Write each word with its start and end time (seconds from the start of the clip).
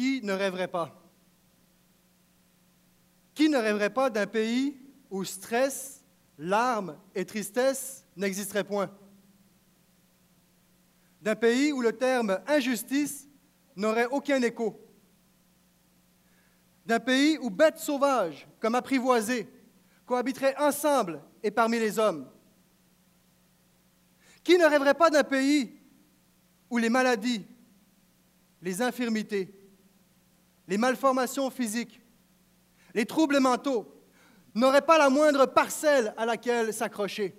Qui 0.00 0.22
ne 0.22 0.32
rêverait 0.32 0.66
pas? 0.66 0.98
Qui 3.34 3.50
ne 3.50 3.58
rêverait 3.58 3.92
pas 3.92 4.08
d'un 4.08 4.26
pays 4.26 4.80
où 5.10 5.24
stress, 5.24 6.02
larmes 6.38 6.96
et 7.14 7.26
tristesse 7.26 8.06
n'existeraient 8.16 8.64
point? 8.64 8.90
D'un 11.20 11.36
pays 11.36 11.70
où 11.70 11.82
le 11.82 11.92
terme 11.92 12.40
injustice 12.46 13.28
n'aurait 13.76 14.06
aucun 14.06 14.40
écho? 14.40 14.80
D'un 16.86 17.00
pays 17.00 17.36
où 17.36 17.50
bêtes 17.50 17.78
sauvages, 17.78 18.48
comme 18.58 18.76
apprivoisées, 18.76 19.46
cohabiteraient 20.06 20.56
ensemble 20.56 21.20
et 21.42 21.50
parmi 21.50 21.78
les 21.78 21.98
hommes? 21.98 22.26
Qui 24.42 24.56
ne 24.56 24.64
rêverait 24.64 24.94
pas 24.94 25.10
d'un 25.10 25.24
pays 25.24 25.78
où 26.70 26.78
les 26.78 26.88
maladies, 26.88 27.44
les 28.62 28.80
infirmités, 28.80 29.59
les 30.70 30.78
malformations 30.78 31.50
physiques, 31.50 32.00
les 32.94 33.04
troubles 33.04 33.40
mentaux 33.40 33.92
n'auraient 34.54 34.80
pas 34.80 34.98
la 34.98 35.10
moindre 35.10 35.46
parcelle 35.46 36.14
à 36.16 36.24
laquelle 36.24 36.72
s'accrocher? 36.72 37.36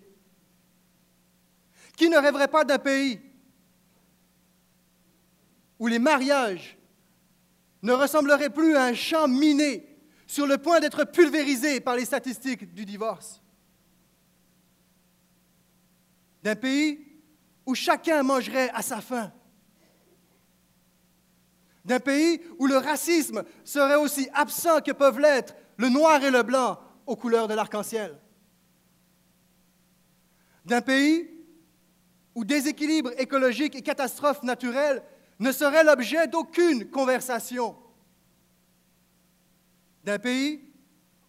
Qui 1.95 2.09
ne 2.09 2.17
rêverait 2.17 2.49
pas 2.49 2.65
d'un 2.65 2.77
pays 2.77 3.21
où 5.79 5.87
les 5.87 5.97
mariages 5.97 6.77
ne 7.81 7.93
ressembleraient 7.93 8.49
plus 8.49 8.75
à 8.75 8.83
un 8.83 8.93
champ 8.93 9.29
miné 9.29 9.87
sur 10.27 10.45
le 10.45 10.57
point 10.57 10.81
d'être 10.81 11.05
pulvérisé 11.05 11.79
par 11.79 11.95
les 11.95 12.05
statistiques 12.05 12.73
du 12.73 12.85
divorce? 12.85 13.41
D'un 16.43 16.55
pays 16.55 16.99
où 17.65 17.75
chacun 17.75 18.23
mangerait 18.23 18.71
à 18.73 18.81
sa 18.81 18.99
faim? 18.99 19.31
D'un 21.83 21.99
pays 21.99 22.41
où 22.59 22.67
le 22.67 22.77
racisme 22.77 23.43
serait 23.63 23.95
aussi 23.95 24.29
absent 24.33 24.81
que 24.81 24.91
peuvent 24.91 25.19
l'être 25.19 25.55
le 25.77 25.89
noir 25.89 26.23
et 26.23 26.29
le 26.31 26.43
blanc 26.43 26.79
aux 27.07 27.15
couleurs 27.15 27.47
de 27.47 27.55
l'arc-en-ciel? 27.55 28.19
D'un 30.63 30.81
pays 30.81 31.27
où 32.35 32.45
déséquilibre 32.45 33.11
écologique 33.19 33.75
et 33.75 33.81
catastrophes 33.81 34.43
naturelles 34.43 35.01
ne 35.39 35.51
seraient 35.51 35.83
l'objet 35.83 36.27
d'aucune 36.27 36.87
conversation? 36.89 37.75
D'un 40.03 40.19
pays 40.19 40.63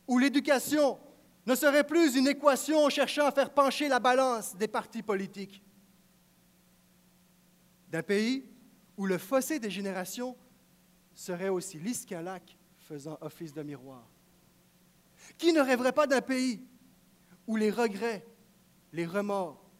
où 0.06 0.18
l'éducation 0.18 0.98
ne 1.46 1.54
serait 1.54 1.84
plus 1.84 2.14
une 2.14 2.28
équation 2.28 2.88
cherchant 2.90 3.26
à 3.26 3.32
faire 3.32 3.50
pencher 3.50 3.88
la 3.88 4.00
balance 4.00 4.54
des 4.56 4.68
partis 4.68 5.02
politiques? 5.02 5.62
D'un 7.88 8.02
pays 8.02 8.44
où 8.98 9.06
le 9.06 9.16
fossé 9.16 9.58
des 9.58 9.70
générations 9.70 10.36
serait 11.14 11.48
aussi 11.48 11.78
lisse 11.78 12.04
qu'un 12.04 12.22
lac 12.22 12.56
faisant 12.78 13.18
office 13.20 13.52
de 13.52 13.62
miroir? 13.62 14.08
Qui 15.38 15.52
ne 15.52 15.60
rêverait 15.60 15.92
pas 15.92 16.06
d'un 16.06 16.20
pays 16.20 16.64
où 17.46 17.56
les 17.56 17.70
regrets, 17.70 18.26
les 18.92 19.06
remords, 19.06 19.70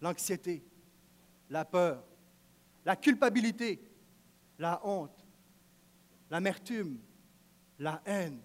l'anxiété, 0.00 0.64
la 1.50 1.64
peur, 1.64 2.04
la 2.84 2.96
culpabilité, 2.96 3.82
la 4.58 4.80
honte, 4.86 5.26
l'amertume, 6.30 6.98
la 7.78 8.02
haine, 8.04 8.40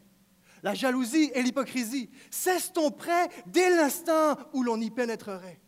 la 0.64 0.74
jalousie 0.74 1.32
et 1.34 1.44
l'hypocrisie 1.44 2.10
s'estomperaient 2.32 3.30
dès 3.46 3.70
l'instant 3.70 4.38
où 4.54 4.64
l'on 4.64 4.80
y 4.82 4.90
pénétrerait? 4.90 5.62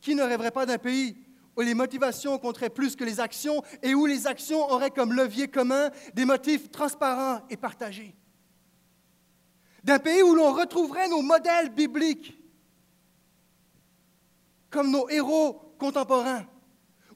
Qui 0.00 0.14
ne 0.14 0.22
rêverait 0.22 0.50
pas 0.50 0.66
d'un 0.66 0.78
pays 0.78 1.16
où 1.58 1.60
les 1.60 1.74
motivations 1.74 2.38
compteraient 2.38 2.70
plus 2.70 2.94
que 2.94 3.02
les 3.02 3.18
actions 3.18 3.62
et 3.82 3.92
où 3.92 4.06
les 4.06 4.28
actions 4.28 4.70
auraient 4.70 4.92
comme 4.92 5.12
levier 5.12 5.48
commun 5.48 5.90
des 6.14 6.24
motifs 6.24 6.70
transparents 6.70 7.44
et 7.50 7.56
partagés? 7.56 8.14
D'un 9.82 9.98
pays 9.98 10.22
où 10.22 10.36
l'on 10.36 10.52
retrouverait 10.52 11.08
nos 11.08 11.20
modèles 11.20 11.70
bibliques 11.70 12.38
comme 14.70 14.92
nos 14.92 15.08
héros 15.08 15.74
contemporains, 15.78 16.46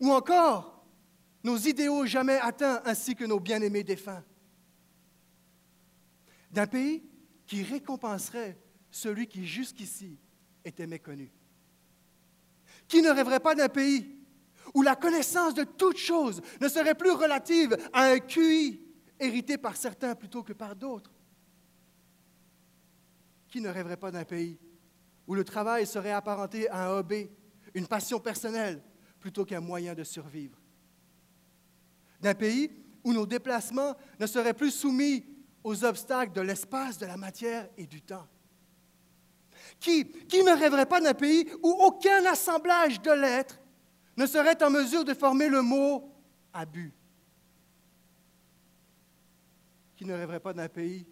ou 0.01 0.11
encore 0.11 0.85
nos 1.45 1.59
idéaux 1.59 2.07
jamais 2.07 2.39
atteints 2.39 2.81
ainsi 2.85 3.15
que 3.15 3.25
nos 3.25 3.39
bien-aimés 3.39 3.85
défunts. 3.85 4.25
D'un 6.51 6.67
pays 6.67 7.05
qui 7.47 7.63
récompenserait 7.63 8.59
celui 8.91 9.27
qui 9.27 9.47
jusqu'ici 9.47 10.19
était 10.65 10.87
méconnu. 10.87 11.31
Qui 12.89 13.03
ne 13.03 13.11
rêverait 13.11 13.41
pas 13.41 13.55
d'un 13.55 13.69
pays 13.69 14.22
où 14.75 14.83
la 14.83 14.97
connaissance 14.97 15.55
de 15.55 15.65
toutes 15.65 15.99
choses 15.99 16.41
ne 16.61 16.69
serait 16.69 16.95
plus 16.95 17.11
relative 17.11 17.77
à 17.93 18.05
un 18.05 18.19
QI 18.19 18.81
hérité 19.19 19.59
par 19.59 19.77
certains 19.77 20.15
plutôt 20.15 20.43
que 20.43 20.53
par 20.53 20.75
d'autres? 20.75 21.13
Qui 23.49 23.61
ne 23.61 23.69
rêverait 23.69 23.97
pas 23.97 24.11
d'un 24.11 24.25
pays 24.25 24.59
où 25.27 25.35
le 25.35 25.45
travail 25.45 25.87
serait 25.87 26.13
apparenté 26.13 26.69
à 26.69 26.87
un 26.87 26.99
hobby, 26.99 27.29
une 27.75 27.87
passion 27.87 28.19
personnelle, 28.19 28.83
plutôt 29.21 29.45
qu'un 29.45 29.61
moyen 29.61 29.95
de 29.95 30.05
survivre? 30.05 30.59
D'un 32.21 32.35
pays 32.35 32.71
où 33.05 33.13
nos 33.13 33.27
déplacements 33.27 33.95
ne 34.19 34.27
seraient 34.27 34.55
plus 34.55 34.71
soumis 34.71 35.25
aux 35.63 35.85
obstacles 35.85 36.33
de 36.33 36.41
l'espace, 36.41 36.99
de 36.99 37.07
la 37.07 37.17
matière 37.17 37.69
et 37.77 37.87
du 37.87 38.01
temps? 38.01 38.27
Qui, 39.79 40.11
qui 40.11 40.43
ne 40.43 40.59
rêverait 40.59 40.87
pas 40.87 41.01
d'un 41.01 41.15
pays 41.15 41.49
où 41.63 41.71
aucun 41.71 42.25
assemblage 42.25 43.01
de 43.03 43.11
lettres 43.11 43.59
ne 44.17 44.27
serait 44.27 44.63
en 44.63 44.71
mesure 44.71 45.05
de 45.05 45.15
former 45.15 45.49
le 45.49 45.63
mot 45.63 46.13
abus? 46.53 46.93
Qui 49.97 50.05
ne 50.05 50.15
rêverait 50.15 50.41
pas 50.41 50.53
d'un 50.53 50.69
pays 50.69 51.07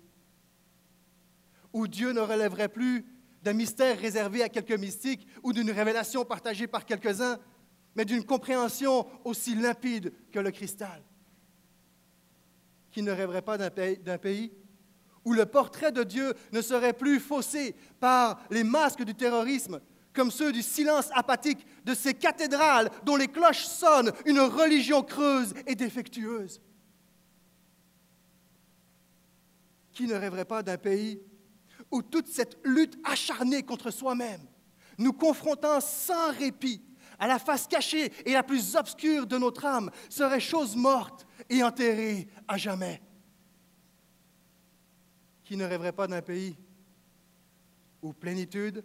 où 1.72 1.87
Dieu 1.87 2.12
ne 2.12 2.21
relèverait 2.21 2.69
plus 2.69 3.06
d'un 3.43 3.53
mystère 3.53 3.99
réservé 3.99 4.43
à 4.43 4.49
quelques 4.49 4.78
mystiques 4.78 5.27
ou 5.43 5.53
d'une 5.53 5.71
révélation 5.71 6.25
partagée 6.25 6.66
par 6.66 6.84
quelques-uns, 6.84 7.38
mais 7.94 8.05
d'une 8.05 8.25
compréhension 8.25 9.06
aussi 9.25 9.55
limpide 9.55 10.12
que 10.32 10.38
le 10.38 10.50
cristal? 10.50 11.03
Qui 12.91 13.03
ne 13.03 13.12
rêverait 13.12 13.43
pas 13.43 13.56
d'un 13.56 13.71
pays, 13.71 13.99
d'un 13.99 14.19
pays 14.19 14.53
où 15.25 15.32
le 15.32 15.47
portrait 15.47 15.93
de 15.93 16.03
Dieu 16.03 16.34
ne 16.53 16.61
serait 16.61 16.93
plus 16.93 17.21
faussé 17.21 17.75
par 17.99 18.43
les 18.50 18.65
masques 18.65 19.05
du 19.05 19.15
terrorisme, 19.15 19.81
comme 20.12 20.31
ceux 20.31 20.53
du 20.53 20.62
silence 20.62 21.09
apathique 21.12 21.65
de 21.84 21.94
ces 21.94 22.15
cathédrales 22.15 22.91
dont 23.04 23.16
les 23.16 23.28
cloches 23.28 23.65
sonnent 23.65 24.12
une 24.26 24.41
religion 24.41 25.03
creuse 25.03 25.54
et 25.66 25.75
défectueuse? 25.75 26.60
Qui 29.93 30.06
ne 30.06 30.15
rêverait 30.15 30.44
pas 30.44 30.62
d'un 30.62 30.78
pays 30.78 31.20
où 31.91 32.03
toute 32.03 32.28
cette 32.28 32.59
lutte 32.65 32.99
acharnée 33.04 33.62
contre 33.62 33.91
soi-même, 33.91 34.43
nous 34.99 35.12
confrontant 35.12 35.81
sans 35.81 36.32
répit 36.32 36.82
à 37.19 37.26
la 37.26 37.38
face 37.38 37.66
cachée 37.66 38.12
et 38.25 38.32
la 38.32 38.43
plus 38.43 38.76
obscure 38.76 39.26
de 39.26 39.37
notre 39.37 39.65
âme, 39.66 39.91
serait 40.09 40.41
chose 40.41 40.76
morte 40.76 41.26
et 41.49 41.62
enterrée 41.62 42.28
à 42.49 42.56
jamais? 42.56 43.03
Qui 45.44 45.56
ne 45.56 45.65
rêverait 45.65 45.93
pas 45.93 46.06
d'un 46.06 46.22
pays 46.22 46.56
où 48.03 48.12
plénitude, 48.12 48.84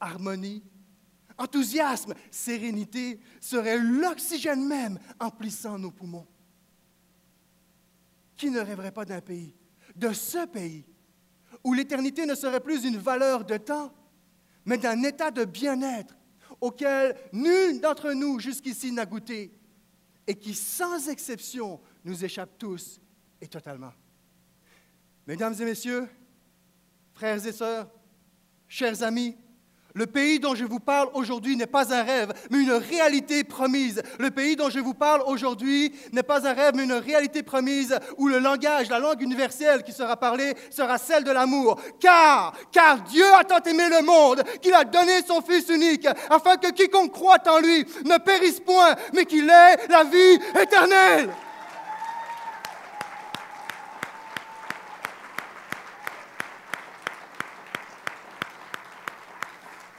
harmonie, 0.00 0.62
enthousiasme, 1.38 2.14
sérénité 2.30 3.20
seraient 3.40 3.78
l'oxygène 3.78 4.66
même 4.66 4.98
emplissant 5.20 5.78
nos 5.78 5.90
poumons? 5.90 6.26
Qui 8.36 8.50
ne 8.50 8.60
rêverait 8.60 8.92
pas 8.92 9.04
d'un 9.04 9.20
pays, 9.20 9.54
de 9.94 10.12
ce 10.12 10.46
pays, 10.46 10.84
où 11.64 11.72
l'éternité 11.72 12.26
ne 12.26 12.34
serait 12.34 12.60
plus 12.60 12.84
une 12.84 12.98
valeur 12.98 13.44
de 13.44 13.56
temps, 13.56 13.92
mais 14.64 14.78
d'un 14.78 15.02
état 15.02 15.30
de 15.30 15.44
bien-être 15.44 16.14
auquel 16.60 17.16
nul 17.32 17.80
d'entre 17.80 18.12
nous 18.12 18.40
jusqu'ici 18.40 18.92
n'a 18.92 19.06
goûté 19.06 19.52
et 20.26 20.34
qui, 20.34 20.54
sans 20.54 21.08
exception, 21.08 21.80
nous 22.04 22.24
échappe 22.24 22.58
tous 22.58 23.00
et 23.40 23.46
totalement. 23.46 23.92
Mesdames 25.26 25.54
et 25.60 25.64
messieurs, 25.64 26.08
frères 27.12 27.44
et 27.46 27.52
sœurs, 27.52 27.90
chers 28.68 29.02
amis, 29.02 29.36
le 29.96 30.06
pays 30.06 30.38
dont 30.38 30.54
je 30.54 30.64
vous 30.64 30.78
parle 30.78 31.08
aujourd'hui 31.14 31.56
n'est 31.56 31.66
pas 31.66 31.92
un 31.92 32.02
rêve, 32.02 32.32
mais 32.50 32.60
une 32.60 32.72
réalité 32.72 33.44
promise. 33.44 34.02
Le 34.18 34.30
pays 34.30 34.54
dont 34.54 34.68
je 34.68 34.78
vous 34.78 34.92
parle 34.92 35.22
aujourd'hui 35.26 35.90
n'est 36.12 36.22
pas 36.22 36.46
un 36.46 36.52
rêve, 36.52 36.74
mais 36.76 36.84
une 36.84 36.92
réalité 36.92 37.42
promise 37.42 37.98
où 38.18 38.28
le 38.28 38.38
langage, 38.38 38.90
la 38.90 38.98
langue 38.98 39.22
universelle 39.22 39.82
qui 39.82 39.92
sera 39.92 40.18
parlée 40.18 40.54
sera 40.70 40.98
celle 40.98 41.24
de 41.24 41.30
l'amour. 41.30 41.80
Car, 41.98 42.52
car 42.70 43.00
Dieu 43.04 43.24
a 43.34 43.42
tant 43.44 43.62
aimé 43.62 43.88
le 43.88 44.04
monde 44.04 44.42
qu'il 44.60 44.74
a 44.74 44.84
donné 44.84 45.22
son 45.26 45.40
Fils 45.40 45.66
unique 45.70 46.06
afin 46.28 46.56
que 46.56 46.70
quiconque 46.72 47.12
croit 47.12 47.38
en 47.48 47.58
lui 47.58 47.86
ne 48.04 48.18
périsse 48.18 48.60
point, 48.60 48.94
mais 49.14 49.24
qu'il 49.24 49.48
ait 49.48 49.88
la 49.88 50.04
vie 50.04 50.38
éternelle. 50.60 51.30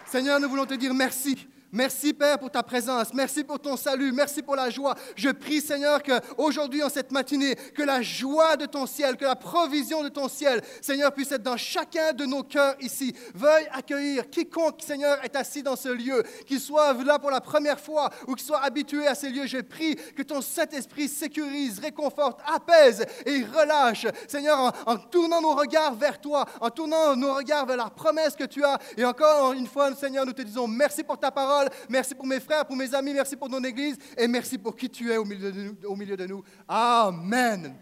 Seigneur, 0.07 0.39
nous 0.39 0.49
voulons 0.49 0.65
te 0.65 0.73
dire 0.73 0.93
merci 0.93 1.47
Merci 1.73 2.13
Père 2.13 2.39
pour 2.39 2.49
ta 2.49 2.63
présence, 2.63 3.13
merci 3.13 3.43
pour 3.43 3.59
ton 3.59 3.75
salut, 3.75 4.13
merci 4.13 4.41
pour 4.41 4.55
la 4.55 4.69
joie. 4.69 4.95
Je 5.17 5.29
prie 5.29 5.59
Seigneur 5.59 6.01
que 6.01 6.13
aujourd'hui 6.37 6.81
en 6.81 6.87
cette 6.87 7.11
matinée, 7.11 7.55
que 7.75 7.83
la 7.83 8.01
joie 8.01 8.55
de 8.55 8.65
ton 8.65 8.85
ciel, 8.85 9.17
que 9.17 9.25
la 9.25 9.35
provision 9.35 10.01
de 10.01 10.07
ton 10.07 10.29
ciel, 10.29 10.61
Seigneur, 10.81 11.11
puisse 11.13 11.29
être 11.33 11.43
dans 11.43 11.57
chacun 11.57 12.13
de 12.13 12.25
nos 12.25 12.43
cœurs 12.43 12.75
ici. 12.79 13.13
Veuille 13.35 13.67
accueillir 13.73 14.29
quiconque, 14.29 14.81
Seigneur, 14.81 15.21
est 15.25 15.35
assis 15.35 15.61
dans 15.61 15.75
ce 15.75 15.89
lieu, 15.89 16.23
qu'il 16.45 16.61
soit 16.61 16.93
là 17.03 17.19
pour 17.19 17.31
la 17.31 17.41
première 17.41 17.81
fois 17.81 18.11
ou 18.27 18.35
qu'il 18.35 18.47
soit 18.47 18.63
habitué 18.63 19.05
à 19.05 19.13
ces 19.13 19.29
lieux. 19.29 19.45
Je 19.45 19.57
prie 19.57 19.97
que 20.15 20.23
ton 20.23 20.41
Saint-Esprit 20.41 21.09
sécurise, 21.09 21.79
réconforte, 21.79 22.39
apaise 22.47 23.05
et 23.25 23.43
relâche. 23.43 24.07
Seigneur, 24.29 24.57
en, 24.57 24.93
en 24.93 24.97
tournant 24.97 25.41
nos 25.41 25.55
regards 25.55 25.95
vers 25.95 26.21
toi, 26.21 26.45
en 26.61 26.69
tournant 26.69 27.17
nos 27.17 27.33
regards 27.33 27.65
vers 27.65 27.77
la 27.77 27.89
promesse 27.89 28.37
que 28.37 28.45
tu 28.45 28.63
as. 28.63 28.79
Et 28.95 29.03
encore 29.03 29.51
une 29.51 29.67
fois, 29.67 29.93
Seigneur, 29.95 30.25
nous 30.25 30.33
te 30.33 30.43
disons 30.43 30.65
merci 30.65 31.03
pour 31.03 31.19
ta 31.19 31.29
parole 31.29 31.56
merci 31.89 32.15
pour 32.15 32.25
mes 32.25 32.39
frères, 32.39 32.65
pour 32.65 32.75
mes 32.75 32.93
amis, 32.93 33.13
merci 33.13 33.35
pour 33.35 33.49
ton 33.49 33.63
Église, 33.63 33.97
et 34.17 34.27
merci 34.27 34.57
pour 34.57 34.75
qui 34.75 34.89
tu 34.89 35.11
es 35.11 35.17
au 35.17 35.25
milieu 35.25 36.17
de 36.17 36.25
nous. 36.25 36.43
Amen. 36.67 37.75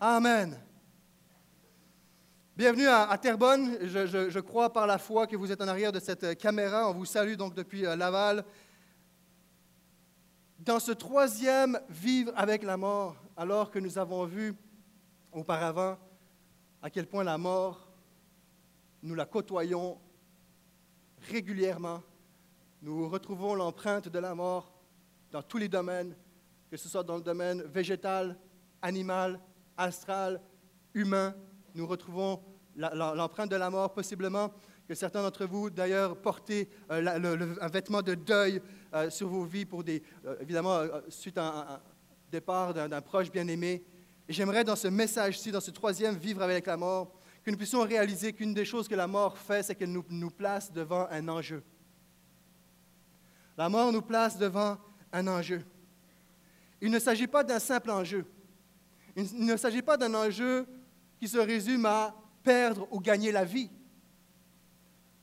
Amen. 0.00 0.58
Bienvenue 2.58 2.88
à, 2.88 3.16
Terrebonne. 3.18 3.78
Je, 3.86 4.40
crois 4.40 4.72
par 4.72 4.84
la 4.84 4.98
foi 4.98 5.28
que 5.28 5.36
vous 5.36 5.52
êtes 5.52 5.60
en 5.60 5.68
arrière 5.68 5.92
de 5.92 6.00
cette 6.00 6.36
caméra. 6.36 6.90
On 6.90 6.92
vous 6.92 7.04
salue 7.04 7.34
donc 7.34 7.54
depuis 7.54 7.86
euh, 7.86 7.94
Laval. 7.94 8.44
Dans 10.58 10.80
ce 10.80 10.90
troisième 10.90 11.78
vivre 11.88 12.32
avec 12.34 12.64
la 12.64 12.76
mort, 12.76 13.14
alors 13.36 13.70
que 13.70 13.78
nous 13.78 13.96
avons 13.96 14.24
vu 14.24 14.56
auparavant 15.30 15.96
à 16.82 16.90
quel 16.90 17.06
point 17.06 17.22
la 17.22 17.38
mort, 17.38 17.88
nous 19.04 19.14
la 19.14 19.24
côtoyons 19.24 20.00
régulièrement, 21.30 22.02
nous 22.82 23.08
retrouvons 23.08 23.54
l'empreinte 23.54 24.08
de 24.08 24.18
la 24.18 24.34
mort 24.34 24.72
dans 25.30 25.42
tous 25.42 25.58
les 25.58 25.68
domaines, 25.68 26.14
que 26.70 26.76
ce 26.76 26.88
soit 26.88 27.02
dans 27.02 27.16
le 27.16 27.22
domaine 27.22 27.62
végétal, 27.62 28.38
animal, 28.82 29.40
astral, 29.76 30.40
humain. 30.94 31.34
Nous 31.74 31.86
retrouvons 31.86 32.40
l'empreinte 32.76 33.50
de 33.50 33.56
la 33.56 33.70
mort, 33.70 33.92
possiblement 33.92 34.52
que 34.86 34.94
certains 34.94 35.22
d'entre 35.22 35.44
vous, 35.44 35.68
d'ailleurs, 35.68 36.16
portez 36.16 36.70
euh, 36.90 37.56
un 37.60 37.68
vêtement 37.68 38.00
de 38.00 38.14
deuil 38.14 38.62
euh, 38.94 39.10
sur 39.10 39.28
vos 39.28 39.44
vies 39.44 39.66
pour 39.66 39.82
euh, 39.86 40.36
évidemment, 40.40 40.80
suite 41.08 41.36
à 41.36 41.74
un, 41.74 41.80
départ 42.30 42.74
d'un 42.74 43.00
proche 43.00 43.30
bien-aimé. 43.30 43.84
J'aimerais, 44.28 44.62
dans 44.62 44.76
ce 44.76 44.88
message-ci, 44.88 45.50
dans 45.50 45.60
ce 45.60 45.70
troisième 45.70 46.16
vivre 46.16 46.42
avec 46.42 46.66
la 46.66 46.76
mort, 46.76 47.12
que 47.42 47.50
nous 47.50 47.56
puissions 47.56 47.80
réaliser 47.82 48.34
qu'une 48.34 48.52
des 48.52 48.66
choses 48.66 48.86
que 48.86 48.94
la 48.94 49.06
mort 49.06 49.38
fait, 49.38 49.62
c'est 49.62 49.74
qu'elle 49.74 49.92
nous 49.92 50.30
place 50.30 50.70
devant 50.70 51.06
un 51.10 51.26
enjeu. 51.28 51.62
La 53.58 53.68
mort 53.68 53.92
nous 53.92 54.02
place 54.02 54.38
devant 54.38 54.78
un 55.12 55.26
enjeu. 55.26 55.64
Il 56.80 56.92
ne 56.92 57.00
s'agit 57.00 57.26
pas 57.26 57.42
d'un 57.42 57.58
simple 57.58 57.90
enjeu. 57.90 58.24
Il 59.16 59.44
ne 59.44 59.56
s'agit 59.56 59.82
pas 59.82 59.96
d'un 59.96 60.14
enjeu 60.14 60.64
qui 61.18 61.26
se 61.26 61.38
résume 61.38 61.84
à 61.84 62.14
perdre 62.44 62.86
ou 62.92 63.00
gagner 63.00 63.32
la 63.32 63.44
vie. 63.44 63.68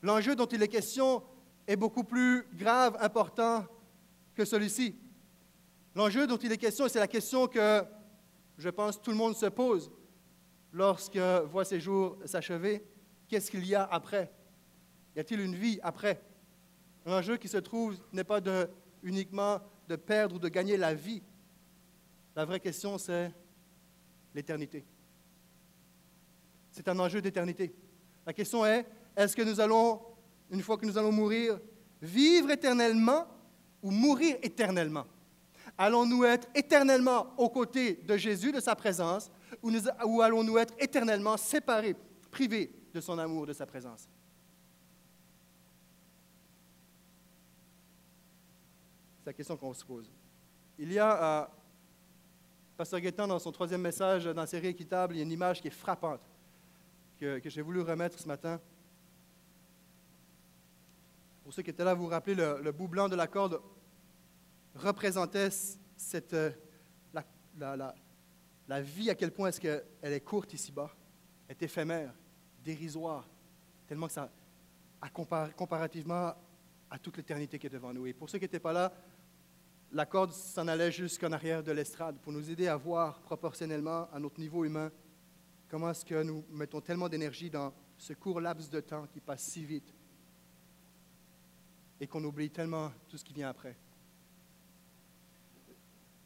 L'enjeu 0.02 0.36
dont 0.36 0.44
il 0.44 0.62
est 0.62 0.68
question 0.68 1.22
est 1.66 1.76
beaucoup 1.76 2.04
plus 2.04 2.46
grave, 2.52 2.98
important 3.00 3.64
que 4.34 4.44
celui-ci. 4.44 4.94
L'enjeu 5.94 6.26
dont 6.26 6.36
il 6.36 6.52
est 6.52 6.58
question, 6.58 6.88
c'est 6.88 7.00
la 7.00 7.08
question 7.08 7.46
que 7.46 7.82
je 8.58 8.68
pense 8.68 9.00
tout 9.00 9.12
le 9.12 9.16
monde 9.16 9.34
se 9.34 9.46
pose 9.46 9.90
lorsque 10.72 11.16
voit 11.50 11.64
ces 11.64 11.80
jours 11.80 12.18
s'achever. 12.26 12.86
Qu'est-ce 13.28 13.50
qu'il 13.50 13.66
y 13.66 13.74
a 13.74 13.84
après? 13.84 14.30
Y 15.16 15.20
a-t-il 15.20 15.40
une 15.40 15.54
vie 15.54 15.80
après? 15.82 16.22
L'enjeu 17.06 17.36
qui 17.36 17.46
se 17.46 17.58
trouve 17.58 17.96
n'est 18.12 18.24
pas 18.24 18.40
uniquement 19.02 19.60
de 19.88 19.94
perdre 19.94 20.34
ou 20.34 20.38
de 20.40 20.48
gagner 20.48 20.76
la 20.76 20.92
vie. 20.92 21.22
La 22.34 22.44
vraie 22.44 22.58
question, 22.58 22.98
c'est 22.98 23.32
l'éternité. 24.34 24.84
C'est 26.72 26.88
un 26.88 26.98
enjeu 26.98 27.22
d'éternité. 27.22 27.72
La 28.26 28.32
question 28.32 28.66
est, 28.66 28.84
est-ce 29.16 29.36
que 29.36 29.42
nous 29.42 29.60
allons, 29.60 30.02
une 30.50 30.62
fois 30.62 30.76
que 30.76 30.84
nous 30.84 30.98
allons 30.98 31.12
mourir, 31.12 31.60
vivre 32.02 32.50
éternellement 32.50 33.26
ou 33.80 33.92
mourir 33.92 34.36
éternellement? 34.42 35.06
Allons-nous 35.78 36.24
être 36.24 36.48
éternellement 36.56 37.32
aux 37.38 37.48
côtés 37.48 37.94
de 37.94 38.16
Jésus, 38.16 38.50
de 38.50 38.60
sa 38.60 38.74
présence, 38.74 39.30
ou 39.62 40.20
allons-nous 40.22 40.58
être 40.58 40.74
éternellement 40.78 41.36
séparés, 41.36 41.94
privés 42.32 42.70
de 42.92 43.00
son 43.00 43.16
amour, 43.18 43.46
de 43.46 43.52
sa 43.52 43.64
présence? 43.64 44.08
C'est 49.26 49.30
la 49.30 49.34
question 49.34 49.56
qu'on 49.56 49.74
se 49.74 49.84
pose. 49.84 50.08
Il 50.78 50.92
y 50.92 51.00
a, 51.00 51.42
euh, 51.42 51.46
Pasteur 52.76 53.00
Guettin, 53.00 53.26
dans 53.26 53.40
son 53.40 53.50
troisième 53.50 53.80
message 53.80 54.24
dans 54.24 54.42
la 54.42 54.46
série 54.46 54.68
Équitable, 54.68 55.14
il 55.14 55.16
y 55.16 55.20
a 55.20 55.24
une 55.24 55.32
image 55.32 55.60
qui 55.60 55.66
est 55.66 55.72
frappante 55.72 56.20
que, 57.18 57.40
j'ai 57.44 57.60
voulu 57.60 57.80
remettre 57.80 58.20
ce 58.20 58.28
matin. 58.28 58.60
Pour 61.42 61.52
ceux 61.52 61.62
qui 61.62 61.70
étaient 61.70 61.82
là, 61.82 61.92
vous 61.92 62.04
vous 62.04 62.10
rappelez, 62.10 62.36
le, 62.36 62.70
bout 62.70 62.86
blanc 62.86 63.08
de 63.08 63.16
la 63.16 63.26
corde 63.26 63.60
représentait 64.76 65.50
cette, 65.96 66.32
euh, 66.32 66.52
la, 67.58 68.80
vie, 68.80 69.10
à 69.10 69.16
quel 69.16 69.32
point 69.32 69.48
est-ce 69.48 69.60
qu'elle 69.60 69.82
est 70.04 70.20
courte 70.20 70.52
ici-bas, 70.52 70.94
est 71.48 71.60
éphémère, 71.60 72.14
dérisoire, 72.62 73.28
tellement 73.88 74.06
que 74.06 74.12
ça, 74.12 74.30
à 75.00 75.10
comparativement 75.10 76.32
à 76.88 76.98
toute 76.98 77.16
l'éternité 77.16 77.58
qui 77.58 77.66
est 77.66 77.70
devant 77.70 77.92
nous. 77.92 78.06
Et 78.06 78.12
pour 78.12 78.30
ceux 78.30 78.38
qui 78.38 78.44
n'étaient 78.44 78.60
pas 78.60 78.72
là, 78.72 78.92
la 79.92 80.06
corde 80.06 80.32
s'en 80.32 80.68
allait 80.68 80.92
jusqu'en 80.92 81.32
arrière 81.32 81.62
de 81.62 81.72
l'estrade 81.72 82.18
pour 82.20 82.32
nous 82.32 82.50
aider 82.50 82.68
à 82.68 82.76
voir 82.76 83.20
proportionnellement 83.20 84.08
à 84.12 84.18
notre 84.18 84.40
niveau 84.40 84.64
humain 84.64 84.90
comment 85.68 85.90
est-ce 85.90 86.04
que 86.04 86.22
nous 86.22 86.44
mettons 86.50 86.80
tellement 86.80 87.08
d'énergie 87.08 87.50
dans 87.50 87.72
ce 87.96 88.12
court 88.12 88.40
laps 88.40 88.70
de 88.70 88.80
temps 88.80 89.06
qui 89.06 89.20
passe 89.20 89.42
si 89.42 89.64
vite 89.64 89.94
et 92.00 92.06
qu'on 92.06 92.22
oublie 92.24 92.50
tellement 92.50 92.92
tout 93.08 93.16
ce 93.16 93.24
qui 93.24 93.32
vient 93.32 93.48
après. 93.48 93.76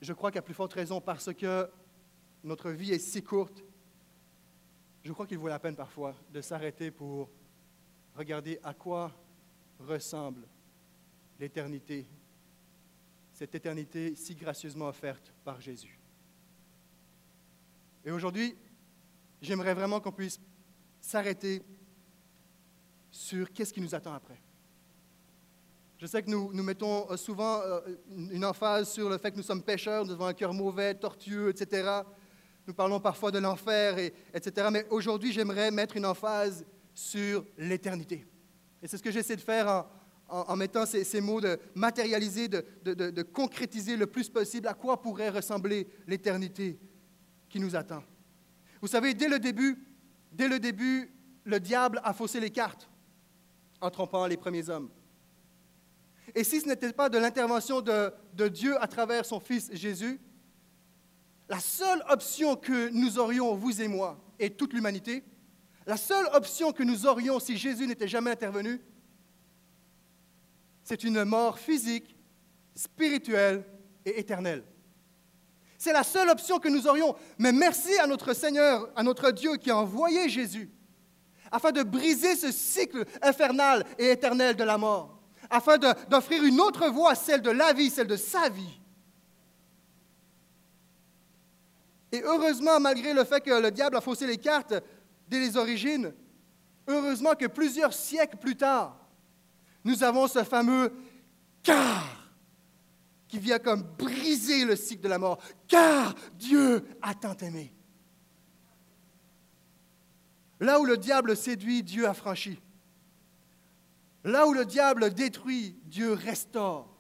Je 0.01 0.13
crois 0.13 0.31
qu'à 0.31 0.43
plus 0.43 0.55
forte 0.55 0.73
raison, 0.73 1.01
parce 1.01 1.33
que 1.33 1.71
notre 2.43 2.71
vie 2.71 2.93
est 2.93 2.99
si 2.99 3.23
courte, 3.23 3.63
je 5.05 5.13
crois 5.13 5.27
qu'il 5.27 5.39
vaut 5.39 5.49
la 5.49 5.59
peine 5.59 5.77
parfois 5.77 6.15
de 6.33 6.41
s'arrêter 6.41 6.91
pour 6.91 7.31
regarder 8.17 8.59
à 8.63 8.75
quoi 8.75 9.13
ressemble 9.79 10.47
l'éternité 11.39 12.07
cette 13.41 13.55
éternité 13.55 14.15
si 14.17 14.35
gracieusement 14.35 14.89
offerte 14.89 15.33
par 15.45 15.63
Jésus. 15.63 15.99
Et 18.05 18.11
aujourd'hui, 18.11 18.55
j'aimerais 19.41 19.73
vraiment 19.73 19.99
qu'on 19.99 20.13
puisse 20.13 20.39
s'arrêter 21.01 21.63
sur 23.11 23.51
qu'est-ce 23.51 23.73
qui 23.73 23.81
nous 23.81 23.95
attend 23.95 24.13
après. 24.13 24.39
Je 25.97 26.05
sais 26.05 26.23
que 26.23 26.29
nous, 26.29 26.53
mettons 26.53 27.11
euh, 27.11 27.17
souvent 27.17 27.63
euh, 27.63 27.81
une 28.31 28.45
emphase 28.45 28.93
sur 28.93 29.09
le 29.09 29.17
fait 29.17 29.31
que 29.31 29.39
nous 29.39 29.43
sommes 29.43 29.63
pécheurs, 29.63 30.05
nous 30.05 30.13
avons 30.13 30.27
un 30.27 30.35
cœur 30.35 30.53
mauvais, 30.53 30.95
tortueux, 30.95 31.49
etc. 31.49 32.03
Nous 32.67 32.75
parlons 32.75 33.01
parfois 33.01 33.31
de 33.31 33.39
l'enfer, 33.39 33.99
et, 33.99 34.13
etc. 34.35 34.69
Mais 34.71 34.87
aujourd'hui, 34.91 35.33
j'aimerais 35.33 35.71
mettre 35.71 35.97
une 35.97 36.05
emphase 36.05 36.67
sur 36.93 37.47
l'éternité. 37.57 38.27
Et 38.83 38.87
c'est 38.87 38.99
ce 38.99 39.03
que 39.03 39.11
j'essaie 39.11 39.37
de 39.37 39.41
faire 39.41 39.67
en, 39.67 39.87
en, 40.31 40.57
mettant 40.57 40.87
ces, 40.87 41.21
mots 41.21 41.41
de 41.41 41.59
matérialiser, 41.75 42.49
de, 42.49 43.23
concrétiser 43.23 43.97
le 43.97 44.07
plus 44.07 44.29
possible 44.29 44.69
à 44.69 44.75
quoi 44.75 45.01
pourrait 45.01 45.31
ressembler 45.31 45.89
l'éternité 46.07 46.79
qui 47.49 47.61
nous 47.61 47.77
attend. 47.77 48.03
Vous 48.81 48.89
savez, 48.89 49.15
dès 49.15 49.29
le 49.29 49.39
début, 49.39 49.85
dès 50.33 50.49
le 50.49 50.59
début, 50.59 51.13
le 51.45 51.59
diable 51.61 52.01
a 52.05 52.13
faussé 52.13 52.41
les 52.41 52.51
cartes 52.51 52.89
en 53.81 53.91
trompant 53.91 54.27
les 54.27 54.37
premiers 54.37 54.69
hommes. 54.69 54.91
Et 56.35 56.45
si 56.45 56.61
ce 56.61 56.69
n'était 56.69 56.93
pas 56.93 57.09
de 57.09 57.19
l'intervention 57.19 57.81
de, 57.81 58.13
de, 58.35 58.49
Dieu 58.49 58.81
à 58.83 58.87
travers 58.87 59.25
son 59.25 59.41
Fils 59.41 59.71
Jésus, 59.73 60.21
la 61.49 61.59
seule 61.59 62.03
option 62.09 62.55
que 62.55 62.91
nous 62.91 63.19
aurions, 63.19 63.55
vous 63.57 63.83
et 63.83 63.89
moi, 63.89 64.23
et 64.39 64.51
toute 64.51 64.73
l'humanité, 64.73 65.25
la 65.87 65.97
seule 65.97 66.27
option 66.35 66.73
que 66.73 66.85
nous 66.85 67.07
aurions 67.07 67.41
si 67.41 67.57
Jésus 67.57 67.87
n'était 67.87 68.07
jamais 68.07 68.31
intervenu, 68.31 68.81
c'est 70.91 71.05
une 71.05 71.23
mort 71.23 71.57
physique, 71.57 72.17
spirituelle 72.75 73.65
et 74.05 74.19
éternelle. 74.19 74.65
C'est 75.79 75.93
la 75.93 76.03
seule 76.03 76.29
option 76.29 76.59
que 76.59 76.69
nous 76.69 76.89
aurions. 76.89 77.15
Mais 77.39 77.53
merci 77.53 77.97
à 78.01 78.09
notre 78.09 78.33
Seigneur, 78.33 78.91
à 78.97 79.05
notre 79.05 79.31
Dieu 79.31 79.55
qui 79.57 79.71
a 79.71 79.77
envoyé 79.77 80.29
Jésus, 80.29 80.69
afin 81.53 81.71
de 81.71 81.85
briser 81.85 82.35
ce 82.35 82.51
cycle 82.51 83.05
infernal 83.23 83.85
et 84.01 84.11
éternel 84.11 84.57
de 84.57 84.65
la 84.65 84.79
mort, 84.79 85.23
afin 85.49 85.79
d'offrir 85.79 86.43
une 86.43 86.61
autre 86.61 86.89
voie, 86.89 87.15
celle 87.15 87.41
de 87.41 87.51
la 87.51 87.73
vie, 87.73 87.89
celle 87.89 88.09
de 88.09 88.17
sa 88.17 88.49
vie. 88.49 88.81
Et 92.11 92.21
heureusement, 92.25 92.81
malgré 92.81 93.15
le 93.15 93.23
fait 93.23 93.41
que 93.41 93.63
le 93.63 93.71
diable 93.71 93.97
a 93.97 94.01
faussé 94.01 94.27
les 94.27 94.39
cartes 94.39 94.75
dès 95.29 95.39
les 95.39 95.57
origines, 95.57 96.13
heureusement 96.89 97.37
que 97.37 97.47
plusieurs 97.47 97.95
siècles 97.95 98.39
plus 98.39 98.57
tard, 98.57 98.97
nous 99.85 100.03
avons 100.05 100.29
ce 100.29 100.45
fameux 100.45 100.93
car, 101.63 102.33
qui 103.29 103.39
vient 103.39 103.59
comme 103.59 103.83
briser 103.83 104.65
le 104.65 104.77
cycle 104.77 105.03
de 105.03 105.09
la 105.09 105.19
mort, 105.19 105.41
car 105.69 106.15
Dieu 106.35 106.85
a 107.03 107.15
tant 107.15 107.37
aimé. 107.37 107.73
Là 110.59 110.79
où 110.79 110.85
le 110.85 110.97
diable 110.97 111.37
séduit, 111.37 111.83
Dieu 111.83 112.07
a 112.07 112.15
franchi. 112.15 112.61
Là 114.25 114.47
où 114.47 114.53
le 114.53 114.67
diable 114.67 115.15
détruit, 115.15 115.77
Dieu 115.87 116.13
restaure. 116.13 116.95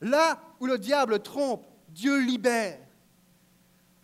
Là 0.00 0.42
où 0.58 0.66
le 0.66 0.78
diable 0.78 1.22
trompe, 1.22 1.64
Dieu 1.88 2.18
libère. 2.20 2.80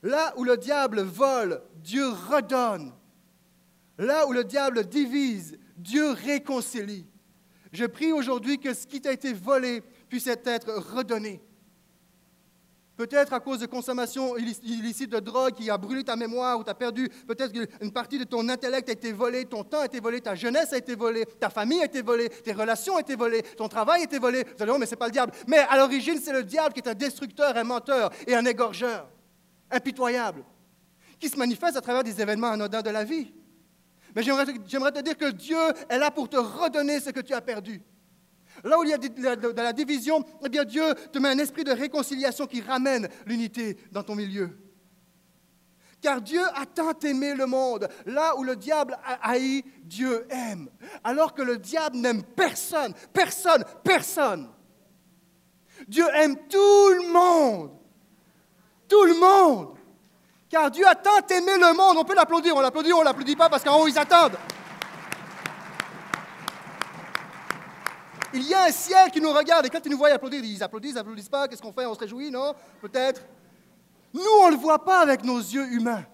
Là 0.02 0.32
où 0.36 0.44
le 0.44 0.56
diable 0.56 1.00
vole, 1.00 1.60
Dieu 1.76 2.08
redonne. 2.08 2.92
Là 3.98 4.28
où 4.28 4.32
le 4.32 4.44
diable 4.44 4.86
divise, 4.86 5.58
Dieu 5.76 6.12
réconcilie. 6.12 7.06
Je 7.72 7.84
prie 7.84 8.12
aujourd'hui 8.12 8.58
que 8.58 8.72
ce 8.74 8.86
qui 8.86 9.00
t'a 9.00 9.12
été 9.12 9.32
volé 9.32 9.82
puisse 10.08 10.26
être 10.26 10.72
redonné. 10.94 11.42
Peut-être 12.96 13.32
à 13.32 13.38
cause 13.38 13.60
de 13.60 13.66
consommation 13.66 14.36
illicite 14.36 15.10
de 15.10 15.20
drogue 15.20 15.54
qui 15.54 15.70
a 15.70 15.78
brûlé 15.78 16.02
ta 16.02 16.16
mémoire 16.16 16.58
ou 16.58 16.64
tu 16.64 16.70
as 16.70 16.74
perdu, 16.74 17.08
peut-être 17.28 17.52
qu'une 17.52 17.92
partie 17.92 18.18
de 18.18 18.24
ton 18.24 18.48
intellect 18.48 18.88
a 18.88 18.92
été 18.92 19.12
volée, 19.12 19.44
ton 19.44 19.62
temps 19.62 19.82
a 19.82 19.84
été 19.84 20.00
volé, 20.00 20.20
ta 20.20 20.34
jeunesse 20.34 20.72
a 20.72 20.78
été 20.78 20.96
volée, 20.96 21.24
ta 21.38 21.48
famille 21.48 21.80
a 21.80 21.84
été 21.84 22.02
volée, 22.02 22.28
tes 22.28 22.52
relations 22.52 22.94
ont 22.94 22.98
été 22.98 23.14
volées, 23.14 23.42
ton 23.56 23.68
travail 23.68 24.00
a 24.00 24.04
été 24.04 24.18
volé. 24.18 24.42
Vous 24.42 24.62
allez 24.64 24.72
dire, 24.72 24.80
mais 24.80 24.86
ce 24.86 24.90
n'est 24.90 24.96
pas 24.96 25.06
le 25.06 25.12
diable. 25.12 25.32
Mais 25.46 25.58
à 25.58 25.76
l'origine, 25.76 26.18
c'est 26.20 26.32
le 26.32 26.42
diable 26.42 26.74
qui 26.74 26.80
est 26.80 26.88
un 26.88 26.94
destructeur, 26.94 27.56
un 27.56 27.62
menteur 27.62 28.10
et 28.26 28.34
un 28.34 28.44
égorgeur, 28.44 29.08
impitoyable, 29.70 30.42
qui 31.20 31.28
se 31.28 31.36
manifeste 31.36 31.76
à 31.76 31.80
travers 31.80 32.02
des 32.02 32.20
événements 32.20 32.48
anodins 32.48 32.82
de 32.82 32.90
la 32.90 33.04
vie. 33.04 33.32
Mais 34.14 34.22
j'aimerais 34.22 34.92
te 34.92 35.00
dire 35.00 35.16
que 35.16 35.30
Dieu 35.30 35.58
est 35.88 35.98
là 35.98 36.10
pour 36.10 36.28
te 36.28 36.36
redonner 36.36 37.00
ce 37.00 37.10
que 37.10 37.20
tu 37.20 37.34
as 37.34 37.40
perdu. 37.40 37.82
Là 38.64 38.78
où 38.78 38.84
il 38.84 38.90
y 38.90 38.92
a 38.92 38.98
de 38.98 39.60
la 39.60 39.72
division, 39.72 40.24
eh 40.44 40.48
bien 40.48 40.64
Dieu 40.64 40.94
te 41.12 41.18
met 41.18 41.28
un 41.28 41.38
esprit 41.38 41.64
de 41.64 41.72
réconciliation 41.72 42.46
qui 42.46 42.60
ramène 42.60 43.08
l'unité 43.26 43.76
dans 43.92 44.02
ton 44.02 44.14
milieu. 44.14 44.50
Car 46.00 46.20
Dieu 46.20 46.42
a 46.54 46.64
tant 46.64 46.98
aimé 47.00 47.34
le 47.34 47.46
monde. 47.46 47.88
Là 48.06 48.36
où 48.36 48.44
le 48.44 48.56
diable 48.56 48.96
a 49.04 49.30
haï, 49.30 49.64
Dieu 49.82 50.26
aime. 50.30 50.68
Alors 51.02 51.34
que 51.34 51.42
le 51.42 51.58
diable 51.58 51.96
n'aime 51.96 52.22
personne, 52.22 52.94
personne, 53.12 53.64
personne. 53.82 54.48
Dieu 55.86 56.04
aime 56.14 56.36
tout 56.48 56.88
le 56.90 57.12
monde. 57.12 57.72
Tout 58.88 59.04
le 59.04 59.14
monde. 59.14 59.77
Car 60.48 60.70
Dieu 60.70 60.86
a 60.86 60.94
tant 60.94 61.26
aimé 61.30 61.52
le 61.58 61.76
monde. 61.76 61.96
On 61.98 62.04
peut 62.04 62.14
l'applaudir, 62.14 62.56
on 62.56 62.60
l'applaudit, 62.60 62.92
on 62.92 63.00
ne 63.00 63.04
l'applaudit 63.04 63.36
pas 63.36 63.48
parce 63.48 63.62
qu'en 63.62 63.80
haut, 63.80 63.88
ils 63.88 63.98
attendent. 63.98 64.36
Il 68.34 68.42
y 68.46 68.54
a 68.54 68.64
un 68.64 68.70
ciel 68.70 69.10
qui 69.10 69.20
nous 69.20 69.32
regarde 69.32 69.66
et 69.66 69.70
quand 69.70 69.80
ils 69.84 69.90
nous 69.90 69.96
voient 69.98 70.10
applaudir, 70.10 70.42
ils 70.44 70.62
applaudissent, 70.62 70.92
ils 70.92 70.98
applaudissent 70.98 71.28
pas. 71.28 71.48
Qu'est-ce 71.48 71.62
qu'on 71.62 71.72
fait 71.72 71.86
On 71.86 71.94
se 71.94 72.00
réjouit, 72.00 72.30
non? 72.30 72.54
Peut-être. 72.80 73.22
Nous, 74.12 74.20
on 74.42 74.46
ne 74.46 74.52
le 74.52 74.58
voit 74.58 74.84
pas 74.84 75.00
avec 75.00 75.24
nos 75.24 75.38
yeux 75.38 75.66
humains. 75.72 76.04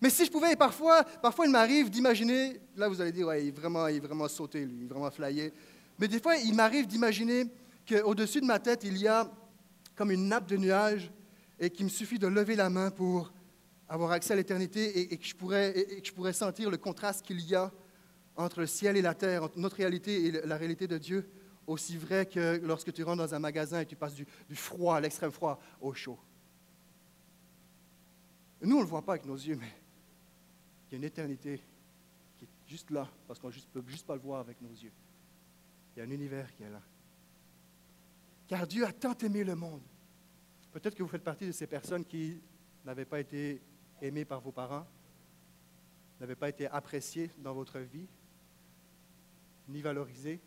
Mais 0.00 0.10
si 0.10 0.24
je 0.24 0.30
pouvais, 0.30 0.54
parfois, 0.56 1.04
parfois 1.04 1.46
il 1.46 1.50
m'arrive 1.50 1.88
d'imaginer, 1.88 2.60
là 2.76 2.88
vous 2.88 3.00
allez 3.00 3.12
dire, 3.12 3.28
ouais, 3.28 3.44
il 3.44 3.48
est 3.48 3.50
vraiment, 3.52 3.86
il 3.86 4.00
vraiment 4.00 4.28
sauté, 4.28 4.64
lui, 4.64 4.78
il 4.80 4.84
est 4.84 4.88
vraiment 4.88 5.10
flyé. 5.10 5.52
Mais 5.98 6.08
des 6.08 6.20
fois, 6.20 6.36
il 6.36 6.54
m'arrive 6.54 6.86
d'imaginer 6.86 7.46
qu'au-dessus 7.88 8.40
de 8.40 8.46
ma 8.46 8.58
tête, 8.58 8.82
il 8.84 8.98
y 8.98 9.08
a 9.08 9.30
comme 9.94 10.10
une 10.10 10.28
nappe 10.28 10.46
de 10.46 10.56
nuages 10.56 11.10
et 11.58 11.70
qu'il 11.70 11.86
me 11.86 11.90
suffit 11.90 12.18
de 12.18 12.26
lever 12.26 12.56
la 12.56 12.68
main 12.68 12.90
pour 12.90 13.32
avoir 13.88 14.12
accès 14.12 14.32
à 14.32 14.36
l'éternité 14.36 15.12
et, 15.12 15.16
que 15.16 15.24
je 15.24 15.34
pourrais, 15.34 16.32
sentir 16.32 16.70
le 16.70 16.76
contraste 16.76 17.24
qu'il 17.24 17.40
y 17.40 17.54
a 17.54 17.72
entre 18.36 18.60
le 18.60 18.66
ciel 18.66 18.96
et 18.96 19.02
la 19.02 19.14
terre, 19.14 19.44
entre 19.44 19.58
notre 19.58 19.76
réalité 19.76 20.26
et 20.26 20.46
la 20.46 20.56
réalité 20.56 20.86
de 20.86 20.98
Dieu 20.98 21.28
aussi 21.66 21.96
vrai 21.96 22.26
que 22.26 22.60
lorsque 22.62 22.92
tu 22.92 23.02
rentres 23.02 23.18
dans 23.18 23.34
un 23.34 23.38
magasin 23.38 23.80
et 23.80 23.86
tu 23.86 23.96
passes 23.96 24.14
du, 24.14 24.26
froid, 24.54 24.96
à 24.96 25.00
l'extrême 25.00 25.30
froid, 25.30 25.60
au 25.80 25.92
chaud. 25.94 26.18
Nous, 28.60 28.74
on 28.76 28.80
ne 28.80 28.84
le 28.84 28.88
voit 28.88 29.02
pas 29.02 29.12
avec 29.12 29.26
nos 29.26 29.36
yeux, 29.36 29.56
mais 29.56 29.72
il 30.86 30.92
y 30.92 30.94
a 30.94 30.98
une 30.98 31.04
éternité 31.04 31.60
qui 32.38 32.44
est 32.44 32.48
juste 32.66 32.90
là, 32.90 33.08
parce 33.26 33.38
qu'on 33.38 33.48
ne 33.48 33.54
peut 33.72 33.82
juste 33.86 34.06
pas 34.06 34.14
le 34.14 34.20
voir 34.20 34.40
avec 34.40 34.60
nos 34.60 34.70
yeux. 34.70 34.92
Il 35.94 36.00
y 36.00 36.02
a 36.02 36.04
un 36.06 36.10
univers 36.10 36.52
qui 36.54 36.62
est 36.62 36.70
là. 36.70 36.82
Car 38.46 38.66
Dieu 38.66 38.84
a 38.86 38.92
tant 38.92 39.16
aimé 39.18 39.44
le 39.44 39.54
monde. 39.54 39.82
Peut-être 40.72 40.94
que 40.94 41.02
vous 41.02 41.08
faites 41.08 41.24
partie 41.24 41.46
de 41.46 41.52
ces 41.52 41.66
personnes 41.66 42.04
qui 42.04 42.40
n'avaient 42.84 43.04
pas 43.04 43.20
été 43.20 43.62
aimées 44.00 44.24
par 44.24 44.40
vos 44.40 44.52
parents, 44.52 44.86
n'avaient 46.20 46.36
pas 46.36 46.48
été 46.48 46.66
appréciées 46.68 47.30
dans 47.38 47.54
votre 47.54 47.78
vie, 47.78 48.06
ni 49.68 49.80
valorisées 49.80 50.40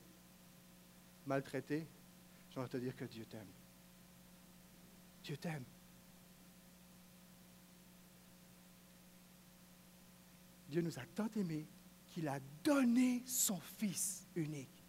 maltraité, 1.28 1.86
j'aimerais 2.50 2.70
te 2.70 2.78
dire 2.78 2.96
que 2.96 3.06
Dieu 3.06 3.26
t'aime. 3.26 3.52
Dieu 5.24 5.38
t'aime. 5.38 5.66
Dieu 10.70 10.82
nous 10.82 10.98
a 10.98 11.06
tant 11.16 11.30
aimés 11.36 11.68
qu'il 12.08 12.28
a 12.28 12.40
donné 12.64 13.24
son 13.26 13.60
Fils 13.78 14.26
unique. 14.36 14.84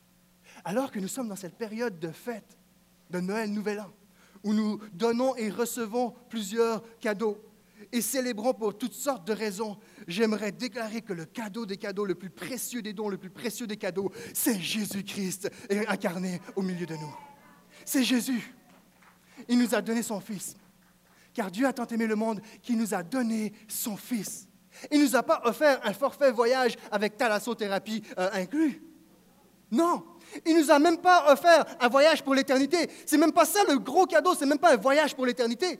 Alors 0.64 0.90
que 0.90 0.98
nous 0.98 1.08
sommes 1.08 1.28
dans 1.28 1.36
cette 1.36 1.56
période 1.56 1.98
de 1.98 2.10
fête, 2.10 2.56
de 3.10 3.20
Noël, 3.20 3.52
Nouvel 3.52 3.80
An, 3.80 3.92
où 4.44 4.54
nous 4.54 4.78
donnons 4.92 5.36
et 5.36 5.50
recevons 5.50 6.10
plusieurs 6.28 6.82
cadeaux, 7.00 7.38
et 7.92 8.00
célébrons 8.00 8.54
pour 8.54 8.76
toutes 8.76 8.94
sortes 8.94 9.26
de 9.26 9.32
raisons, 9.32 9.78
j'aimerais 10.06 10.52
déclarer 10.52 11.02
que 11.02 11.12
le 11.12 11.24
cadeau 11.24 11.66
des 11.66 11.76
cadeaux, 11.76 12.04
le 12.04 12.14
plus 12.14 12.30
précieux 12.30 12.82
des 12.82 12.92
dons, 12.92 13.08
le 13.08 13.18
plus 13.18 13.30
précieux 13.30 13.66
des 13.66 13.76
cadeaux, 13.76 14.12
c'est 14.34 14.58
Jésus-Christ 14.58 15.50
incarné 15.88 16.40
au 16.56 16.62
milieu 16.62 16.86
de 16.86 16.94
nous. 16.94 17.14
C'est 17.84 18.04
Jésus. 18.04 18.54
Il 19.48 19.58
nous 19.58 19.74
a 19.74 19.80
donné 19.80 20.02
son 20.02 20.20
Fils. 20.20 20.56
Car 21.32 21.50
Dieu 21.50 21.66
a 21.66 21.72
tant 21.72 21.86
aimé 21.86 22.06
le 22.06 22.16
monde 22.16 22.40
qu'il 22.62 22.76
nous 22.76 22.94
a 22.94 23.02
donné 23.02 23.52
son 23.68 23.96
Fils. 23.96 24.48
Il 24.90 25.00
ne 25.00 25.06
nous 25.06 25.16
a 25.16 25.22
pas 25.22 25.42
offert 25.44 25.80
un 25.84 25.92
forfait 25.92 26.30
voyage 26.30 26.76
avec 26.90 27.16
thalassothérapie 27.16 28.02
euh, 28.18 28.30
inclus. 28.32 28.82
Non, 29.70 30.04
il 30.46 30.56
ne 30.56 30.62
nous 30.62 30.70
a 30.70 30.78
même 30.78 30.98
pas 30.98 31.30
offert 31.32 31.64
un 31.80 31.88
voyage 31.88 32.22
pour 32.22 32.34
l'éternité. 32.34 32.88
C'est 33.06 33.18
même 33.18 33.32
pas 33.32 33.44
ça 33.44 33.60
le 33.68 33.78
gros 33.78 34.06
cadeau, 34.06 34.34
c'est 34.34 34.46
même 34.46 34.58
pas 34.58 34.72
un 34.72 34.76
voyage 34.76 35.14
pour 35.14 35.26
l'éternité. 35.26 35.78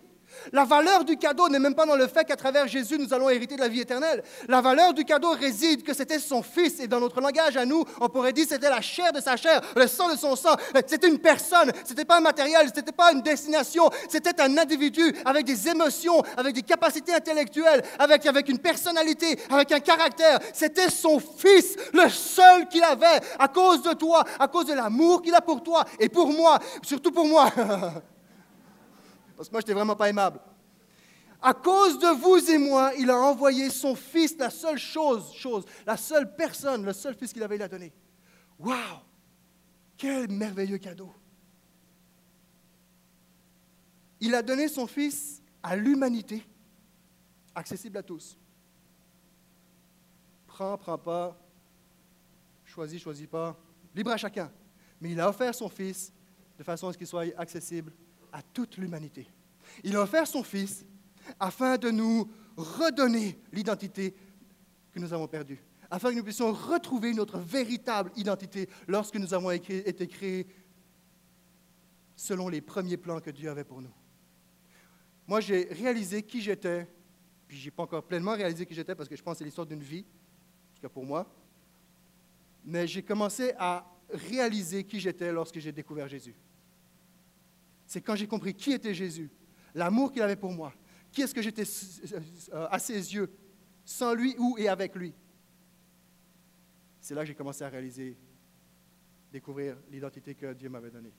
La 0.53 0.65
valeur 0.65 1.05
du 1.05 1.17
cadeau 1.17 1.49
n'est 1.49 1.59
même 1.59 1.75
pas 1.75 1.87
dans 1.87 1.97
le 1.97 2.07
fait 2.07 2.25
qu'à 2.25 2.37
travers 2.37 2.67
Jésus, 2.69 2.99
nous 2.99 3.13
allons 3.13 3.29
hériter 3.29 3.57
de 3.57 3.61
la 3.61 3.69
vie 3.69 3.81
éternelle. 3.81 4.23
La 4.49 4.61
valeur 4.61 4.95
du 4.95 5.05
cadeau 5.05 5.31
réside 5.31 5.83
que 5.83 5.95
c'était 5.95 6.19
son 6.19 6.43
Fils. 6.43 6.81
Et 6.81 6.89
dans 6.89 7.01
notre 7.01 7.21
langage 7.21 7.57
à 7.57 7.65
nous, 7.65 7.85
on 8.01 8.09
pourrait 8.09 8.33
dire 8.33 8.47
c'était 8.49 8.71
la 8.71 8.81
chair 8.81 9.13
de 9.13 9.21
sa 9.21 9.37
chair, 9.37 9.61
le 9.77 9.87
sang 9.87 10.11
de 10.13 10.17
son 10.17 10.37
sang. 10.37 10.57
C'était 10.87 11.09
une 11.09 11.19
personne, 11.19 11.73
ce 11.85 11.91
n'était 11.91 12.05
pas 12.05 12.19
un 12.19 12.21
matériel, 12.21 12.69
ce 12.69 12.79
n'était 12.79 12.93
pas 12.93 13.13
une 13.13 13.23
destination. 13.23 13.91
C'était 14.09 14.41
un 14.41 14.57
individu 14.57 15.15
avec 15.25 15.45
des 15.45 15.69
émotions, 15.69 16.23
avec 16.37 16.55
des 16.55 16.63
capacités 16.63 17.15
intellectuelles, 17.15 17.83
avec, 17.99 18.25
avec 18.27 18.49
une 18.49 18.59
personnalité, 18.59 19.39
avec 19.51 19.73
un 19.73 19.81
caractère. 19.81 20.39
C'était 20.53 20.91
son 20.91 21.19
Fils, 21.21 21.77
le 21.93 22.09
seul 22.09 22.69
qu'il 22.69 22.83
avait, 22.83 23.21
à 23.39 23.49
cause 23.49 23.83
de 23.83 23.93
toi, 23.93 24.25
à 24.39 24.49
cause 24.49 24.67
de 24.67 24.75
l'amour 24.75 25.23
qu'il 25.23 25.35
a 25.35 25.41
pour 25.41 25.63
toi 25.63 25.85
et 25.99 26.09
pour 26.09 26.29
moi, 26.29 26.59
surtout 26.83 27.11
pour 27.11 27.27
moi. 27.27 27.51
parce 29.39 29.49
que 29.49 29.53
moi, 29.53 29.61
je 29.61 29.67
n'étais 29.67 29.75
vraiment 29.75 29.95
pas 29.95 30.09
aimable. 30.09 30.41
À 31.41 31.55
cause 31.55 32.01
de 32.01 32.09
vous 32.09 32.51
et 32.51 32.59
moi, 32.59 32.93
il 32.99 33.09
a 33.09 33.17
envoyé 33.17 33.71
son 33.71 33.95
fils, 33.95 34.37
la 34.37 34.51
seule 34.51 34.79
chose, 34.79 35.33
chose, 35.33 35.65
la 35.87 35.97
seule 35.97 36.35
personne, 36.35 36.85
le 36.85 36.93
seul 36.93 37.15
fils 37.15 37.33
qu'il 37.33 37.45
avait, 37.45 37.55
il 37.55 37.63
a 37.63 37.69
donné. 37.69 37.93
Waouh! 38.59 38.99
Quel 39.97 40.29
merveilleux 40.29 40.79
cadeau! 40.79 41.15
Il 44.19 44.35
a 44.35 44.43
donné 44.43 44.67
son 44.67 44.89
fils 44.89 45.41
à 45.63 45.77
l'humanité, 45.77 46.45
accessible 47.55 47.99
à 47.99 48.03
tous. 48.03 48.37
Prends, 50.49 50.77
prends 50.77 50.99
pas, 50.99 51.41
choisis, 52.65 53.01
choisis 53.01 53.29
pas, 53.29 53.57
libre 53.95 54.11
à 54.11 54.17
chacun. 54.17 54.51
Mais 55.01 55.13
il 55.13 55.21
a 55.21 55.29
offert 55.29 55.55
son 55.55 55.69
fils 55.69 56.13
de 56.59 56.65
façon 56.65 56.89
à 56.89 56.93
ce 56.93 56.99
qu'il 56.99 57.07
soit 57.07 57.27
accessible 57.39 57.93
à 58.33 58.43
toute 58.43 58.77
l'humanité. 58.77 59.27
Il 59.85 59.97
a 59.97 60.03
offert 60.03 60.27
son 60.27 60.43
Fils 60.43 60.85
afin 61.39 61.77
de 61.77 61.91
nous 61.91 62.31
redonner 62.57 63.39
l'identité 63.53 64.15
que 64.93 64.99
nous 64.99 65.13
avons 65.13 65.29
perdue, 65.29 65.63
afin 65.91 66.11
que 66.11 66.17
nous 66.17 66.25
puissions 66.25 66.53
retrouver 66.53 67.15
notre 67.15 67.39
véritable 67.39 68.11
identité 68.17 68.69
lorsque 68.87 69.17
nous 69.17 69.35
avons 69.35 69.51
été 69.51 70.07
créés 70.09 70.47
selon 72.17 72.49
les 72.49 72.61
premiers 72.61 72.97
plans 72.97 73.21
que 73.21 73.31
Dieu 73.31 73.49
avait 73.51 73.65
pour 73.65 73.81
nous. 73.81 73.93
Moi, 75.27 75.41
j'ai 75.41 75.69
réalisé 75.71 76.23
qui 76.23 76.41
j'étais, 76.41 76.89
puis 77.47 77.59
je 77.59 77.67
n'ai 77.67 77.71
pas 77.71 77.85
encore 77.85 78.03
pleinement 78.03 78.35
réalisé 78.35 78.67
qui 78.67 78.75
j'étais 78.75 78.95
parce 78.95 79.09
que 79.09 79.17
je 79.17 79.23
pense 79.23 79.35
que 79.35 79.39
c'est 79.39 79.45
l'histoire 79.45 79.67
d'une 79.67 79.83
vie, 79.83 80.05
en 80.73 80.75
tout 80.75 80.83
cas 80.83 80.89
pour 80.89 81.05
moi, 81.05 81.31
mais 82.65 82.87
j'ai 82.87 83.03
commencé 83.03 83.53
à 83.59 83.87
réaliser 84.11 84.85
qui 84.85 85.01
j'étais 85.01 85.31
lorsque 85.31 85.59
j'ai 85.59 85.73
découvert 85.73 86.09
Jésus 86.09 86.35
c'est 87.89 88.03
quand 88.03 88.15
j'ai 88.15 88.27
compris 88.27 88.55
qui 88.55 88.73
était 88.73 88.93
Jésus, 88.93 89.31
l'amour 89.75 90.13
qu'il 90.13 90.21
avait 90.21 90.37
pour 90.37 90.53
moi, 90.53 90.75
qui 91.11 91.23
est-ce 91.23 91.35
que 91.35 91.41
j'étais 91.41 91.65
euh, 92.53 92.69
à 92.71 92.79
ses 92.79 93.15
yeux, 93.15 93.33
sans 93.83 94.13
lui 94.13 94.37
ou 94.39 94.57
et 94.59 94.69
avec 94.69 94.95
lui. 94.95 95.15
C'est 97.01 97.15
là 97.15 97.23
que 97.23 97.29
j'ai 97.29 97.35
commencé 97.35 97.65
à 97.65 97.71
réaliser, 97.71 98.19
découvrir 99.33 99.79
l'identité 99.91 100.35
que 100.35 100.53
Dieu 100.53 100.69
m'avait 100.69 100.91
donnée. 100.91 101.15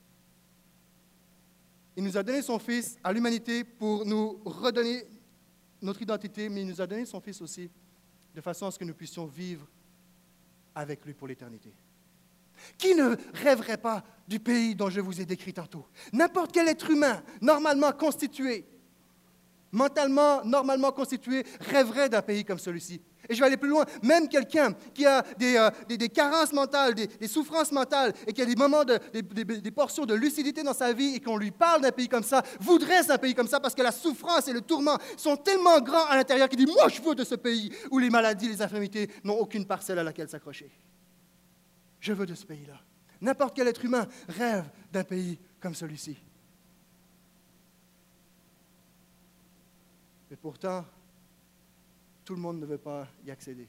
Il 1.98 2.04
nous 2.04 2.16
a 2.16 2.22
donné 2.22 2.44
son 2.44 2.60
Fils 2.60 3.00
à 3.04 3.12
l'humanité 3.12 3.64
pour 3.64 4.06
nous 4.06 4.40
redonner 4.46 5.06
notre 5.82 6.04
identité, 6.04 6.50
mais 6.50 6.62
il 6.62 6.68
nous 6.68 6.80
a 6.80 6.86
donné 6.86 7.06
son 7.06 7.20
Fils 7.20 7.42
aussi 7.42 7.72
de 8.36 8.42
façon 8.42 8.68
à 8.68 8.72
ce 8.72 8.78
que 8.78 8.86
nous 8.86 8.94
puissions 8.94 9.26
vivre 9.26 9.68
avec 10.76 11.04
lui 11.04 11.16
pour 11.16 11.28
l'éternité. 11.28 11.74
Qui 12.78 12.96
ne 12.96 13.16
rêverait 13.34 13.78
pas 13.78 14.04
du 14.28 14.40
pays 14.40 14.76
dont 14.76 14.90
je 14.90 15.02
vous 15.02 15.22
ai 15.22 15.26
décrit 15.26 15.54
tantôt? 15.54 15.86
N'importe 16.14 16.52
quel 16.52 16.68
être 16.68 16.90
humain 16.90 17.22
normalement 17.42 17.92
constitué, 17.92 18.66
mentalement 19.72 20.44
normalement 20.46 20.92
constitué, 20.92 21.46
rêverait 21.60 22.10
d'un 22.10 22.22
pays 22.22 22.46
comme 22.46 22.60
celui-ci. 22.60 23.02
Et 23.28 23.36
je 23.36 23.40
vais 23.40 23.46
aller 23.46 23.58
plus 23.58 23.70
loin. 23.70 23.86
Même 24.02 24.28
quelqu'un 24.28 24.74
qui 24.94 25.06
a 25.06 25.24
des, 25.38 25.56
euh, 25.56 25.70
des, 25.88 26.10
carences 26.10 26.52
mentales, 26.52 26.96
des, 26.96 27.28
souffrances 27.28 27.72
mentales, 27.72 28.14
et 28.26 28.34
qui 28.34 28.42
a 28.42 28.46
des 28.46 28.56
moments, 28.56 28.84
de, 28.84 29.00
des, 29.14 29.72
portions 29.72 30.06
de 30.06 30.16
lucidité 30.16 30.64
dans 30.64 30.74
sa 30.74 30.94
vie, 30.94 31.16
et 31.16 31.20
qu'on 31.20 31.38
lui 31.38 31.52
parle 31.52 31.82
d'un 31.82 31.92
pays 31.92 32.08
comme 32.08 32.24
ça, 32.24 32.42
voudrait 32.60 33.10
un 33.12 33.18
pays 33.20 33.36
comme 33.36 33.48
ça 33.48 33.60
parce 33.60 33.76
que 33.76 33.84
la 33.84 33.92
souffrance 33.92 34.48
et 34.48 34.54
le 34.54 34.62
tourment 34.62 34.98
sont 35.16 35.38
tellement 35.38 35.80
grands 35.80 36.06
à 36.06 36.16
l'intérieur 36.16 36.50
qu'il 36.50 36.58
dit 36.58 36.72
Moi, 36.72 36.88
je 36.90 37.02
veux 37.02 37.14
de 37.14 37.24
ce 37.24 37.36
pays 37.36 37.72
où 37.92 38.00
les 38.00 38.10
maladies, 38.10 38.48
les 38.48 38.62
infirmités 38.62 39.10
n'ont 39.24 39.38
aucune 39.38 39.66
parcelle 39.66 40.00
à 40.00 40.04
laquelle 40.04 40.30
s'accrocher. 40.30 40.72
Je 42.00 42.14
veux 42.14 42.26
de 42.26 42.36
ce 42.36 42.46
pays-là. 42.46 42.80
N'importe 43.22 43.56
quel 43.56 43.68
être 43.68 43.84
humain 43.84 44.08
rêve 44.28 44.70
d'un 44.92 45.04
pays 45.04 45.38
comme 45.60 45.76
celui-ci. 45.76 46.18
Et 50.32 50.36
pourtant, 50.36 50.86
tout 52.24 52.36
le 52.36 52.42
monde 52.42 52.60
ne 52.60 52.66
veut 52.66 52.78
pas 52.78 53.08
y 53.26 53.32
accéder. 53.32 53.68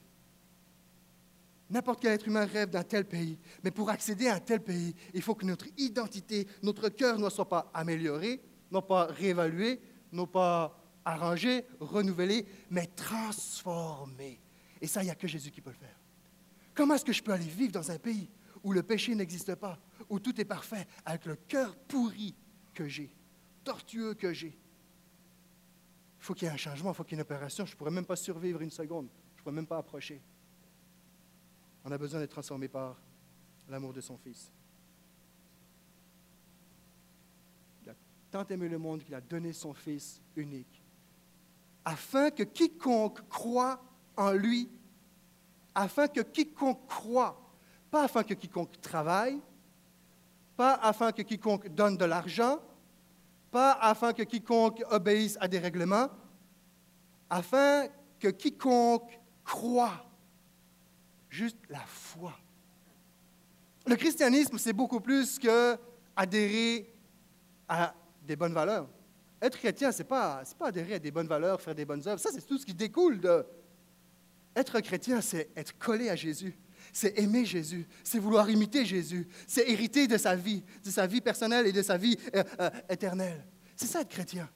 N'importe 1.70 2.00
quel 2.02 2.12
être 2.12 2.26
humain 2.26 2.46
rêve 2.46 2.70
d'un 2.70 2.82
tel 2.82 3.04
pays, 3.04 3.38
mais 3.62 3.70
pour 3.70 3.90
accéder 3.90 4.28
à 4.28 4.34
un 4.34 4.40
tel 4.40 4.60
pays, 4.60 4.94
il 5.14 5.22
faut 5.22 5.34
que 5.34 5.46
notre 5.46 5.66
identité, 5.78 6.46
notre 6.62 6.88
cœur 6.88 7.18
ne 7.18 7.30
soit 7.30 7.48
pas 7.48 7.70
amélioré, 7.72 8.42
non 8.70 8.82
pas 8.82 9.06
réévalué, 9.06 9.80
non 10.12 10.26
pas 10.26 10.76
arrangé, 11.04 11.64
renouvelé, 11.78 12.44
mais 12.70 12.86
transformé. 12.86 14.40
Et 14.80 14.86
ça, 14.86 15.02
il 15.02 15.06
n'y 15.06 15.10
a 15.10 15.14
que 15.14 15.28
Jésus 15.28 15.50
qui 15.50 15.60
peut 15.60 15.70
le 15.70 15.76
faire. 15.76 15.99
Comment 16.74 16.94
est-ce 16.94 17.04
que 17.04 17.12
je 17.12 17.22
peux 17.22 17.32
aller 17.32 17.44
vivre 17.44 17.72
dans 17.72 17.90
un 17.90 17.98
pays 17.98 18.30
où 18.62 18.72
le 18.72 18.82
péché 18.82 19.14
n'existe 19.14 19.54
pas, 19.54 19.78
où 20.08 20.18
tout 20.18 20.38
est 20.40 20.44
parfait, 20.44 20.86
avec 21.04 21.26
le 21.26 21.36
cœur 21.36 21.76
pourri 21.76 22.34
que 22.74 22.86
j'ai, 22.88 23.14
tortueux 23.64 24.14
que 24.14 24.32
j'ai, 24.32 24.58
il 26.20 26.24
faut 26.24 26.34
qu'il 26.34 26.46
y 26.46 26.50
ait 26.50 26.54
un 26.54 26.58
changement, 26.58 26.90
il 26.90 26.94
faut 26.94 27.02
qu'il 27.02 27.12
y 27.12 27.14
ait 27.14 27.22
une 27.22 27.26
opération. 27.26 27.64
Je 27.64 27.72
ne 27.72 27.78
pourrais 27.78 27.90
même 27.90 28.04
pas 28.04 28.16
survivre 28.16 28.60
une 28.60 28.70
seconde. 28.70 29.08
Je 29.34 29.40
ne 29.40 29.42
pourrais 29.42 29.54
même 29.54 29.66
pas 29.66 29.78
approcher. 29.78 30.20
On 31.82 31.90
a 31.90 31.96
besoin 31.96 32.20
d'être 32.20 32.32
transformé 32.32 32.68
par 32.68 33.00
l'amour 33.70 33.94
de 33.94 34.02
son 34.02 34.18
Fils. 34.18 34.52
Il 37.82 37.88
a 37.88 37.94
tant 38.30 38.46
aimé 38.48 38.68
le 38.68 38.76
monde 38.76 39.02
qu'il 39.02 39.14
a 39.14 39.20
donné 39.22 39.54
son 39.54 39.72
Fils 39.72 40.20
unique, 40.36 40.82
afin 41.86 42.30
que 42.30 42.42
quiconque 42.42 43.26
croit 43.30 43.82
en 44.14 44.32
lui, 44.32 44.68
afin 45.74 46.08
que 46.08 46.20
quiconque 46.20 46.86
croit, 46.86 47.40
pas 47.90 48.04
afin 48.04 48.22
que 48.22 48.34
quiconque 48.34 48.80
travaille, 48.80 49.40
pas 50.56 50.74
afin 50.74 51.12
que 51.12 51.22
quiconque 51.22 51.68
donne 51.68 51.96
de 51.96 52.04
l'argent, 52.04 52.60
pas 53.50 53.72
afin 53.80 54.12
que 54.12 54.22
quiconque 54.22 54.82
obéisse 54.90 55.36
à 55.40 55.48
des 55.48 55.58
règlements, 55.58 56.08
afin 57.28 57.88
que 58.18 58.28
quiconque 58.28 59.18
croit, 59.44 60.04
juste 61.28 61.58
la 61.68 61.80
foi. 61.80 62.32
Le 63.86 63.96
christianisme, 63.96 64.58
c'est 64.58 64.72
beaucoup 64.72 65.00
plus 65.00 65.38
que 65.38 65.76
adhérer 66.14 66.92
à 67.68 67.94
des 68.22 68.36
bonnes 68.36 68.52
valeurs. 68.52 68.88
Être 69.40 69.56
chrétien, 69.56 69.90
ce 69.90 69.98
n'est 69.98 70.08
pas, 70.08 70.42
pas 70.58 70.68
adhérer 70.68 70.94
à 70.94 70.98
des 70.98 71.10
bonnes 71.10 71.26
valeurs, 71.26 71.60
faire 71.60 71.74
des 71.74 71.84
bonnes 71.84 72.06
œuvres. 72.06 72.20
Ça, 72.20 72.30
c'est 72.32 72.46
tout 72.46 72.58
ce 72.58 72.66
qui 72.66 72.74
découle 72.74 73.20
de... 73.20 73.46
Être 74.56 74.80
chrétien, 74.80 75.20
c'est 75.20 75.50
être 75.56 75.78
collé 75.78 76.08
à 76.08 76.16
Jésus. 76.16 76.56
C'est 76.92 77.18
aimer 77.18 77.44
Jésus, 77.44 77.86
c'est 78.02 78.18
vouloir 78.18 78.50
imiter 78.50 78.84
Jésus, 78.84 79.28
c'est 79.46 79.68
hériter 79.68 80.08
de 80.08 80.16
sa 80.16 80.34
vie, 80.34 80.64
de 80.84 80.90
sa 80.90 81.06
vie 81.06 81.20
personnelle 81.20 81.66
et 81.66 81.72
de 81.72 81.82
sa 81.82 81.96
vie 81.96 82.16
euh, 82.34 82.42
euh, 82.58 82.70
éternelle. 82.88 83.46
C'est 83.76 83.86
ça 83.86 84.00
être 84.00 84.08
chrétien. 84.08 84.48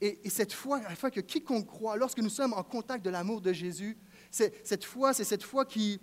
Et, 0.00 0.28
cette 0.28 0.52
foi, 0.52 0.82
afin 0.86 1.08
que 1.08 1.20
quiconque 1.20 1.66
croit, 1.66 1.96
lorsque 1.96 2.18
nous 2.18 2.28
sommes 2.28 2.52
en 2.52 2.62
contact 2.62 3.02
de 3.02 3.08
l'amour 3.08 3.40
de 3.40 3.52
Jésus, 3.52 3.96
cette 4.30 4.84
foi, 4.84 5.14
c'est 5.14 5.24
cette 5.24 5.42
foi 5.42 5.64
qui 5.64 5.98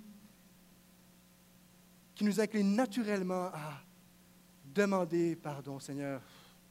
nous 2.21 2.39
incline 2.39 2.75
naturellement 2.75 3.51
à 3.53 3.83
demander 4.65 5.35
pardon, 5.35 5.79
Seigneur, 5.79 6.21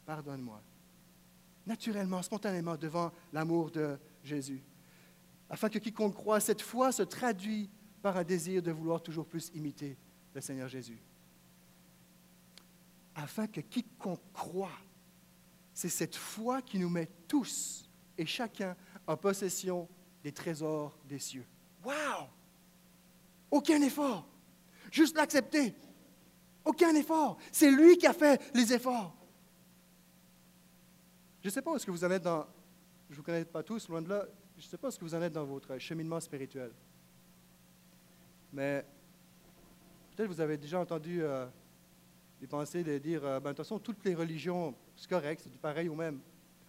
pardonne-moi. 0.04 0.60
Naturellement, 1.66 2.22
spontanément, 2.22 2.76
devant 2.76 3.12
l'amour 3.32 3.70
de 3.70 3.98
Jésus 4.22 4.62
afin 5.52 5.68
que 5.68 5.78
quiconque 5.78 6.14
croit, 6.14 6.40
cette 6.40 6.62
foi 6.62 6.92
se 6.92 7.02
traduit 7.02 7.68
par 8.00 8.16
un 8.16 8.24
désir 8.24 8.62
de 8.62 8.72
vouloir 8.72 9.02
toujours 9.02 9.26
plus 9.26 9.50
imiter 9.54 9.98
le 10.34 10.40
Seigneur 10.40 10.66
Jésus. 10.66 10.98
Afin 13.14 13.46
que 13.46 13.60
quiconque 13.60 14.22
croit, 14.32 14.78
c'est 15.74 15.90
cette 15.90 16.16
foi 16.16 16.62
qui 16.62 16.78
nous 16.78 16.88
met 16.88 17.06
tous 17.28 17.86
et 18.16 18.24
chacun 18.24 18.74
en 19.06 19.14
possession 19.18 19.90
des 20.24 20.32
trésors 20.32 20.98
des 21.06 21.18
cieux. 21.18 21.44
Wow! 21.84 22.28
Aucun 23.50 23.82
effort. 23.82 24.26
Juste 24.90 25.14
l'accepter. 25.18 25.74
Aucun 26.64 26.94
effort. 26.94 27.36
C'est 27.50 27.70
lui 27.70 27.98
qui 27.98 28.06
a 28.06 28.14
fait 28.14 28.40
les 28.54 28.72
efforts. 28.72 29.14
Je 31.42 31.48
ne 31.48 31.50
sais 31.50 31.60
pas 31.60 31.72
où 31.72 31.76
est-ce 31.76 31.84
que 31.84 31.90
vous 31.90 32.04
en 32.04 32.10
êtes 32.10 32.22
dans... 32.22 32.46
Je 33.08 33.14
ne 33.14 33.16
vous 33.18 33.22
connais 33.22 33.44
pas 33.44 33.62
tous, 33.62 33.88
loin 33.88 34.00
de 34.00 34.08
là 34.08 34.24
je 34.56 34.66
ne 34.66 34.70
sais 34.70 34.78
pas 34.78 34.90
ce 34.90 34.98
que 34.98 35.04
vous 35.04 35.14
en 35.14 35.22
êtes 35.22 35.32
dans 35.32 35.44
votre 35.44 35.78
cheminement 35.78 36.20
spirituel, 36.20 36.70
mais 38.52 38.84
peut-être 40.14 40.28
vous 40.28 40.40
avez 40.40 40.56
déjà 40.56 40.78
entendu 40.78 41.22
euh, 41.22 41.46
des 42.40 42.46
pensées 42.46 42.84
de 42.84 42.98
dire, 42.98 43.24
euh, 43.24 43.40
ben, 43.40 43.50
de 43.50 43.56
toute 43.56 43.64
façon, 43.64 43.78
toutes 43.78 44.04
les 44.04 44.14
religions, 44.14 44.74
c'est 44.94 45.08
correct, 45.08 45.40
c'est 45.42 45.60
pareil 45.60 45.88
ou 45.88 45.94
même. 45.94 46.20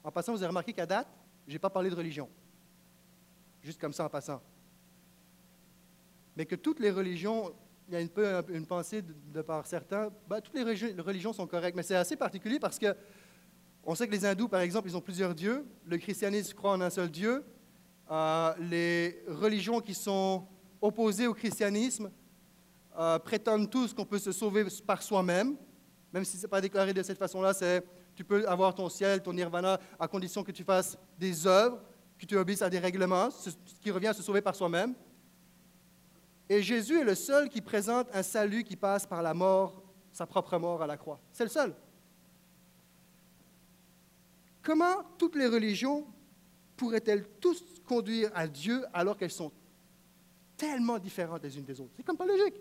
En 0.04 0.12
passant, 0.12 0.32
vous 0.32 0.40
avez 0.40 0.48
remarqué 0.48 0.74
qu'à 0.74 0.86
date, 0.86 1.08
je 1.48 1.54
n'ai 1.54 1.60
pas 1.60 1.70
parlé 1.70 1.90
de 1.90 1.96
religion. 1.96 2.30
Juste 3.62 3.80
comme 3.80 3.94
ça 3.94 4.06
en 4.06 4.10
passant. 4.10 4.42
Mais 6.36 6.46
que 6.46 6.56
toutes 6.56 6.80
les 6.80 6.92
religions, 6.92 7.54
il 7.90 7.94
y 7.94 7.98
a 7.98 8.02
une 8.02 8.66
pensée 8.66 9.02
de, 9.02 9.42
par 9.42 9.68
certains, 9.68 10.10
ben, 10.28 10.42
toutes 10.42 10.56
les 10.56 10.64
religions 11.02 11.34
sont 11.34 11.48
correctes. 11.48 11.76
Mais 11.76 11.84
c'est 11.84 11.96
assez 11.96 12.16
particulier 12.16 12.60
parce 12.60 12.80
que 12.80 12.96
on 13.86 13.96
sait 13.96 14.08
que 14.08 14.14
les 14.14 14.26
hindous, 14.26 14.48
par 14.48 14.62
exemple, 14.62 14.88
ils 14.88 14.96
ont 14.96 15.02
plusieurs 15.02 15.36
dieux. 15.36 15.66
Le 15.86 15.98
christianisme 15.98 16.54
croit 16.54 16.72
en 16.72 16.82
un 16.82 16.90
seul 16.90 17.10
Dieu. 17.10 17.44
Euh, 18.10 18.54
les 18.60 19.24
religions 19.28 19.82
qui 19.82 19.94
sont 19.94 20.48
opposées 20.82 21.28
au 21.28 21.34
christianisme 21.34 22.10
euh, 22.98 23.20
prétendent 23.20 23.70
tous 23.70 23.94
qu'on 23.94 24.06
peut 24.06 24.20
se 24.20 24.32
sauver 24.32 24.66
par 24.86 25.02
soi-même, 25.02 25.56
même 26.14 26.24
si 26.24 26.38
ce 26.38 26.44
n'est 26.44 26.50
pas 26.50 26.62
déclaré 26.62 26.94
de 26.94 27.04
cette 27.04 27.18
façon-là, 27.18 27.54
c'est 27.54 27.84
tu 28.16 28.24
peux 28.24 28.48
avoir 28.48 28.76
ton 28.76 28.88
ciel, 28.90 29.22
ton 29.22 29.34
nirvana, 29.34 29.80
à 30.00 30.08
condition 30.08 30.44
que 30.44 30.52
tu 30.52 30.64
fasses 30.64 30.98
des 31.18 31.48
œuvres, 31.48 31.82
que 32.18 32.26
tu 32.26 32.38
obéisses 32.38 32.62
à 32.62 32.70
des 32.70 32.80
règlements, 32.80 33.32
ce 33.32 33.50
qui 33.82 33.92
revient 33.92 34.08
à 34.08 34.14
se 34.14 34.22
sauver 34.22 34.42
par 34.42 34.56
soi-même. 34.56 34.94
Et 36.48 36.62
Jésus 36.62 37.00
est 37.00 37.04
le 37.04 37.16
seul 37.16 37.50
qui 37.50 37.62
présente 37.62 38.08
un 38.14 38.22
salut 38.22 38.64
qui 38.64 38.76
passe 38.76 39.08
par 39.08 39.24
la 39.24 39.34
mort, 39.34 39.82
sa 40.12 40.28
propre 40.28 40.58
mort 40.58 40.82
à 40.82 40.88
la 40.88 40.98
croix. 40.98 41.20
C'est 41.32 41.46
le 41.46 41.50
seul. 41.50 41.74
Comment 44.64 45.04
toutes 45.18 45.36
les 45.36 45.48
religions 45.48 46.06
pourraient-elles 46.78 47.28
tous 47.40 47.62
conduire 47.86 48.32
à 48.34 48.48
Dieu 48.48 48.84
alors 48.94 49.18
qu'elles 49.18 49.32
sont 49.32 49.52
tellement 50.58 50.98
différentes 50.98 51.44
les 51.44 51.58
unes 51.58 51.66
des 51.66 51.80
autres? 51.80 51.92
C'est 51.96 52.04
comme 52.04 52.18
pas 52.18 52.26
logique. 52.26 52.56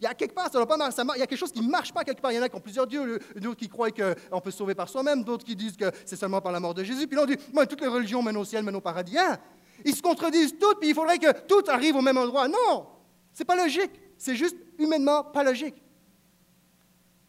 Il 0.00 0.04
y 0.04 0.06
a 0.06 0.14
quelque 0.14 0.34
part, 0.34 0.50
ça 0.50 0.64
pas 0.64 0.76
il 1.16 1.18
y 1.18 1.22
a 1.22 1.26
quelque 1.26 1.38
chose 1.38 1.50
qui 1.50 1.60
ne 1.60 1.68
marche 1.68 1.92
pas 1.92 2.04
quelque 2.04 2.20
part. 2.20 2.30
Il 2.30 2.36
y 2.36 2.38
en 2.38 2.42
a 2.42 2.48
qui 2.48 2.54
ont 2.54 2.60
plusieurs 2.60 2.86
dieux, 2.86 3.18
d'autres 3.36 3.58
qui 3.58 3.68
croient 3.68 3.90
qu'on 3.90 4.40
peut 4.40 4.52
se 4.52 4.58
sauver 4.58 4.74
par 4.74 4.88
soi-même, 4.88 5.24
d'autres 5.24 5.44
qui 5.44 5.56
disent 5.56 5.76
que 5.76 5.90
c'est 6.04 6.16
seulement 6.16 6.40
par 6.40 6.52
la 6.52 6.60
mort 6.60 6.72
de 6.72 6.84
Jésus. 6.84 7.06
Puis 7.08 7.16
là, 7.16 7.24
on 7.24 7.26
dit, 7.26 7.36
moi, 7.52 7.66
toutes 7.66 7.80
les 7.80 7.88
religions 7.88 8.22
mènent 8.22 8.36
au 8.36 8.44
ciel, 8.44 8.62
mènent 8.62 8.76
au 8.76 8.80
paradis. 8.80 9.18
Hein? 9.18 9.38
Ils 9.84 9.94
se 9.94 10.00
contredisent 10.00 10.56
toutes, 10.58 10.78
puis 10.78 10.90
il 10.90 10.94
faudrait 10.94 11.18
que 11.18 11.32
tout 11.46 11.68
arrive 11.68 11.96
au 11.96 12.00
même 12.00 12.16
endroit. 12.16 12.46
Non, 12.46 12.86
c'est 13.32 13.44
pas 13.44 13.56
logique. 13.56 13.90
C'est 14.16 14.36
juste 14.36 14.56
humainement 14.78 15.24
pas 15.24 15.42
logique. 15.42 15.82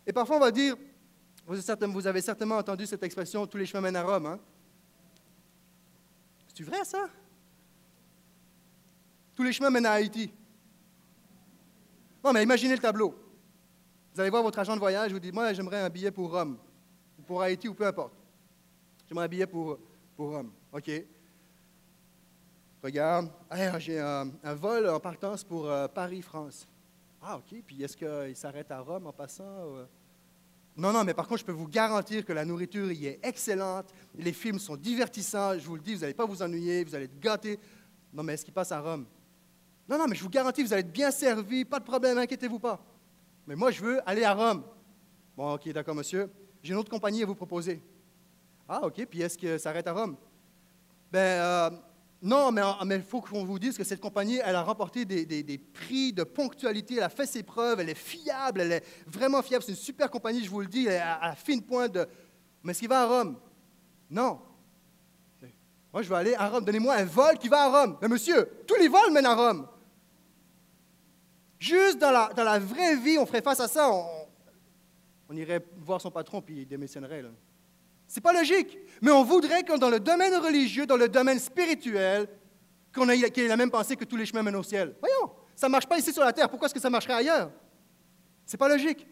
Et 0.06 0.14
parfois, 0.14 0.38
on 0.38 0.40
va 0.40 0.52
dire, 0.52 0.76
vous 1.46 2.08
avez 2.08 2.22
certainement 2.22 2.58
entendu 2.58 2.86
cette 2.86 3.04
expression, 3.04 3.48
tous 3.48 3.58
les 3.58 3.66
chemins 3.66 3.82
mènent 3.82 3.96
à 3.96 4.04
Rome. 4.04 4.26
Hein? 4.26 4.40
C'est 6.54 6.64
vrai, 6.64 6.84
ça? 6.84 7.10
Tous 9.36 9.44
les 9.44 9.54
chemins 9.54 9.70
mènent 9.70 9.86
à 9.86 9.94
Haïti. 9.94 10.32
Non, 12.24 12.34
mais 12.34 12.44
imaginez 12.44 12.74
le 12.74 12.82
tableau. 12.82 13.16
Vous 14.14 14.20
allez 14.20 14.30
voir 14.30 14.44
votre 14.44 14.60
agent 14.60 14.74
de 14.74 14.80
voyage, 14.80 15.14
vous 15.14 15.20
dites, 15.20 15.34
moi, 15.34 15.54
j'aimerais 15.54 15.80
un 15.82 15.90
billet 15.90 16.12
pour 16.12 16.32
Rome, 16.32 16.58
ou 17.18 17.22
pour 17.22 17.42
Haïti, 17.42 17.70
ou 17.70 17.74
peu 17.74 17.88
importe. 17.88 18.14
J'aimerais 19.08 19.26
un 19.26 19.30
billet 19.30 19.48
pour, 19.48 19.80
pour 20.16 20.32
Rome. 20.32 20.52
OK? 20.74 20.92
Regarde, 22.84 23.32
j'ai 23.78 24.00
un, 24.00 24.32
vol 24.56 24.90
en 24.90 25.00
partance 25.00 25.44
pour 25.44 25.70
euh, 25.70 25.88
Paris-France. 25.88 26.68
Ah, 27.22 27.38
OK. 27.38 27.62
Puis 27.66 27.84
est-ce 27.84 27.98
qu'il 27.98 28.36
s'arrête 28.36 28.72
à 28.72 28.80
Rome 28.80 29.08
en 29.08 29.14
passant? 29.14 29.88
Non, 30.80 30.94
non, 30.94 31.04
mais 31.04 31.14
par 31.14 31.28
contre, 31.28 31.42
je 31.42 31.46
peux 31.46 31.52
vous 31.52 31.68
garantir 31.68 32.24
que 32.24 32.32
la 32.32 32.46
nourriture 32.46 32.90
y 32.90 33.08
est 33.08 33.20
excellente. 33.22 33.94
Les 34.16 34.32
films 34.32 34.60
sont 34.60 34.78
divertissants. 34.78 35.60
Je 35.60 35.66
vous 35.66 35.76
le 35.76 35.82
dis, 35.82 35.94
vous 35.94 36.02
n'allez 36.02 36.14
pas 36.14 36.26
vous 36.26 36.42
ennuyer, 36.42 36.86
vous 36.86 36.96
allez 36.96 37.06
être 37.06 37.20
gâtés. 37.20 37.60
Non, 38.14 38.24
mais 38.24 38.34
est-ce 38.34 38.46
qu'il 38.46 38.54
passe 38.54 38.72
à 38.72 38.80
Rome? 38.80 39.06
Non, 39.90 39.98
non, 39.98 40.08
mais 40.08 40.16
je 40.16 40.24
vous 40.24 40.30
garantis, 40.30 40.64
vous 40.64 40.72
allez 40.72 40.82
être 40.82 40.92
bien 40.92 41.12
servi, 41.12 41.66
pas 41.66 41.80
de 41.80 41.84
problème, 41.84 42.18
inquiétez-vous 42.20 42.60
pas. 42.60 42.80
Mais 43.46 43.56
moi, 43.56 43.72
je 43.72 43.82
veux 43.84 44.10
aller 44.10 44.24
à 44.24 44.34
Rome. 44.34 44.64
Bon, 45.36 45.54
ok, 45.54 45.70
d'accord, 45.74 45.96
monsieur. 45.96 46.32
J'ai 46.64 46.72
une 46.72 46.80
autre 46.80 46.92
compagnie 46.92 47.24
à 47.24 47.26
vous 47.26 47.36
proposer. 47.36 47.82
Ah, 48.68 48.86
ok, 48.86 49.06
puis 49.06 49.22
est-ce 49.22 49.38
que 49.38 49.58
ça 49.58 49.72
arrête 49.72 49.88
à 49.88 49.94
Rome? 49.94 50.16
Ben, 51.12 51.20
euh, 51.20 51.70
non, 52.22 52.52
mais 52.52 52.62
il 52.96 53.02
faut 53.02 53.22
qu'on 53.22 53.46
vous 53.46 53.60
dise 53.60 53.78
que 53.78 53.84
cette 53.86 54.02
compagnie, 54.02 54.42
elle 54.44 54.56
a 54.56 54.62
remporté 54.62 55.06
des, 55.06 55.58
prix 55.58 56.12
de 56.12 56.24
ponctualité, 56.24 56.96
elle 56.96 57.04
a 57.04 57.10
fait 57.10 57.26
ses 57.26 57.44
preuves, 57.44 57.80
elle 57.80 57.90
est 57.90 57.96
fiable, 57.96 58.60
elle 58.62 58.74
est 58.74 58.84
vraiment 59.08 59.42
fiable. 59.42 59.64
C'est 59.64 59.72
une 59.72 59.78
super 59.78 60.12
compagnie, 60.12 60.44
je 60.44 60.50
vous 60.50 60.60
le 60.60 60.68
dis, 60.68 60.88
elle 60.88 61.02
à, 61.02 61.34
fine 61.36 61.62
pointe 61.62 61.94
de. 61.94 62.06
Mais 62.62 62.72
est-ce 62.72 62.80
qu'il 62.80 62.90
va 62.90 63.04
à 63.04 63.06
Rome? 63.06 63.38
Non. 64.10 64.42
Moi, 65.94 66.04
je 66.04 66.10
veux 66.10 66.16
aller 66.16 66.36
à 66.36 66.50
Rome. 66.50 66.66
Donnez-moi 66.66 66.94
un 66.94 67.06
vol 67.06 67.38
qui 67.38 67.48
va 67.48 67.64
à 67.64 67.82
Rome. 67.82 67.98
Mais 68.02 68.08
monsieur, 68.08 68.48
tous 68.68 68.76
les 68.76 68.88
vols 68.88 69.12
mènent 69.12 69.26
à 69.26 69.36
Rome. 69.36 69.68
Juste 71.58 71.98
dans 71.98 72.12
la, 72.12 72.32
dans 72.36 72.44
la 72.44 72.60
vraie 72.60 72.96
vie, 72.96 73.18
on 73.18 73.26
ferait 73.26 73.42
face 73.42 73.60
à 73.60 73.68
ça. 73.68 73.90
On, 73.92 75.36
irait 75.36 75.64
voir 75.78 76.02
son 76.02 76.12
patron 76.12 76.42
puis 76.42 76.62
il 76.62 76.68
démissionnerait. 76.68 77.22
Là. 77.22 77.30
C'est 78.10 78.22
pas 78.22 78.34
logique. 78.34 78.78
Mais 79.02 79.12
on 79.12 79.24
voudrait 79.24 79.64
que 79.64 79.78
dans 79.78 79.90
le 79.90 80.00
domaine 80.00 80.34
religieux, 80.36 80.86
dans 80.88 80.98
le 80.98 81.08
domaine 81.08 81.40
spirituel, 81.40 82.28
qu'on 82.94 83.08
ait, 83.08 83.20
ait 83.20 83.48
la 83.48 83.56
même 83.56 83.70
pensée 83.70 83.96
que 83.96 84.04
tous 84.04 84.18
les 84.18 84.26
chemins 84.26 84.42
mènent 84.42 84.56
au 84.56 84.64
ciel. 84.64 84.96
Voyons, 85.00 85.32
ça 85.56 85.68
ne 85.68 85.72
marche 85.72 85.86
pas 85.86 86.00
ici 86.00 86.12
sur 86.12 86.24
la 86.24 86.34
terre. 86.34 86.50
Pourquoi 86.50 86.66
est-ce 86.66 86.74
que 86.74 86.80
ça 86.82 86.90
marcherait 86.90 87.14
ailleurs? 87.14 87.52
C'est 88.48 88.58
pas 88.58 88.68
logique. 88.68 89.06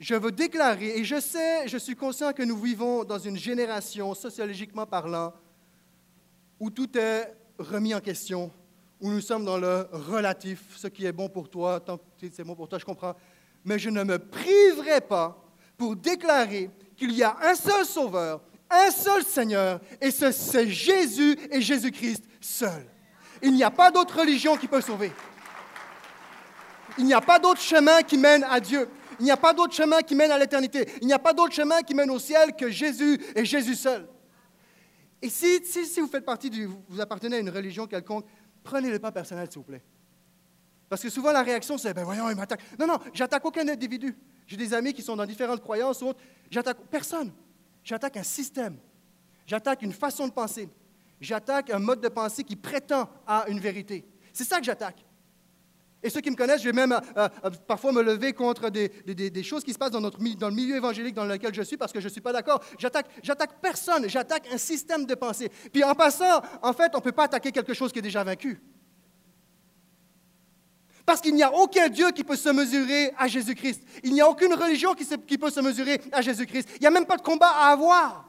Je 0.00 0.14
veux 0.14 0.32
déclarer, 0.32 0.98
et 0.98 1.04
je 1.04 1.20
sais, 1.20 1.68
je 1.68 1.76
suis 1.76 1.94
conscient 1.94 2.32
que 2.32 2.42
nous 2.42 2.58
vivons 2.58 3.04
dans 3.04 3.18
une 3.18 3.36
génération, 3.36 4.14
sociologiquement 4.14 4.86
parlant, 4.86 5.32
où 6.58 6.70
tout 6.70 6.98
est 6.98 7.32
remis 7.58 7.94
en 7.94 8.00
question, 8.00 8.50
où 9.00 9.10
nous 9.10 9.20
sommes 9.20 9.44
dans 9.44 9.58
le 9.58 9.86
relatif, 9.92 10.76
ce 10.76 10.88
qui 10.88 11.04
est 11.06 11.12
bon 11.12 11.28
pour 11.28 11.48
toi, 11.48 11.78
tant 11.78 11.98
que 11.98 12.02
c'est 12.32 12.42
bon 12.42 12.56
pour 12.56 12.66
toi, 12.66 12.80
je 12.80 12.84
comprends 12.84 13.14
mais 13.64 13.78
je 13.78 13.90
ne 13.90 14.02
me 14.02 14.18
priverai 14.18 15.00
pas 15.00 15.38
pour 15.76 15.96
déclarer 15.96 16.70
qu'il 16.96 17.12
y 17.12 17.22
a 17.22 17.36
un 17.42 17.54
seul 17.54 17.84
Sauveur, 17.84 18.40
un 18.70 18.90
seul 18.90 19.24
Seigneur, 19.24 19.80
et 20.00 20.10
c'est 20.10 20.68
Jésus 20.68 21.36
et 21.50 21.60
Jésus-Christ 21.60 22.24
seul. 22.40 22.86
Il 23.42 23.52
n'y 23.54 23.64
a 23.64 23.70
pas 23.70 23.90
d'autre 23.90 24.20
religion 24.20 24.56
qui 24.56 24.68
peut 24.68 24.80
sauver. 24.80 25.12
Il 26.98 27.04
n'y 27.04 27.14
a 27.14 27.20
pas 27.20 27.38
d'autre 27.38 27.60
chemin 27.60 28.02
qui 28.02 28.18
mène 28.18 28.44
à 28.44 28.60
Dieu. 28.60 28.88
Il 29.18 29.24
n'y 29.24 29.30
a 29.30 29.36
pas 29.36 29.52
d'autre 29.52 29.74
chemin 29.74 30.02
qui 30.02 30.14
mène 30.14 30.30
à 30.30 30.38
l'éternité. 30.38 30.88
Il 31.00 31.06
n'y 31.06 31.12
a 31.12 31.18
pas 31.18 31.32
d'autre 31.32 31.52
chemin 31.52 31.82
qui 31.82 31.94
mène 31.94 32.10
au 32.10 32.18
ciel 32.18 32.54
que 32.54 32.70
Jésus 32.70 33.20
et 33.34 33.44
Jésus 33.44 33.74
seul. 33.74 34.06
Et 35.20 35.28
si, 35.28 35.64
si, 35.64 36.00
vous 36.00 36.08
faites 36.08 36.24
partie 36.24 36.50
du, 36.50 36.66
vous 36.66 37.00
appartenez 37.00 37.36
à 37.36 37.38
une 37.38 37.50
religion 37.50 37.86
quelconque, 37.86 38.26
prenez 38.64 38.90
le 38.90 38.98
pas 38.98 39.12
personnel, 39.12 39.46
s'il 39.48 39.58
vous 39.58 39.64
plaît. 39.64 39.82
Parce 40.92 41.00
que 41.00 41.08
souvent, 41.08 41.32
la 41.32 41.42
réaction, 41.42 41.78
c'est 41.78 41.94
ben 41.94 42.04
voyons, 42.04 42.28
il 42.28 42.36
m'attaque. 42.36 42.60
Non, 42.78 42.86
non, 42.86 42.98
j'attaque 43.14 43.42
aucun 43.46 43.66
individu. 43.66 44.14
J'ai 44.46 44.58
des 44.58 44.74
amis 44.74 44.92
qui 44.92 45.00
sont 45.00 45.16
dans 45.16 45.24
différentes 45.24 45.62
croyances 45.62 46.02
ou 46.02 46.08
autres. 46.08 46.20
J'attaque 46.50 46.76
personne. 46.90 47.32
J'attaque 47.82 48.18
un 48.18 48.22
système. 48.22 48.76
J'attaque 49.46 49.80
une 49.80 49.94
façon 49.94 50.28
de 50.28 50.32
penser. 50.34 50.68
J'attaque 51.18 51.70
un 51.70 51.78
mode 51.78 52.02
de 52.02 52.08
pensée 52.10 52.44
qui 52.44 52.56
prétend 52.56 53.08
à 53.26 53.46
une 53.48 53.58
vérité. 53.58 54.04
C'est 54.34 54.44
ça 54.44 54.58
que 54.58 54.66
j'attaque. 54.66 55.02
Et 56.02 56.10
ceux 56.10 56.20
qui 56.20 56.30
me 56.30 56.36
connaissent, 56.36 56.60
je 56.60 56.68
vais 56.68 56.74
même 56.74 56.92
euh, 56.92 57.28
euh, 57.42 57.50
parfois 57.66 57.92
me 57.92 58.02
lever 58.02 58.34
contre 58.34 58.68
des, 58.68 59.42
choses 59.42 59.64
qui 59.64 59.72
se 59.72 59.78
passent 59.78 59.92
dans, 59.92 60.00
notre, 60.02 60.18
dans 60.18 60.48
le 60.50 60.54
milieu 60.54 60.76
évangélique 60.76 61.14
dans 61.14 61.24
lequel 61.24 61.54
je 61.54 61.62
suis 61.62 61.78
parce 61.78 61.92
que 61.92 62.00
je 62.00 62.08
ne 62.08 62.12
suis 62.12 62.20
pas 62.20 62.34
d'accord. 62.34 62.62
J'attaque, 62.76 63.06
j'attaque 63.22 63.62
personne, 63.62 64.10
j'attaque 64.10 64.46
un 64.52 64.58
système 64.58 65.06
de 65.06 65.14
pensée. 65.14 65.50
Puis 65.72 65.84
en 65.84 65.94
passant, 65.94 66.42
en 66.60 66.74
fait, 66.74 66.90
on 66.92 66.98
ne 66.98 67.02
peut 67.02 67.12
pas 67.12 67.24
attaquer 67.24 67.50
quelque 67.50 67.72
chose 67.72 67.92
qui 67.92 68.00
est 68.00 68.02
déjà 68.02 68.22
vaincu. 68.22 68.60
Parce 71.04 71.20
qu'il 71.20 71.34
n'y 71.34 71.42
a 71.42 71.52
aucun 71.52 71.88
Dieu 71.88 72.10
qui 72.12 72.24
peut 72.24 72.36
se 72.36 72.48
mesurer 72.48 73.12
à 73.18 73.26
Jésus-Christ. 73.26 73.82
Il 74.04 74.12
n'y 74.12 74.20
a 74.20 74.28
aucune 74.28 74.54
religion 74.54 74.94
qui, 74.94 75.38
peut 75.38 75.50
se 75.50 75.60
mesurer 75.60 76.00
à 76.12 76.22
Jésus-Christ. 76.22 76.68
Il 76.76 76.80
n'y 76.80 76.86
a 76.86 76.90
même 76.90 77.06
pas 77.06 77.16
de 77.16 77.22
combat 77.22 77.50
à 77.50 77.72
avoir. 77.72 78.28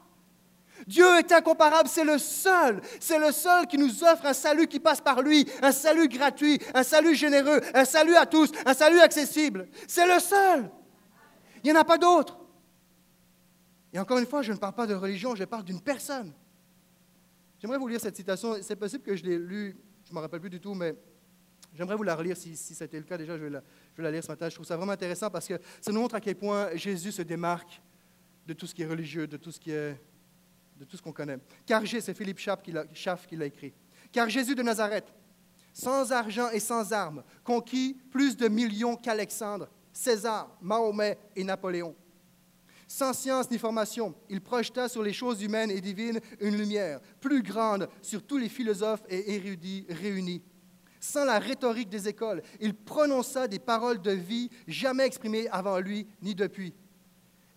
Dieu 0.86 1.06
est 1.18 1.32
incomparable, 1.32 1.88
c'est 1.88 2.04
le 2.04 2.18
seul, 2.18 2.82
c'est 3.00 3.18
le 3.18 3.32
seul 3.32 3.66
qui 3.66 3.78
nous 3.78 4.04
offre 4.04 4.26
un 4.26 4.34
salut 4.34 4.66
qui 4.66 4.80
passe 4.80 5.00
par 5.00 5.22
lui, 5.22 5.48
un 5.62 5.72
salut 5.72 6.08
gratuit, 6.08 6.58
un 6.74 6.82
salut 6.82 7.14
généreux, 7.14 7.60
un 7.72 7.84
salut 7.84 8.16
à 8.16 8.26
tous, 8.26 8.50
un 8.66 8.74
salut 8.74 9.00
accessible. 9.00 9.68
C'est 9.86 10.06
le 10.06 10.20
seul. 10.20 10.70
Il 11.62 11.70
n'y 11.70 11.76
en 11.76 11.80
a 11.80 11.84
pas 11.84 11.96
d'autre. 11.96 12.38
Et 13.92 13.98
encore 13.98 14.18
une 14.18 14.26
fois, 14.26 14.42
je 14.42 14.52
ne 14.52 14.58
parle 14.58 14.74
pas 14.74 14.86
de 14.86 14.94
religion, 14.94 15.34
je 15.34 15.44
parle 15.44 15.64
d'une 15.64 15.80
personne. 15.80 16.32
J'aimerais 17.60 17.78
vous 17.78 17.88
lire 17.88 18.00
cette 18.00 18.16
citation. 18.16 18.56
C'est 18.60 18.76
possible 18.76 19.04
que 19.04 19.16
je 19.16 19.24
l'ai 19.24 19.38
lue, 19.38 19.76
je 20.04 20.10
ne 20.10 20.16
me 20.16 20.20
rappelle 20.20 20.40
plus 20.40 20.50
du 20.50 20.60
tout, 20.60 20.74
mais 20.74 20.94
J'aimerais 21.74 21.96
vous 21.96 22.04
la 22.04 22.14
relire 22.14 22.36
si, 22.36 22.56
c'était 22.56 22.98
le 22.98 23.04
cas. 23.04 23.18
Déjà, 23.18 23.36
je 23.36 23.44
vais, 23.44 23.50
la, 23.98 24.10
lire 24.10 24.22
ce 24.22 24.28
matin. 24.28 24.48
Je 24.48 24.54
trouve 24.54 24.66
ça 24.66 24.76
vraiment 24.76 24.92
intéressant 24.92 25.28
parce 25.28 25.48
que 25.48 25.54
ça 25.80 25.90
nous 25.90 26.00
montre 26.00 26.14
à 26.14 26.20
quel 26.20 26.36
point 26.36 26.74
Jésus 26.74 27.10
se 27.10 27.22
démarque 27.22 27.82
de 28.46 28.52
tout 28.52 28.66
ce 28.66 28.74
qui 28.74 28.82
est 28.82 28.86
religieux, 28.86 29.26
de 29.26 29.36
tout 29.36 29.50
ce 29.50 31.02
qu'on 31.02 31.12
connaît. 31.12 31.38
Car 31.66 31.84
Jésus, 31.84 32.04
c'est 32.06 32.14
Philippe 32.14 32.38
Schaff 32.38 32.62
qui 33.26 33.36
l'a 33.36 33.46
écrit. 33.46 33.72
Car 34.12 34.28
Jésus 34.28 34.54
de 34.54 34.62
Nazareth, 34.62 35.12
sans 35.72 36.12
argent 36.12 36.50
et 36.50 36.60
sans 36.60 36.92
armes, 36.92 37.24
conquit 37.42 37.98
plus 38.10 38.36
de 38.36 38.46
millions 38.46 38.94
qu'Alexandre, 38.94 39.68
César, 39.92 40.56
Mahomet 40.60 41.18
et 41.34 41.42
Napoléon. 41.42 41.96
Sans 42.86 43.12
science 43.12 43.50
ni 43.50 43.58
formation, 43.58 44.14
il 44.28 44.40
projeta 44.40 44.88
sur 44.88 45.02
les 45.02 45.12
choses 45.12 45.42
humaines 45.42 45.70
et 45.70 45.80
divines 45.80 46.20
une 46.38 46.56
lumière 46.56 47.00
plus 47.20 47.42
grande 47.42 47.88
sur 48.02 48.22
tous 48.22 48.36
les 48.36 48.48
philosophes 48.48 49.02
et 49.08 49.34
érudits 49.34 49.86
réunis 49.88 50.42
sans 51.04 51.26
la 51.26 51.38
rhétorique 51.38 51.90
des 51.90 52.08
écoles. 52.08 52.42
Il 52.60 52.74
prononça 52.74 53.46
des 53.46 53.58
paroles 53.58 54.00
de 54.00 54.12
vie 54.12 54.48
jamais 54.66 55.04
exprimées 55.04 55.48
avant 55.50 55.78
lui 55.78 56.06
ni 56.22 56.34
depuis. 56.34 56.72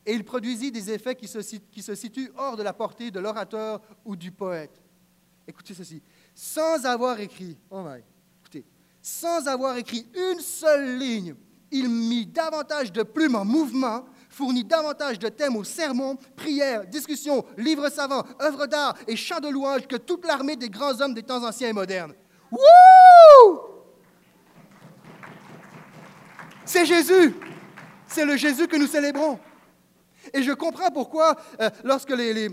Et 0.05 0.13
il 0.13 0.25
produisit 0.25 0.71
des 0.71 0.91
effets 0.91 1.15
qui 1.15 1.27
se, 1.27 1.95
situent 1.95 2.31
hors 2.35 2.57
de 2.57 2.63
la 2.63 2.73
portée 2.73 3.09
de 3.09 3.19
l'orateur 3.21 3.81
ou 4.03 4.17
du 4.17 4.31
poète. 4.31 4.81
Écoutez 5.47 5.73
ceci. 5.73 6.01
Sans 6.35 6.85
avoir 6.85 7.21
écrit, 7.21 7.57
oh 7.71 7.81
my, 7.83 8.01
écoutez, 8.41 8.65
sans 9.01 9.47
avoir 9.47 9.77
écrit 9.77 10.05
une 10.13 10.41
seule 10.41 10.97
ligne, 10.97 11.35
il 11.71 11.87
mit 11.87 12.25
davantage 12.25 12.91
de 12.91 13.03
plumes 13.03 13.35
en 13.35 13.45
mouvement, 13.45 14.05
fournit 14.29 14.65
davantage 14.65 15.19
de 15.19 15.29
thèmes 15.29 15.55
aux 15.55 15.63
sermons, 15.63 16.17
prières, 16.35 16.85
discussions, 16.85 17.45
livres 17.57 17.89
savants, 17.89 18.25
œuvres 18.41 18.67
d'art 18.67 18.97
et 19.07 19.15
chants 19.15 19.39
de 19.39 19.47
louange 19.47 19.87
que 19.87 19.95
toute 19.95 20.25
l'armée 20.25 20.57
des 20.57 20.69
grands 20.69 20.99
hommes 20.99 21.13
des 21.13 21.23
temps 21.23 21.45
anciens 21.45 21.69
et 21.69 21.73
modernes. 21.73 22.13
Wouh! 22.51 23.59
C'est 26.65 26.85
Jésus. 26.85 27.35
C'est 28.07 28.25
le 28.25 28.35
Jésus 28.35 28.67
que 28.67 28.75
nous 28.75 28.87
célébrons. 28.87 29.39
Et 30.33 30.43
je 30.43 30.51
comprends 30.51 30.91
pourquoi, 30.91 31.35
euh, 31.61 31.69
lorsque 31.83 32.11
les, 32.11 32.33
les 32.33 32.49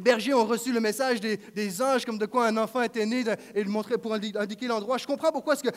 bergers 0.00 0.34
ont 0.34 0.44
reçu 0.44 0.70
le 0.72 0.80
message 0.80 1.20
des, 1.20 1.82
anges 1.82 2.04
comme 2.04 2.18
de 2.18 2.26
quoi 2.26 2.46
un 2.46 2.56
enfant 2.58 2.82
était 2.82 3.06
né 3.06 3.24
et 3.54 3.64
le 3.64 3.70
montrer 3.70 3.96
pour 3.96 4.12
indiquer 4.12 4.66
l'endroit. 4.66 4.98
Je 4.98 5.06
comprends 5.06 5.32
pourquoi 5.32 5.56
que 5.56 5.68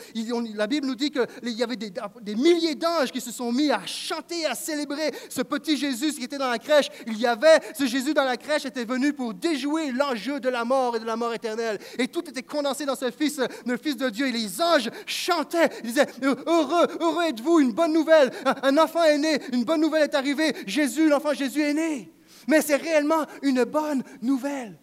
la 0.54 0.66
Bible 0.66 0.86
nous 0.86 0.94
dit 0.94 1.10
qu'il 1.10 1.26
y 1.44 1.62
avait 1.62 1.76
des, 1.76 2.34
milliers 2.34 2.74
d'anges 2.74 3.10
qui 3.10 3.20
se 3.20 3.32
sont 3.32 3.50
mis 3.52 3.70
à 3.70 3.86
chanter, 3.86 4.44
à 4.46 4.54
célébrer 4.54 5.12
ce 5.30 5.40
petit 5.40 5.76
Jésus 5.76 6.12
qui 6.12 6.24
était 6.24 6.38
dans 6.38 6.50
la 6.50 6.58
crèche. 6.58 6.88
Il 7.06 7.18
y 7.18 7.26
avait 7.26 7.58
ce 7.76 7.86
Jésus 7.86 8.12
dans 8.12 8.24
la 8.24 8.36
crèche 8.36 8.66
était 8.66 8.84
venu 8.84 9.12
pour 9.14 9.32
déjouer 9.32 9.92
l'enjeu 9.92 10.40
de 10.40 10.48
la 10.48 10.64
mort 10.64 10.96
et 10.96 11.00
de 11.00 11.06
la 11.06 11.16
mort 11.16 11.32
éternelle. 11.32 11.78
Et 11.98 12.08
tout 12.08 12.28
était 12.28 12.42
condensé 12.42 12.84
dans 12.84 12.96
ce 12.96 13.10
Fils, 13.10 13.40
le 13.66 13.76
Fils 13.78 13.96
de 13.96 14.10
Dieu. 14.10 14.26
Et 14.26 14.32
les 14.32 14.60
anges 14.60 14.90
chantaient, 15.06 15.70
ils 15.84 15.92
disaient 15.92 16.06
heureux, 16.22 16.86
heureux 17.00 17.24
êtes-vous, 17.24 17.60
une 17.60 17.72
bonne 17.72 17.92
nouvelle. 17.92 18.30
Un 18.62 18.76
enfant 18.76 19.04
est 19.04 19.18
né, 19.18 19.38
une 19.52 19.64
bonne 19.64 19.80
nouvelle 19.80 20.02
est 20.02 20.14
arrivée. 20.14 20.54
Jésus, 20.66 21.08
l'enfant 21.08 21.32
Jésus 21.32 21.62
est 21.62 21.74
né. 21.74 22.12
Mais 22.48 22.62
c'est 22.62 22.76
réellement 22.76 23.26
une 23.42 23.64
bonne 23.64 24.02
nouvelle. 24.20 24.78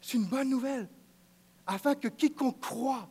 C'est 0.00 0.16
une 0.16 0.26
bonne 0.26 0.48
nouvelle. 0.48 0.88
Afin 1.66 1.94
que 1.94 2.08
quiconque 2.08 2.60
croit, 2.60 3.08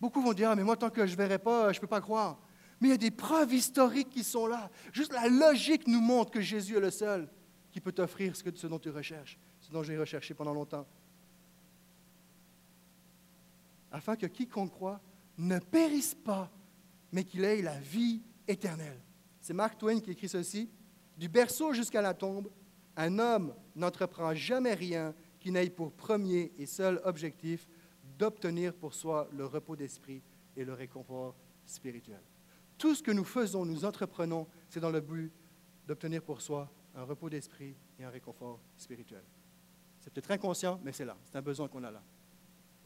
beaucoup 0.00 0.20
vont 0.20 0.32
dire, 0.32 0.50
ah, 0.50 0.56
mais 0.56 0.64
moi, 0.64 0.76
tant 0.76 0.90
que 0.90 1.06
je 1.06 1.12
ne 1.12 1.16
verrai 1.16 1.38
pas, 1.38 1.72
je 1.72 1.78
ne 1.78 1.80
peux 1.80 1.86
pas 1.86 2.00
croire. 2.00 2.38
Mais 2.80 2.88
il 2.88 2.90
y 2.92 2.94
a 2.94 2.98
des 2.98 3.10
preuves 3.10 3.52
historiques 3.52 4.10
qui 4.10 4.24
sont 4.24 4.46
là. 4.46 4.70
Juste 4.92 5.12
la 5.12 5.28
logique 5.28 5.86
nous 5.86 6.00
montre 6.00 6.30
que 6.30 6.40
Jésus 6.40 6.76
est 6.76 6.80
le 6.80 6.90
seul 6.90 7.28
qui 7.72 7.80
peut 7.80 7.92
t'offrir 7.92 8.34
ce, 8.34 8.42
ce 8.54 8.66
dont 8.66 8.78
tu 8.78 8.90
recherches, 8.90 9.38
ce 9.60 9.70
dont 9.70 9.82
j'ai 9.82 9.98
recherché 9.98 10.34
pendant 10.34 10.54
longtemps. 10.54 10.86
Afin 13.92 14.16
que 14.16 14.26
quiconque 14.26 14.70
croit 14.70 15.00
ne 15.36 15.58
périsse 15.58 16.14
pas, 16.14 16.50
mais 17.12 17.24
qu'il 17.24 17.44
ait 17.44 17.62
la 17.62 17.78
vie 17.78 18.22
éternelle. 18.46 19.00
C'est 19.40 19.54
Mark 19.54 19.78
Twain 19.78 20.00
qui 20.00 20.12
écrit 20.12 20.28
ceci. 20.28 20.70
Du 21.20 21.28
berceau 21.28 21.74
jusqu'à 21.74 22.00
la 22.00 22.14
tombe, 22.14 22.50
un 22.96 23.18
homme 23.18 23.54
n'entreprend 23.76 24.34
jamais 24.34 24.72
rien 24.72 25.14
qui 25.38 25.50
n'ait 25.50 25.68
pour 25.68 25.92
premier 25.92 26.50
et 26.56 26.64
seul 26.64 26.98
objectif 27.04 27.68
d'obtenir 28.18 28.72
pour 28.72 28.94
soi 28.94 29.28
le 29.30 29.44
repos 29.44 29.76
d'esprit 29.76 30.22
et 30.56 30.64
le 30.64 30.72
réconfort 30.72 31.36
spirituel. 31.66 32.22
Tout 32.78 32.94
ce 32.94 33.02
que 33.02 33.10
nous 33.10 33.24
faisons, 33.24 33.66
nous 33.66 33.84
entreprenons, 33.84 34.48
c'est 34.70 34.80
dans 34.80 34.88
le 34.88 35.02
but 35.02 35.30
d'obtenir 35.86 36.22
pour 36.22 36.40
soi 36.40 36.72
un 36.94 37.02
repos 37.02 37.28
d'esprit 37.28 37.76
et 37.98 38.04
un 38.04 38.10
réconfort 38.10 38.58
spirituel. 38.78 39.22
C'est 40.00 40.10
peut-être 40.10 40.30
inconscient, 40.30 40.80
mais 40.82 40.92
c'est 40.92 41.04
là. 41.04 41.18
C'est 41.24 41.36
un 41.36 41.42
besoin 41.42 41.68
qu'on 41.68 41.84
a 41.84 41.90
là. 41.90 42.02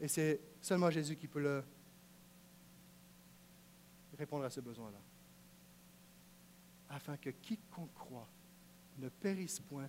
Et 0.00 0.08
c'est 0.08 0.40
seulement 0.60 0.90
Jésus 0.90 1.14
qui 1.14 1.28
peut 1.28 1.40
le 1.40 1.62
répondre 4.18 4.44
à 4.44 4.50
ce 4.50 4.60
besoin-là. 4.60 4.98
Afin 6.90 7.16
que 7.16 7.30
quiconque 7.30 7.94
croit 7.94 8.28
ne 8.98 9.08
périsse 9.08 9.60
point, 9.60 9.88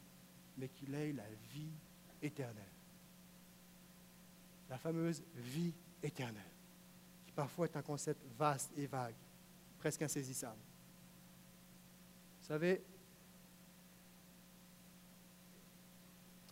mais 0.58 0.69
qu'il 0.69 0.93
ait 0.95 1.13
la 1.13 1.29
vie 1.51 1.73
éternelle. 2.21 2.63
La 4.69 4.77
fameuse 4.77 5.21
vie 5.36 5.73
éternelle, 6.01 6.41
qui 7.25 7.31
parfois 7.31 7.67
est 7.67 7.77
un 7.77 7.81
concept 7.81 8.23
vaste 8.38 8.71
et 8.75 8.88
vague, 8.88 9.15
presque 9.77 10.01
insaisissable. 10.01 10.62
Vous 12.41 12.47
savez, 12.47 12.81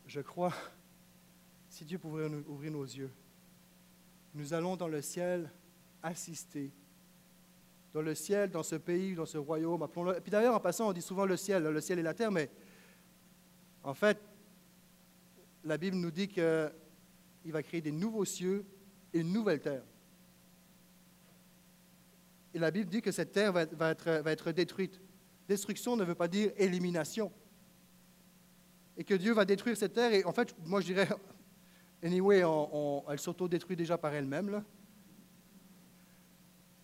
je 0.05 0.21
crois, 0.21 0.53
si 1.69 1.85
Dieu 1.85 1.97
pouvait 1.97 2.27
ouvrir 2.27 2.71
nos 2.71 2.83
yeux, 2.83 3.11
nous 4.35 4.53
allons 4.53 4.75
dans 4.75 4.87
le 4.87 5.01
ciel 5.01 5.49
assister. 6.01 6.71
Dans 7.93 8.01
le 8.01 8.15
ciel, 8.15 8.49
dans 8.49 8.63
ce 8.63 8.75
pays, 8.75 9.13
dans 9.13 9.25
ce 9.25 9.37
royaume, 9.37 9.83
appelons-le. 9.83 10.19
Puis 10.19 10.31
d'ailleurs, 10.31 10.55
en 10.55 10.59
passant, 10.59 10.89
on 10.89 10.93
dit 10.93 11.01
souvent 11.01 11.25
le 11.25 11.37
ciel, 11.37 11.63
le 11.63 11.81
ciel 11.81 11.99
et 11.99 12.01
la 12.01 12.15
terre, 12.15 12.31
mais 12.31 12.49
en 13.83 13.93
fait, 13.93 14.19
la 15.63 15.77
Bible 15.77 15.97
nous 15.97 16.11
dit 16.11 16.27
qu'il 16.27 16.71
va 17.45 17.61
créer 17.61 17.81
des 17.81 17.91
nouveaux 17.91 18.25
cieux 18.25 18.65
et 19.13 19.19
une 19.19 19.31
nouvelle 19.31 19.61
terre. 19.61 19.83
Et 22.53 22.59
la 22.59 22.71
Bible 22.71 22.89
dit 22.89 23.01
que 23.01 23.11
cette 23.11 23.31
terre 23.31 23.51
va, 23.51 23.91
être, 23.91 24.51
détruite. 24.51 24.99
Destruction 25.47 25.95
ne 25.95 26.03
veut 26.03 26.15
pas 26.15 26.27
dire 26.27 26.51
élimination. 26.57 27.31
Et 28.95 29.03
que 29.03 29.15
Dieu 29.15 29.33
va 29.33 29.45
détruire 29.45 29.75
cette 29.75 29.93
terre. 29.93 30.13
Et 30.13 30.23
en 30.23 30.33
fait, 30.33 30.55
moi 30.65 30.81
je 30.81 30.87
dirais, 30.87 31.07
anyway, 32.03 32.43
elle 33.09 33.19
s'auto-détruit 33.19 33.75
déjà 33.75 33.97
par 33.97 34.13
elle-même. 34.13 34.63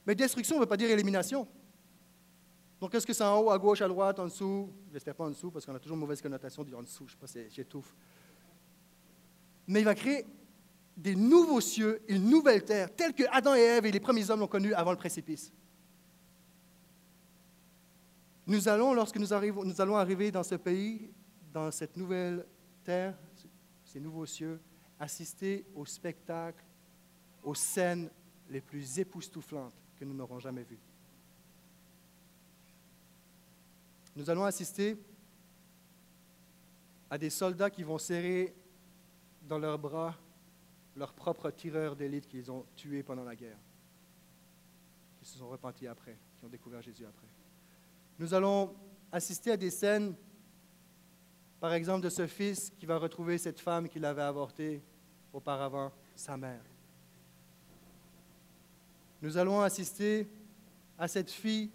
Mais 0.09 0.15
destruction 0.15 0.55
ne 0.55 0.61
veut 0.61 0.65
pas 0.65 0.75
dire 0.75 0.89
élimination. 0.89 1.47
Donc, 2.81 2.95
est-ce 2.95 3.05
que 3.05 3.13
c'est 3.13 3.23
en 3.23 3.41
haut, 3.41 3.51
à 3.51 3.59
gauche, 3.59 3.79
à 3.83 3.87
droite, 3.87 4.17
en 4.17 4.25
dessous? 4.25 4.73
J'espère 4.91 5.13
pas 5.13 5.25
en 5.25 5.29
dessous, 5.29 5.51
parce 5.51 5.67
qu'on 5.67 5.75
a 5.75 5.79
toujours 5.79 5.97
mauvaise 5.97 6.19
connotation 6.19 6.63
dire 6.63 6.79
en 6.79 6.81
dessous. 6.81 7.05
Je 7.07 7.15
ne 7.15 7.27
sais 7.27 7.43
pas, 7.43 7.49
j'étouffe. 7.51 7.95
Mais 9.67 9.81
il 9.81 9.83
va 9.85 9.93
créer 9.93 10.25
des 10.97 11.15
nouveaux 11.15 11.61
cieux, 11.61 12.01
une 12.07 12.27
nouvelle 12.27 12.65
terre, 12.65 12.89
telle 12.95 13.13
que 13.13 13.21
Adam 13.29 13.53
et 13.53 13.59
Ève 13.59 13.85
et 13.85 13.91
les 13.91 13.99
premiers 13.99 14.27
hommes 14.31 14.39
l'ont 14.39 14.47
connue 14.47 14.73
avant 14.73 14.89
le 14.89 14.97
précipice. 14.97 15.53
Nous 18.47 18.67
allons, 18.67 18.95
lorsque 18.95 19.17
nous, 19.17 19.31
arrivons, 19.31 19.63
nous 19.63 19.79
allons 19.79 19.95
arriver 19.95 20.31
dans 20.31 20.41
ce 20.41 20.55
pays, 20.55 21.11
dans 21.53 21.69
cette 21.69 21.95
nouvelle 21.95 22.47
terre, 22.83 23.15
ces 23.83 23.99
nouveaux 23.99 24.25
cieux, 24.25 24.59
assister 24.99 25.67
au 25.75 25.85
spectacle, 25.85 26.65
aux 27.43 27.53
scènes 27.53 28.09
les 28.49 28.61
plus 28.61 28.97
époustouflantes 28.97 29.78
que 29.99 30.05
nous 30.05 30.13
n'aurons 30.13 30.39
jamais 30.39 30.63
vues. 30.63 30.79
Nous 34.15 34.29
allons 34.29 34.45
assister 34.45 34.97
à 37.09 37.17
des 37.17 37.29
soldats 37.29 37.69
qui 37.69 37.83
vont 37.83 37.97
serrer 37.97 38.55
dans 39.43 39.59
leurs 39.59 39.79
bras 39.79 40.15
leurs 40.95 41.13
propres 41.13 41.49
tireurs 41.51 41.95
d'élite 41.95 42.27
qu'ils 42.27 42.51
ont 42.51 42.65
tués 42.75 43.03
pendant 43.03 43.23
la 43.23 43.35
guerre, 43.35 43.57
qui 45.17 45.25
se 45.25 45.37
sont 45.37 45.47
repentis 45.47 45.87
après, 45.87 46.17
qui 46.37 46.45
ont 46.45 46.49
découvert 46.49 46.81
Jésus 46.81 47.05
après. 47.05 47.27
Nous 48.17 48.33
allons 48.33 48.75
assister 49.11 49.51
à 49.51 49.57
des 49.57 49.69
scènes, 49.69 50.13
par 51.59 51.73
exemple, 51.73 52.03
de 52.03 52.09
ce 52.09 52.27
fils 52.27 52.71
qui 52.77 52.85
va 52.85 52.97
retrouver 52.97 53.37
cette 53.37 53.59
femme 53.59 53.87
qu'il 53.87 54.03
avait 54.03 54.21
avortée 54.21 54.81
auparavant, 55.31 55.91
sa 56.15 56.35
mère. 56.35 56.61
Nous 59.21 59.37
allons 59.37 59.61
assister 59.61 60.27
à 60.97 61.07
cette 61.07 61.31
fille 61.31 61.71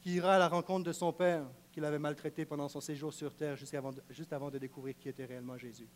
qui 0.00 0.14
ira 0.14 0.36
à 0.36 0.38
la 0.38 0.48
rencontre 0.48 0.84
de 0.84 0.92
son 0.92 1.12
père, 1.12 1.46
qu'il 1.72 1.84
avait 1.84 1.98
maltraité 1.98 2.44
pendant 2.44 2.68
son 2.68 2.80
séjour 2.80 3.12
sur 3.12 3.34
terre, 3.34 3.56
juste 3.56 3.74
avant, 3.74 3.92
de, 3.92 4.02
juste 4.10 4.32
avant 4.32 4.50
de 4.50 4.58
découvrir 4.58 4.96
qui 4.98 5.08
était 5.08 5.24
réellement 5.24 5.56
Jésus. 5.56 5.88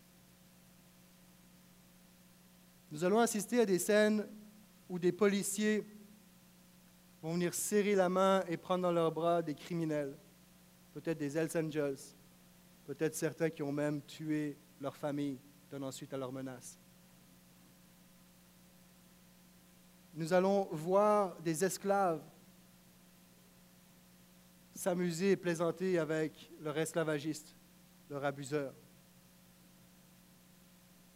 Nous 2.92 3.02
allons 3.02 3.18
assister 3.18 3.60
à 3.60 3.66
des 3.66 3.78
scènes 3.78 4.26
où 4.88 4.98
des 4.98 5.10
policiers 5.10 5.84
vont 7.22 7.32
venir 7.32 7.54
serrer 7.54 7.94
la 7.94 8.08
main 8.08 8.44
et 8.48 8.56
prendre 8.56 8.82
dans 8.82 8.92
leurs 8.92 9.10
bras 9.10 9.42
des 9.42 9.54
criminels, 9.54 10.16
peut-être 10.92 11.18
des 11.18 11.36
Hells 11.36 11.56
Angels, 11.56 11.98
peut-être 12.84 13.14
certains 13.14 13.50
qui 13.50 13.62
ont 13.62 13.72
même 13.72 14.02
tué 14.02 14.58
leur 14.80 14.96
famille, 14.96 15.40
donnant 15.70 15.90
suite 15.90 16.12
à 16.12 16.18
leurs 16.18 16.32
menaces. 16.32 16.78
Nous 20.14 20.32
allons 20.32 20.68
voir 20.70 21.40
des 21.40 21.64
esclaves 21.64 22.22
s'amuser 24.74 25.32
et 25.32 25.36
plaisanter 25.36 25.98
avec 25.98 26.50
leur 26.60 26.76
esclavagiste, 26.78 27.54
leur 28.10 28.24
abuseur. 28.24 28.72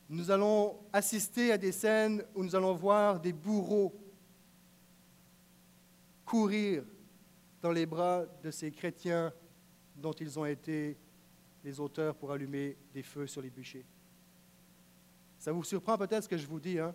Nous 0.09 0.31
allons 0.31 0.79
assister 0.93 1.53
à 1.53 1.59
des 1.59 1.73
scènes 1.73 2.25
où 2.35 2.43
nous 2.43 2.57
allons 2.57 2.75
voir 2.75 3.21
des 3.21 3.33
bourreaux 3.33 3.95
courir 6.25 6.85
dans 7.61 7.73
les 7.73 7.87
bras 7.87 8.25
de 8.43 8.51
ces 8.51 8.71
chrétiens 8.71 9.33
dont 9.97 10.13
ils 10.13 10.39
ont 10.39 10.45
été 10.45 10.97
les 11.65 11.81
auteurs 11.81 12.15
pour 12.15 12.33
allumer 12.33 12.77
des 12.93 13.03
feux 13.03 13.27
sur 13.27 13.43
les 13.43 13.51
bûchers. 13.51 13.85
Ça 15.39 15.53
vous 15.53 15.65
surprend 15.65 15.99
peut-être 15.99 16.25
ce 16.25 16.29
que 16.29 16.39
je 16.39 16.47
vous 16.47 16.61
dis, 16.61 16.79
hein? 16.79 16.95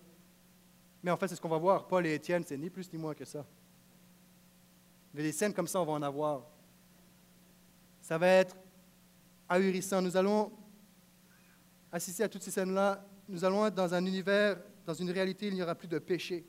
Mais 1.04 1.12
en 1.12 1.18
fait, 1.18 1.28
c'est 1.28 1.36
ce 1.36 1.42
qu'on 1.42 1.50
va 1.50 1.58
voir. 1.58 1.88
Paul 1.88 2.08
et 2.08 2.14
Étienne, 2.16 2.44
c'est 2.46 2.58
ni 2.58 2.70
plus 2.70 2.92
ni 2.92 2.98
moins 2.98 3.14
que 3.14 3.26
ça. 3.26 3.46
Mais 5.14 5.22
des 5.22 5.34
scènes 5.34 5.54
comme 5.54 5.68
ça, 5.68 5.82
on 5.82 5.86
va 5.86 5.92
en 5.92 6.02
avoir. 6.02 6.48
Ça 8.02 8.18
va 8.18 8.28
être 8.28 8.56
ahurissant. 9.50 10.02
Nous 10.02 10.16
allons 10.16 10.52
assister 11.92 12.24
à 12.24 12.30
toutes 12.30 12.42
ces 12.42 12.52
scènes-là. 12.52 13.06
Nous 13.28 13.44
allons 13.44 13.66
être 13.66 13.76
dans 13.76 13.94
un 13.94 14.06
univers, 14.06 14.58
dans 14.86 14.94
une 14.94 15.12
réalité, 15.12 15.48
il 15.48 15.54
n'y 15.54 15.62
aura 15.62 15.76
plus 15.76 15.88
de 15.88 16.00
péché. 16.00 16.46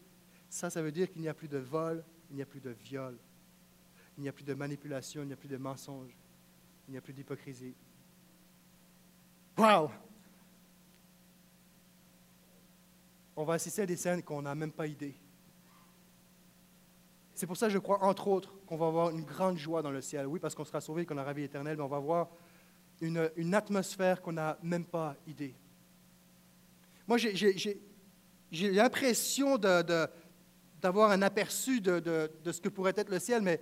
Ça, 0.49 0.71
ça 0.71 0.81
veut 0.81 0.93
dire 0.93 1.11
qu'il 1.11 1.21
n'y 1.21 1.29
a 1.29 1.35
plus 1.35 1.49
de 1.49 1.59
vol, 1.59 2.05
il 2.31 2.37
n'y 2.37 2.43
a 2.43 2.47
plus 2.47 2.61
de 2.61 2.71
viol, 2.71 3.19
il 4.17 4.23
n'y 4.23 4.29
a 4.29 4.33
plus 4.33 4.45
de 4.45 4.55
manipulation, 4.55 5.23
il 5.23 5.27
n'y 5.27 5.33
a 5.33 5.37
plus 5.37 5.49
de 5.49 5.57
mensonge, 5.57 6.17
il 6.89 6.93
n'y 6.93 6.99
a 6.99 7.01
plus 7.01 7.13
d'hypocrisie. 7.13 7.75
Wow! 9.59 9.91
On 13.37 13.45
va 13.45 13.55
assister 13.55 13.83
à 13.83 13.87
des 13.87 13.97
scènes 13.97 14.23
qu'on 14.23 14.43
n'a 14.43 14.55
même 14.55 14.73
pas 14.73 14.87
idée. 14.87 15.15
C'est 17.35 17.47
pour 17.47 17.57
ça 17.57 17.69
je 17.69 17.79
crois, 17.79 18.03
entre 18.05 18.29
autres, 18.29 18.55
qu'on 18.67 18.77
va 18.77 18.87
avoir 18.87 19.11
une 19.11 19.25
grande 19.25 19.57
joie 19.57 19.83
dans 19.83 19.91
le 19.91 20.01
ciel. 20.01 20.27
Oui, 20.27 20.39
parce 20.39 20.55
qu'on 20.55 20.65
sera 20.65 20.81
sauvé, 20.81 21.05
qu'on 21.05 21.19
aura 21.19 21.33
vie 21.33 21.43
éternelle, 21.43 21.77
mais 21.77 21.83
on 21.83 21.89
va 21.89 21.97
avoir 21.97 22.29
une, 23.01 23.31
une 23.37 23.55
atmosphère 23.55 24.23
qu'on 24.23 24.33
n'a 24.33 24.59
même 24.63 24.85
pas 24.85 25.17
idée. 25.27 25.55
Moi, 27.07 27.19
j'ai 27.19 28.71
l'impression 28.71 29.59
d'avoir 29.59 31.11
un 31.11 31.23
aperçu 31.23 31.81
de, 31.81 32.31
ce 32.45 32.61
que 32.61 32.69
pourrait 32.69 32.95
être 32.97 33.11
le 33.11 33.19
ciel, 33.19 33.43
mais 33.43 33.61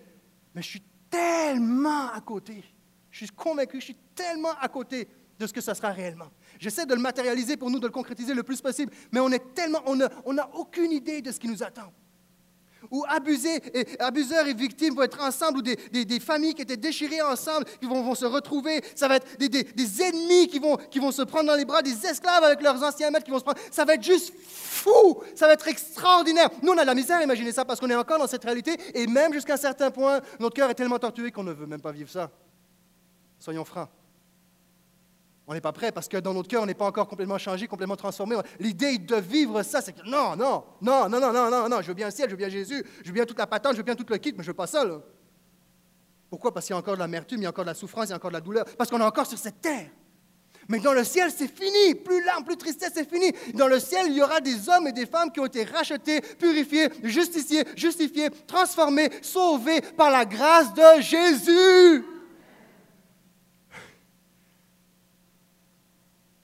je 0.55 0.61
suis 0.61 0.83
tellement 1.11 2.11
à 2.11 2.21
côté. 2.21 2.63
Je 3.11 3.25
suis 3.25 3.35
convaincu, 3.35 3.81
je 3.81 3.87
suis 3.87 3.97
tellement 4.15 4.57
à 4.61 4.69
côté 4.69 5.09
de 5.43 5.47
ce 5.47 5.53
que 5.53 5.61
ça 5.61 5.75
sera 5.75 5.91
réellement. 5.91 6.31
J'essaie 6.59 6.87
de 6.87 6.95
le 6.95 7.01
matérialiser 7.01 7.57
pour 7.57 7.71
nous, 7.71 7.79
de 7.79 7.87
le 7.87 7.93
concrétiser 7.93 8.35
le 8.35 8.43
plus 8.43 8.61
possible, 8.61 8.93
mais 9.11 9.21
on 9.21 9.31
est 9.31 9.55
tellement, 9.55 9.83
on 9.87 10.33
n'a 10.33 10.51
aucune 10.55 10.93
idée 10.93 11.21
de 11.21 11.31
ce 11.33 11.39
qui 11.39 11.49
nous 11.49 11.63
attend 11.63 11.93
où 12.91 13.05
abusés 13.09 13.61
et, 13.75 14.01
abuseurs 14.01 14.47
et 14.47 14.55
victimes 14.55 14.95
vont 14.95 15.03
être 15.03 15.23
ensemble, 15.23 15.59
ou 15.59 15.63
des, 15.63 16.21
familles 16.21 16.55
qui 16.55 16.63
étaient 16.63 16.77
déchirées 16.77 17.23
ensemble, 17.23 17.65
qui 17.81 17.87
vont, 17.87 18.15
se 18.15 18.27
retrouver. 18.27 18.83
Ça 18.95 19.09
va 19.09 19.17
être 19.17 19.39
des, 19.39 20.03
ennemis 20.03 20.49
qui 20.49 20.59
vont, 20.59 21.13
se 21.13 21.23
prendre 21.23 21.47
dans 21.47 21.55
les 21.55 21.65
bras, 21.65 21.83
des 21.83 22.07
esclaves 22.07 22.45
avec 22.45 22.61
leurs 22.63 22.83
anciens 22.83 23.11
maîtres 23.11 23.25
qui 23.25 23.31
vont 23.31 23.39
se 23.39 23.45
prendre. 23.45 23.61
Ça 23.71 23.85
va 23.85 23.95
être 23.95 24.03
juste 24.03 24.33
fou, 24.45 25.23
ça 25.35 25.47
va 25.47 25.55
être 25.55 25.69
extraordinaire. 25.69 26.51
Nous, 26.63 26.73
on 26.73 26.79
a 26.79 26.83
de 26.83 26.87
la 26.87 26.95
misère 26.95 27.19
à 27.19 27.23
imaginer 27.23 27.53
ça 27.53 27.65
parce 27.65 27.81
qu'on 27.81 27.91
est 27.91 27.95
encore 27.95 28.19
dans 28.19 28.27
cette 28.27 28.45
réalité, 28.45 28.77
et 28.95 29.07
même 29.07 29.33
jusqu'à 29.33 29.55
un 29.55 29.59
certain 29.59 29.91
point, 29.91 30.21
notre 30.39 30.57
cœur 30.57 30.71
est 30.71 30.75
tellement 30.75 30.99
torturé 30.99 31.31
qu'on 31.31 31.45
ne 31.45 31.53
veut 31.53 31.67
même 31.67 31.81
pas 31.81 31.93
vivre 31.93 32.11
ça. 32.11 32.31
Soyons 33.39 33.65
francs. 33.65 33.89
On 35.53 35.55
n'est 35.55 35.61
pas 35.61 35.73
prêt 35.73 35.93
parce 35.93 36.09
que 36.09 36.17
dans 36.17 36.33
notre 36.33 36.49
cœur, 36.49 36.62
on 36.62 36.67
n'est 36.67 36.73
pas 36.73 36.87
encore 36.87 37.07
complètement 37.07 37.37
changé, 37.37 37.69
complètement 37.69 37.95
transformé. 37.95 38.37
L'idée 38.59 38.97
de 38.97 39.17
vivre 39.17 39.62
ça, 39.62 39.83
c'est 39.83 39.93
que 39.93 40.01
non, 40.09 40.35
non, 40.35 40.65
non, 40.81 41.11
non, 41.11 41.21
non, 41.21 41.31
non, 41.31 41.51
non, 41.51 41.69
non, 41.69 41.83
je 41.83 41.88
veux 41.88 41.95
bien 41.95 42.07
le 42.07 42.11
ciel, 42.11 42.27
je 42.27 42.31
veux 42.31 42.38
bien 42.38 42.49
Jésus, 42.49 42.83
je 43.03 43.09
veux 43.09 43.12
bien 43.12 43.27
toute 43.27 43.38
la 43.38 43.47
patente, 43.47 43.73
je 43.73 43.77
veux 43.77 43.83
bien 43.83 43.95
tout 43.95 44.07
le 44.09 44.17
kit, 44.17 44.33
mais 44.35 44.43
je 44.43 44.49
veux 44.49 44.55
pas 44.55 44.67
ça. 44.67 44.83
Pourquoi? 46.31 46.55
Parce 46.55 46.65
qu'il 46.65 46.73
y 46.73 46.77
a 46.77 46.79
encore 46.79 46.95
de 46.95 47.01
l'amertume, 47.01 47.41
il 47.41 47.43
y 47.43 47.47
a 47.47 47.51
encore 47.51 47.65
de 47.65 47.69
la 47.69 47.75
souffrance, 47.75 48.07
il 48.07 48.11
y 48.11 48.12
a 48.15 48.17
encore 48.17 48.31
de 48.31 48.37
la 48.37 48.41
douleur. 48.41 48.65
Parce 48.79 48.88
qu'on 48.88 48.99
est 48.99 49.05
encore 49.05 49.27
sur 49.27 49.37
cette 49.37 49.61
terre. 49.61 49.91
Mais 50.69 50.79
dans 50.79 50.95
le 50.95 51.05
ciel, 51.05 51.31
c'est 51.31 51.55
fini. 51.55 51.95
Plus 51.97 52.25
larmes, 52.25 52.45
plus 52.45 52.57
tristesse, 52.57 52.93
c'est 52.95 53.07
fini. 53.07 53.31
Dans 53.53 53.69
le 53.69 53.79
ciel, 53.79 54.07
il 54.07 54.15
y 54.15 54.23
aura 54.23 54.41
des 54.41 54.71
hommes 54.71 54.87
et 54.87 54.93
des 54.93 55.05
femmes 55.05 55.31
qui 55.31 55.41
ont 55.41 55.45
été 55.45 55.65
rachetés, 55.65 56.23
purifiés, 56.23 56.88
justifiés, 57.03 57.67
justifiés, 57.77 58.31
transformés, 58.47 59.11
sauvés 59.21 59.83
par 59.83 60.11
la 60.11 60.25
grâce 60.25 60.73
de 60.73 61.03
Jésus. 61.03 62.07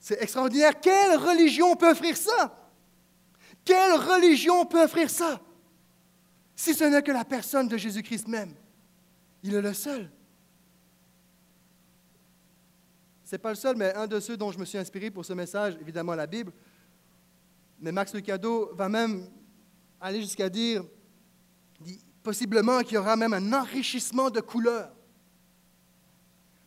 C'est 0.09 0.23
extraordinaire. 0.23 0.79
Quelle 0.81 1.17
religion 1.17 1.75
peut 1.75 1.91
offrir 1.91 2.17
ça? 2.17 2.57
Quelle 3.63 3.91
religion 3.91 4.65
peut 4.65 4.81
offrir 4.81 5.07
ça? 5.07 5.39
Si 6.55 6.73
ce 6.73 6.83
n'est 6.85 7.03
que 7.03 7.11
la 7.11 7.23
personne 7.23 7.67
de 7.67 7.77
Jésus-Christ 7.77 8.27
même. 8.27 8.55
Il 9.43 9.53
est 9.53 9.61
le 9.61 9.71
seul. 9.71 10.09
Ce 13.23 13.35
n'est 13.35 13.37
pas 13.37 13.49
le 13.49 13.55
seul, 13.55 13.75
mais 13.75 13.93
un 13.93 14.07
de 14.07 14.19
ceux 14.19 14.35
dont 14.35 14.51
je 14.51 14.57
me 14.57 14.65
suis 14.65 14.79
inspiré 14.79 15.11
pour 15.11 15.23
ce 15.23 15.33
message, 15.33 15.77
évidemment 15.79 16.15
la 16.15 16.25
Bible. 16.25 16.53
Mais 17.79 17.91
Max 17.91 18.11
Lucado 18.11 18.73
va 18.73 18.89
même 18.89 19.29
aller 20.01 20.21
jusqu'à 20.21 20.49
dire, 20.49 20.83
possiblement 22.23 22.79
qu'il 22.79 22.95
y 22.95 22.97
aura 22.97 23.15
même 23.15 23.33
un 23.33 23.53
enrichissement 23.53 24.31
de 24.31 24.39
couleurs. 24.39 24.91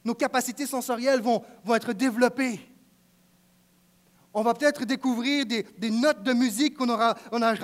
Nos 0.04 0.14
capacités 0.14 0.64
sensorielles 0.64 1.20
vont, 1.20 1.42
vont 1.64 1.74
être 1.74 1.92
développées. 1.92 2.68
On 4.34 4.42
va 4.42 4.54
peut-être 4.54 4.86
découvrir 4.86 5.44
des, 5.44 5.90
notes 5.90 6.22
de 6.22 6.32
musique 6.32 6.78
qu'on 6.78 6.86
n'aura 6.86 7.14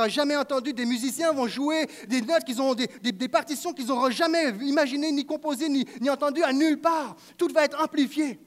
jamais 0.08 0.36
entendues. 0.36 0.74
Des 0.74 0.84
musiciens 0.84 1.32
vont 1.32 1.46
jouer 1.46 1.86
des 2.08 2.20
notes 2.20 2.44
qu'ils 2.44 2.60
ont, 2.60 2.74
des, 2.74 3.28
partitions 3.28 3.72
qu'ils 3.72 3.86
n'auront 3.86 4.10
jamais 4.10 4.50
imaginées, 4.60 5.10
ni 5.10 5.24
composées, 5.24 5.68
ni, 5.70 5.86
entendues 6.10 6.42
à 6.42 6.52
nulle 6.52 6.80
part. 6.80 7.16
Tout 7.38 7.48
va 7.54 7.64
être 7.64 7.82
amplifié 7.82 8.38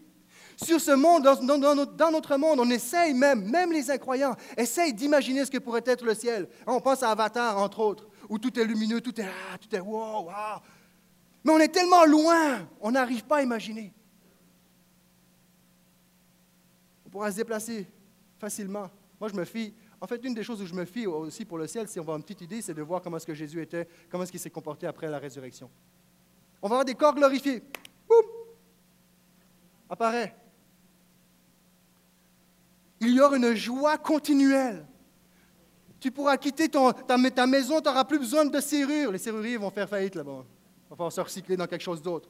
sur 0.64 0.80
ce 0.80 0.92
monde, 0.92 1.24
dans, 1.24 2.12
notre 2.12 2.38
monde, 2.38 2.60
on 2.60 2.70
essaye 2.70 3.16
même, 3.16 3.50
même 3.50 3.72
les 3.72 3.90
incroyants, 3.90 4.36
essayent 4.56 4.94
d'imaginer 4.94 5.44
ce 5.44 5.50
que 5.50 5.58
pourrait 5.58 5.82
être 5.88 6.06
le 6.06 6.14
ciel. 6.14 6.48
On 6.68 6.80
pense 6.80 7.02
à 7.02 7.10
Avatar, 7.10 7.58
entre 7.58 7.80
autres, 7.80 8.08
où 8.30 8.38
tout 8.38 8.60
est 8.60 8.64
lumineux, 8.64 9.02
tout 9.02 9.20
est 9.20 9.26
ah, 9.26 9.58
tout 9.58 9.76
est 9.76 9.80
wow, 9.80 10.26
wow. 10.26 10.60
Mais 11.44 11.52
on 11.52 11.58
est 11.58 11.70
tellement 11.70 12.06
loin, 12.06 12.68
on 12.80 12.92
n'arrive 12.92 13.24
pas 13.24 13.38
à 13.38 13.42
imaginer. 13.42 13.92
On 17.08 17.10
pourra 17.10 17.32
se 17.32 17.38
déplacer 17.38 17.88
facilement. 18.41 18.89
Moi, 19.19 19.30
je 19.30 19.36
me 19.36 19.45
fie. 19.45 19.73
En 20.01 20.08
fait, 20.08 20.21
une 20.25 20.34
des 20.34 20.43
choses 20.43 20.62
où 20.62 20.65
je 20.65 20.73
me 20.73 20.84
fie 20.84 21.08
aussi 21.08 21.45
pour 21.45 21.58
le 21.58 21.67
ciel, 21.67 21.88
si 21.88 21.99
on 21.99 22.04
va 22.04 22.13
une 22.13 22.23
petite 22.23 22.41
idée, 22.41 22.62
c'est 22.62 22.73
de 22.73 22.82
voir 22.82 23.01
comment 23.01 23.17
est-ce 23.17 23.25
que 23.25 23.34
Jésus 23.34 23.62
était, 23.62 23.88
comment 24.10 24.23
est-ce 24.23 24.32
qu'il 24.32 24.39
s'est 24.39 24.49
comporté 24.49 24.88
après 24.88 25.08
la 25.08 25.19
résurrection. 25.19 25.69
On 26.62 26.67
va 26.67 26.75
avoir 26.75 26.86
des 26.86 26.95
corps 26.95 27.15
glorifiés. 27.15 27.63
Boum! 28.08 28.25
Apparaît 29.89 30.36
il 33.01 33.15
y 33.15 33.19
aura 33.19 33.36
une 33.36 33.56
joie 33.56 33.97
continuelle. 33.97 34.86
Tu 35.99 36.12
pourras 36.12 36.38
quitter 36.38 36.69
ton, 36.69 36.91
ta, 36.93 37.17
maison, 37.47 37.82
tu 37.82 37.89
n'auras 37.89 38.06
plus 38.06 38.19
besoin 38.19 38.45
de 38.45 38.60
serrures. 38.60 39.12
Les 39.12 39.17
serruriers 39.17 39.58
vont 39.58 39.71
faire 39.71 39.89
faillite 39.89 40.15
là-bas. 40.15 40.43
Il 40.43 40.89
va 40.89 40.95
falloir 40.95 41.12
se 41.12 41.21
recycler 41.21 41.58
dans 41.58 41.67
quelque 41.67 41.82
chose 41.82 42.01
d'autre. 42.01 42.30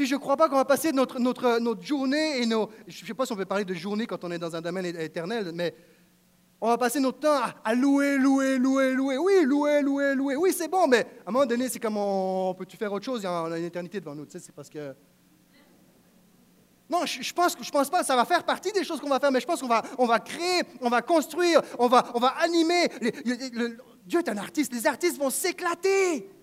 Puis 0.00 0.06
je 0.06 0.14
ne 0.14 0.18
crois 0.18 0.34
pas 0.34 0.48
qu'on 0.48 0.56
va 0.56 0.64
passer 0.64 0.92
notre, 0.92 1.18
notre, 1.18 1.58
notre 1.58 1.82
journée 1.82 2.40
et 2.40 2.46
nos... 2.46 2.70
Je 2.88 3.02
ne 3.02 3.06
sais 3.06 3.12
pas 3.12 3.26
si 3.26 3.32
on 3.32 3.36
peut 3.36 3.44
parler 3.44 3.66
de 3.66 3.74
journée 3.74 4.06
quand 4.06 4.24
on 4.24 4.30
est 4.30 4.38
dans 4.38 4.56
un 4.56 4.62
domaine 4.62 4.86
éternel, 4.86 5.50
mais 5.52 5.74
on 6.58 6.68
va 6.68 6.78
passer 6.78 7.00
notre 7.00 7.18
temps 7.18 7.38
à, 7.62 7.74
louer, 7.74 8.16
louer, 8.16 8.56
louer, 8.56 8.94
louer. 8.94 9.18
Oui, 9.18 9.44
louer, 9.44 9.82
louer, 9.82 10.14
louer. 10.14 10.36
Oui, 10.36 10.54
c'est 10.56 10.68
bon, 10.68 10.86
mais 10.86 11.00
à 11.00 11.28
un 11.28 11.32
moment 11.32 11.44
donné, 11.44 11.68
c'est 11.68 11.78
comme 11.78 11.98
on, 11.98 12.54
peut-tu 12.54 12.78
faire 12.78 12.90
autre 12.90 13.04
chose? 13.04 13.22
Y 13.22 13.26
a 13.26 13.58
une 13.58 13.64
éternité 13.66 14.00
devant 14.00 14.14
nous. 14.14 14.24
Tu 14.24 14.32
sais, 14.32 14.38
c'est 14.38 14.54
parce 14.54 14.70
que 14.70 14.94
non, 16.88 17.04
je 17.04 17.18
ne 17.18 17.34
pense, 17.34 17.54
je 17.60 17.70
pense 17.70 17.90
pas, 17.90 18.02
ça 18.02 18.16
va 18.16 18.24
faire 18.24 18.42
partie 18.42 18.72
des 18.72 18.84
choses 18.84 19.02
qu'on 19.02 19.10
va 19.10 19.20
faire, 19.20 19.30
mais 19.30 19.40
je 19.40 19.46
pense 19.46 19.60
qu'on 19.60 19.68
va, 19.68 19.82
on 19.98 20.06
va 20.06 20.18
créer, 20.18 20.62
on 20.80 20.88
va 20.88 21.02
construire, 21.02 21.60
on 21.78 21.88
va, 21.88 22.10
on 22.14 22.20
va 22.20 22.28
animer. 22.38 22.88
Dieu 24.06 24.20
est 24.20 24.30
un 24.30 24.38
artiste, 24.38 24.72
les 24.72 24.86
artistes 24.86 25.18
vont 25.18 25.28
s'éclater. 25.28 26.39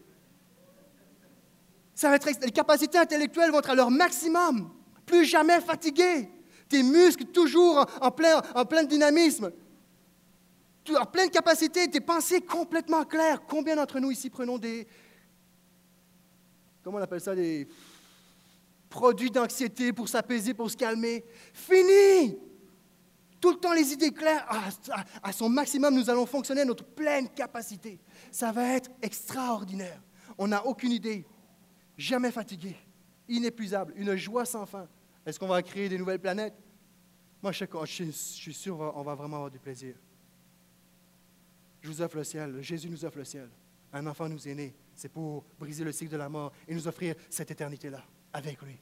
Les 2.42 2.52
capacités 2.52 2.98
intellectuelles 2.98 3.52
vont 3.52 3.60
être 3.60 3.72
à 3.72 3.76
leur 3.76 3.90
maximum, 3.90 4.70
plus 5.06 5.26
jamais 5.26 5.60
fatigués. 5.62 6.30
Tes 6.70 6.84
muscles 6.84 7.26
toujours 7.26 7.86
en, 8.02 8.12
plein, 8.12 8.42
en 8.54 8.66
plein 8.66 8.84
dynamisme, 8.84 9.52
en 10.96 11.06
pleine 11.06 11.30
capacité, 11.30 11.90
tes 11.90 12.02
pensées 12.02 12.42
complètement 12.42 13.04
claires. 13.04 13.42
Combien 13.48 13.76
d'entre 13.76 14.00
nous 14.00 14.12
ici 14.12 14.30
prenons 14.30 14.58
des... 14.58 14.88
Comment 16.84 17.00
on 17.00 17.02
appelle 17.02 17.22
ça 17.22 17.36
des 17.36 17.68
produit 18.90 19.30
d'anxiété 19.30 19.92
pour 19.92 20.08
s'apaiser, 20.08 20.54
pour 20.54 20.70
se 20.70 20.78
calmer? 20.78 21.26
Fini! 21.54 22.38
Tout 23.40 23.52
le 23.52 23.58
temps 23.58 23.74
les 23.74 23.94
idées 23.94 24.12
claires, 24.12 24.48
à, 25.22 25.32
son 25.32 25.50
maximum, 25.50 25.94
nous 25.94 26.10
allons 26.10 26.26
fonctionner 26.26 26.62
à 26.62 26.66
notre 26.66 26.84
pleine 26.84 27.30
capacité. 27.30 28.00
Ça 28.32 28.52
va 28.52 28.74
être 28.74 28.90
extraordinaire. 29.02 30.02
On 30.38 30.48
n'a 30.48 30.66
aucune 30.66 30.92
idée, 30.92 31.26
jamais 31.98 32.32
fatigué, 32.32 32.76
inépuisable, 33.28 33.94
une 33.96 34.16
joie 34.16 34.46
sans 34.46 34.66
fin. 34.66 34.88
Est-ce 35.26 35.40
qu'on 35.40 35.48
va 35.48 35.62
créer 35.62 35.90
des 35.90 35.98
nouvelles 35.98 36.20
planètes? 36.20 36.54
Moi, 37.42 37.52
je, 37.52 37.66
je 37.86 38.12
suis 38.12 38.54
sûr 38.54 38.78
qu'on 38.78 39.04
va 39.04 39.16
vraiment 39.16 39.38
avoir 39.38 39.52
du 39.52 39.60
plaisir. 39.60 39.96
Je 41.82 41.90
vous 41.90 42.02
offre 42.02 42.18
le 42.18 42.24
ciel, 42.24 42.62
Jésus 42.62 42.90
nous 42.90 43.04
offre 43.06 43.18
le 43.18 43.26
ciel. 43.26 43.50
Un 43.94 44.06
enfant 44.08 44.28
nous 44.28 44.48
est 44.48 44.56
né, 44.56 44.76
c'est 44.94 45.10
pour 45.10 45.46
briser 45.60 45.84
le 45.84 45.92
cycle 45.92 46.12
de 46.12 46.18
la 46.18 46.30
mort 46.30 46.52
et 46.68 46.74
nous 46.74 46.88
offrir 46.88 47.16
cette 47.30 47.52
éternité-là 47.52 48.04
avec 48.34 48.62
lui. 48.62 48.78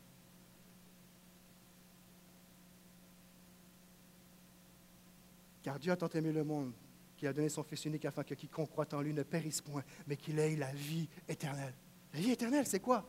Car 5.61 5.79
Dieu 5.79 5.91
a 5.91 5.95
tant 5.95 6.09
aimé 6.09 6.31
le 6.31 6.43
monde 6.43 6.73
qu'il 7.17 7.27
a 7.27 7.33
donné 7.33 7.49
son 7.49 7.63
Fils 7.63 7.85
unique 7.85 8.05
afin 8.05 8.23
que 8.23 8.33
quiconque 8.33 8.69
croit 8.69 8.93
en 8.93 9.01
lui 9.01 9.13
ne 9.13 9.23
périsse 9.23 9.61
point, 9.61 9.83
mais 10.05 10.15
qu'il 10.15 10.37
ait 10.37 10.55
la 10.55 10.71
vie 10.73 11.07
éternelle. 11.27 11.73
La 12.15 12.21
vie 12.21 12.31
éternelle, 12.31 12.65
c'est 12.65 12.79
quoi? 12.79 13.05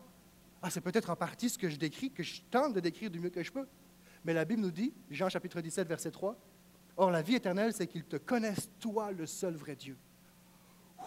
Ah, 0.60 0.68
c'est 0.68 0.80
peut-être 0.80 1.10
en 1.10 1.14
partie 1.16 1.48
ce 1.48 1.56
que 1.56 1.68
je 1.68 1.76
décris, 1.76 2.10
que 2.10 2.24
je 2.24 2.40
tente 2.50 2.72
de 2.74 2.80
décrire 2.80 3.08
du 3.08 3.20
mieux 3.20 3.30
que 3.30 3.40
je 3.40 3.52
peux. 3.52 3.68
Mais 4.24 4.34
la 4.34 4.44
Bible 4.44 4.62
nous 4.62 4.72
dit, 4.72 4.92
Jean 5.08 5.28
chapitre 5.28 5.60
17, 5.60 5.86
verset 5.86 6.10
3, 6.10 6.36
Or, 6.96 7.12
la 7.12 7.22
vie 7.22 7.36
éternelle, 7.36 7.72
c'est 7.72 7.86
qu'ils 7.86 8.02
te 8.02 8.16
connaissent, 8.16 8.68
toi, 8.80 9.12
le 9.12 9.24
seul 9.26 9.54
vrai 9.54 9.76
Dieu. 9.76 9.96
Wow! 10.98 11.06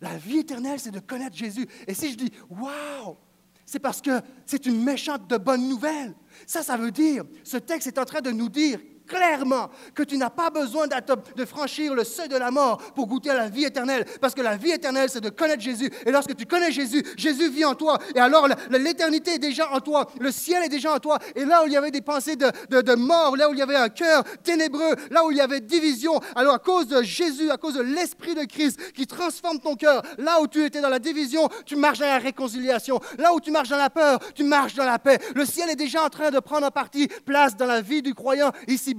La 0.00 0.16
vie 0.16 0.38
éternelle, 0.38 0.78
c'est 0.78 0.92
de 0.92 1.00
connaître 1.00 1.34
Jésus. 1.34 1.66
Et 1.88 1.94
si 1.94 2.12
je 2.12 2.16
dis, 2.16 2.32
wow! 2.48 3.18
c'est 3.66 3.80
parce 3.80 4.00
que 4.00 4.20
c'est 4.46 4.66
une 4.66 4.84
méchante 4.84 5.26
de 5.28 5.38
bonne 5.38 5.68
nouvelle. 5.68 6.14
Ça, 6.46 6.62
ça 6.62 6.76
veut 6.76 6.92
dire, 6.92 7.24
ce 7.42 7.56
texte 7.56 7.88
est 7.88 7.98
en 7.98 8.04
train 8.04 8.20
de 8.20 8.30
nous 8.30 8.48
dire 8.48 8.78
clairement 9.06 9.70
que 9.94 10.02
tu 10.02 10.16
n'as 10.16 10.30
pas 10.30 10.50
besoin 10.50 10.86
de 10.86 11.44
franchir 11.44 11.94
le 11.94 12.04
seuil 12.04 12.28
de 12.28 12.36
la 12.36 12.50
mort 12.50 12.78
pour 12.94 13.06
goûter 13.06 13.30
à 13.30 13.34
la 13.34 13.48
vie 13.48 13.64
éternelle, 13.64 14.04
parce 14.20 14.34
que 14.34 14.42
la 14.42 14.56
vie 14.56 14.70
éternelle, 14.70 15.08
c'est 15.10 15.20
de 15.20 15.28
connaître 15.28 15.62
Jésus. 15.62 15.90
Et 16.06 16.10
lorsque 16.10 16.36
tu 16.36 16.46
connais 16.46 16.72
Jésus, 16.72 17.04
Jésus 17.16 17.50
vit 17.50 17.64
en 17.64 17.74
toi. 17.74 17.98
Et 18.14 18.20
alors, 18.20 18.48
l'éternité 18.70 19.34
est 19.34 19.38
déjà 19.38 19.70
en 19.70 19.80
toi, 19.80 20.08
le 20.20 20.30
ciel 20.30 20.64
est 20.64 20.68
déjà 20.68 20.94
en 20.94 20.98
toi. 20.98 21.18
Et 21.34 21.44
là 21.44 21.62
où 21.64 21.66
il 21.66 21.72
y 21.72 21.76
avait 21.76 21.90
des 21.90 22.00
pensées 22.00 22.36
de, 22.36 22.50
de 22.80 22.94
mort, 22.94 23.36
là 23.36 23.48
où 23.48 23.52
il 23.52 23.58
y 23.58 23.62
avait 23.62 23.76
un 23.76 23.88
cœur 23.88 24.24
ténébreux, 24.42 24.94
là 25.10 25.24
où 25.24 25.30
il 25.30 25.36
y 25.36 25.40
avait 25.40 25.60
division, 25.60 26.20
alors 26.34 26.54
à 26.54 26.58
cause 26.58 26.88
de 26.88 27.02
Jésus, 27.02 27.50
à 27.50 27.56
cause 27.56 27.74
de 27.74 27.82
l'Esprit 27.82 28.34
de 28.34 28.44
Christ 28.44 28.92
qui 28.92 29.06
transforme 29.06 29.58
ton 29.58 29.76
cœur, 29.76 30.02
là 30.18 30.40
où 30.40 30.46
tu 30.46 30.64
étais 30.64 30.80
dans 30.80 30.88
la 30.88 30.98
division, 30.98 31.48
tu 31.66 31.76
marches 31.76 31.98
dans 31.98 32.06
la 32.06 32.18
réconciliation. 32.18 33.00
Là 33.18 33.34
où 33.34 33.40
tu 33.40 33.50
marches 33.50 33.68
dans 33.68 33.76
la 33.76 33.90
peur, 33.90 34.18
tu 34.34 34.44
marches 34.44 34.74
dans 34.74 34.84
la 34.84 34.98
paix. 34.98 35.18
Le 35.34 35.44
ciel 35.44 35.70
est 35.70 35.76
déjà 35.76 36.04
en 36.04 36.08
train 36.08 36.30
de 36.30 36.40
prendre 36.40 36.66
en 36.66 36.70
partie 36.70 37.08
place 37.24 37.56
dans 37.56 37.66
la 37.66 37.80
vie 37.80 38.02
du 38.02 38.14
croyant 38.14 38.52
ici 38.68 38.91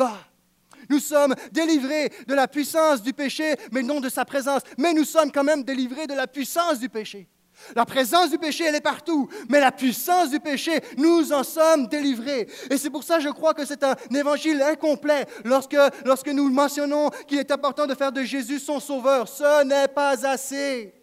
nous 0.90 1.00
sommes 1.00 1.36
délivrés 1.52 2.12
de 2.28 2.34
la 2.34 2.48
puissance 2.48 3.02
du 3.02 3.14
péché, 3.14 3.56
mais 3.72 3.84
non 3.84 4.00
de 4.00 4.10
sa 4.10 4.26
présence. 4.26 4.62
Mais 4.78 4.94
nous 4.94 5.06
sommes 5.06 5.32
quand 5.32 5.44
même 5.44 5.64
délivrés 5.64 6.08
de 6.08 6.14
la 6.14 6.28
puissance 6.28 6.80
du 6.80 6.90
péché. 6.90 7.28
La 7.76 7.86
présence 7.86 8.32
du 8.32 8.38
péché, 8.38 8.66
elle 8.66 8.76
est 8.76 8.82
partout, 8.82 9.30
mais 9.48 9.60
la 9.60 9.72
puissance 9.72 10.32
du 10.32 10.40
péché, 10.40 10.82
nous 10.98 11.32
en 11.32 11.44
sommes 11.44 11.88
délivrés. 11.88 12.48
Et 12.70 12.78
c'est 12.78 12.90
pour 12.90 13.04
ça, 13.04 13.20
je 13.20 13.30
crois 13.30 13.54
que 13.54 13.64
c'est 13.64 13.84
un 13.84 13.96
évangile 14.14 14.62
incomplet 14.62 15.26
lorsque, 15.46 15.78
lorsque 16.04 16.30
nous 16.30 16.50
mentionnons 16.50 17.10
qu'il 17.28 17.38
est 17.38 17.52
important 17.52 17.86
de 17.86 17.94
faire 17.94 18.12
de 18.12 18.24
Jésus 18.24 18.60
son 18.60 18.80
sauveur. 18.80 19.28
Ce 19.28 19.64
n'est 19.64 19.88
pas 19.88 20.26
assez. 20.26 20.94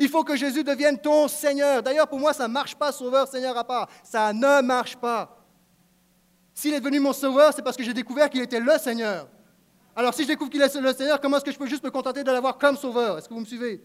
Il 0.00 0.08
faut 0.08 0.24
que 0.24 0.36
Jésus 0.36 0.64
devienne 0.64 0.98
ton 0.98 1.28
Seigneur. 1.28 1.82
D'ailleurs, 1.82 2.08
pour 2.08 2.18
moi, 2.18 2.32
ça 2.32 2.48
ne 2.48 2.52
marche 2.52 2.74
pas, 2.74 2.90
sauveur, 2.92 3.28
Seigneur 3.28 3.56
à 3.58 3.64
part. 3.64 3.88
Ça 4.02 4.32
ne 4.32 4.62
marche 4.62 4.96
pas. 4.96 5.43
S'il 6.54 6.72
est 6.72 6.80
devenu 6.80 7.00
mon 7.00 7.12
sauveur, 7.12 7.52
c'est 7.52 7.62
parce 7.62 7.76
que 7.76 7.82
j'ai 7.82 7.92
découvert 7.92 8.30
qu'il 8.30 8.40
était 8.40 8.60
le 8.60 8.78
Seigneur. 8.78 9.28
Alors 9.96 10.14
si 10.14 10.22
je 10.22 10.28
découvre 10.28 10.50
qu'il 10.50 10.62
est 10.62 10.74
le 10.74 10.92
Seigneur, 10.92 11.20
comment 11.20 11.36
est-ce 11.36 11.44
que 11.44 11.52
je 11.52 11.58
peux 11.58 11.66
juste 11.66 11.84
me 11.84 11.90
contenter 11.90 12.22
de 12.22 12.30
l'avoir 12.30 12.58
comme 12.58 12.76
sauveur? 12.76 13.18
Est-ce 13.18 13.28
que 13.28 13.34
vous 13.34 13.40
me 13.40 13.44
suivez? 13.44 13.82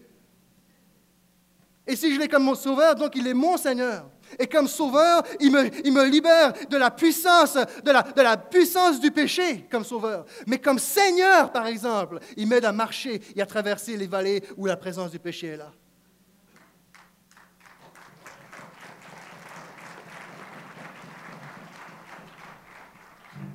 Et 1.86 1.96
si 1.96 2.14
je 2.14 2.20
l'ai 2.20 2.28
comme 2.28 2.44
mon 2.44 2.54
sauveur, 2.54 2.94
donc 2.94 3.16
il 3.16 3.26
est 3.26 3.34
mon 3.34 3.56
Seigneur. 3.56 4.08
Et 4.38 4.46
comme 4.46 4.68
sauveur, 4.68 5.24
il 5.40 5.50
me, 5.50 6.04
libère 6.04 6.52
de 6.68 6.76
la 6.76 6.90
puissance, 6.90 7.54
de 7.54 8.22
la, 8.22 8.36
puissance 8.36 9.00
du 9.00 9.10
péché 9.10 9.66
comme 9.70 9.84
sauveur. 9.84 10.24
Mais 10.46 10.58
comme 10.58 10.78
Seigneur, 10.78 11.50
par 11.50 11.66
exemple, 11.66 12.20
il 12.36 12.46
m'aide 12.46 12.64
à 12.64 12.72
marcher 12.72 13.20
et 13.34 13.42
à 13.42 13.46
traverser 13.46 13.96
les 13.96 14.06
vallées 14.06 14.44
où 14.56 14.66
la 14.66 14.76
présence 14.76 15.10
du 15.10 15.18
péché 15.18 15.48
est 15.48 15.56
là. 15.56 15.72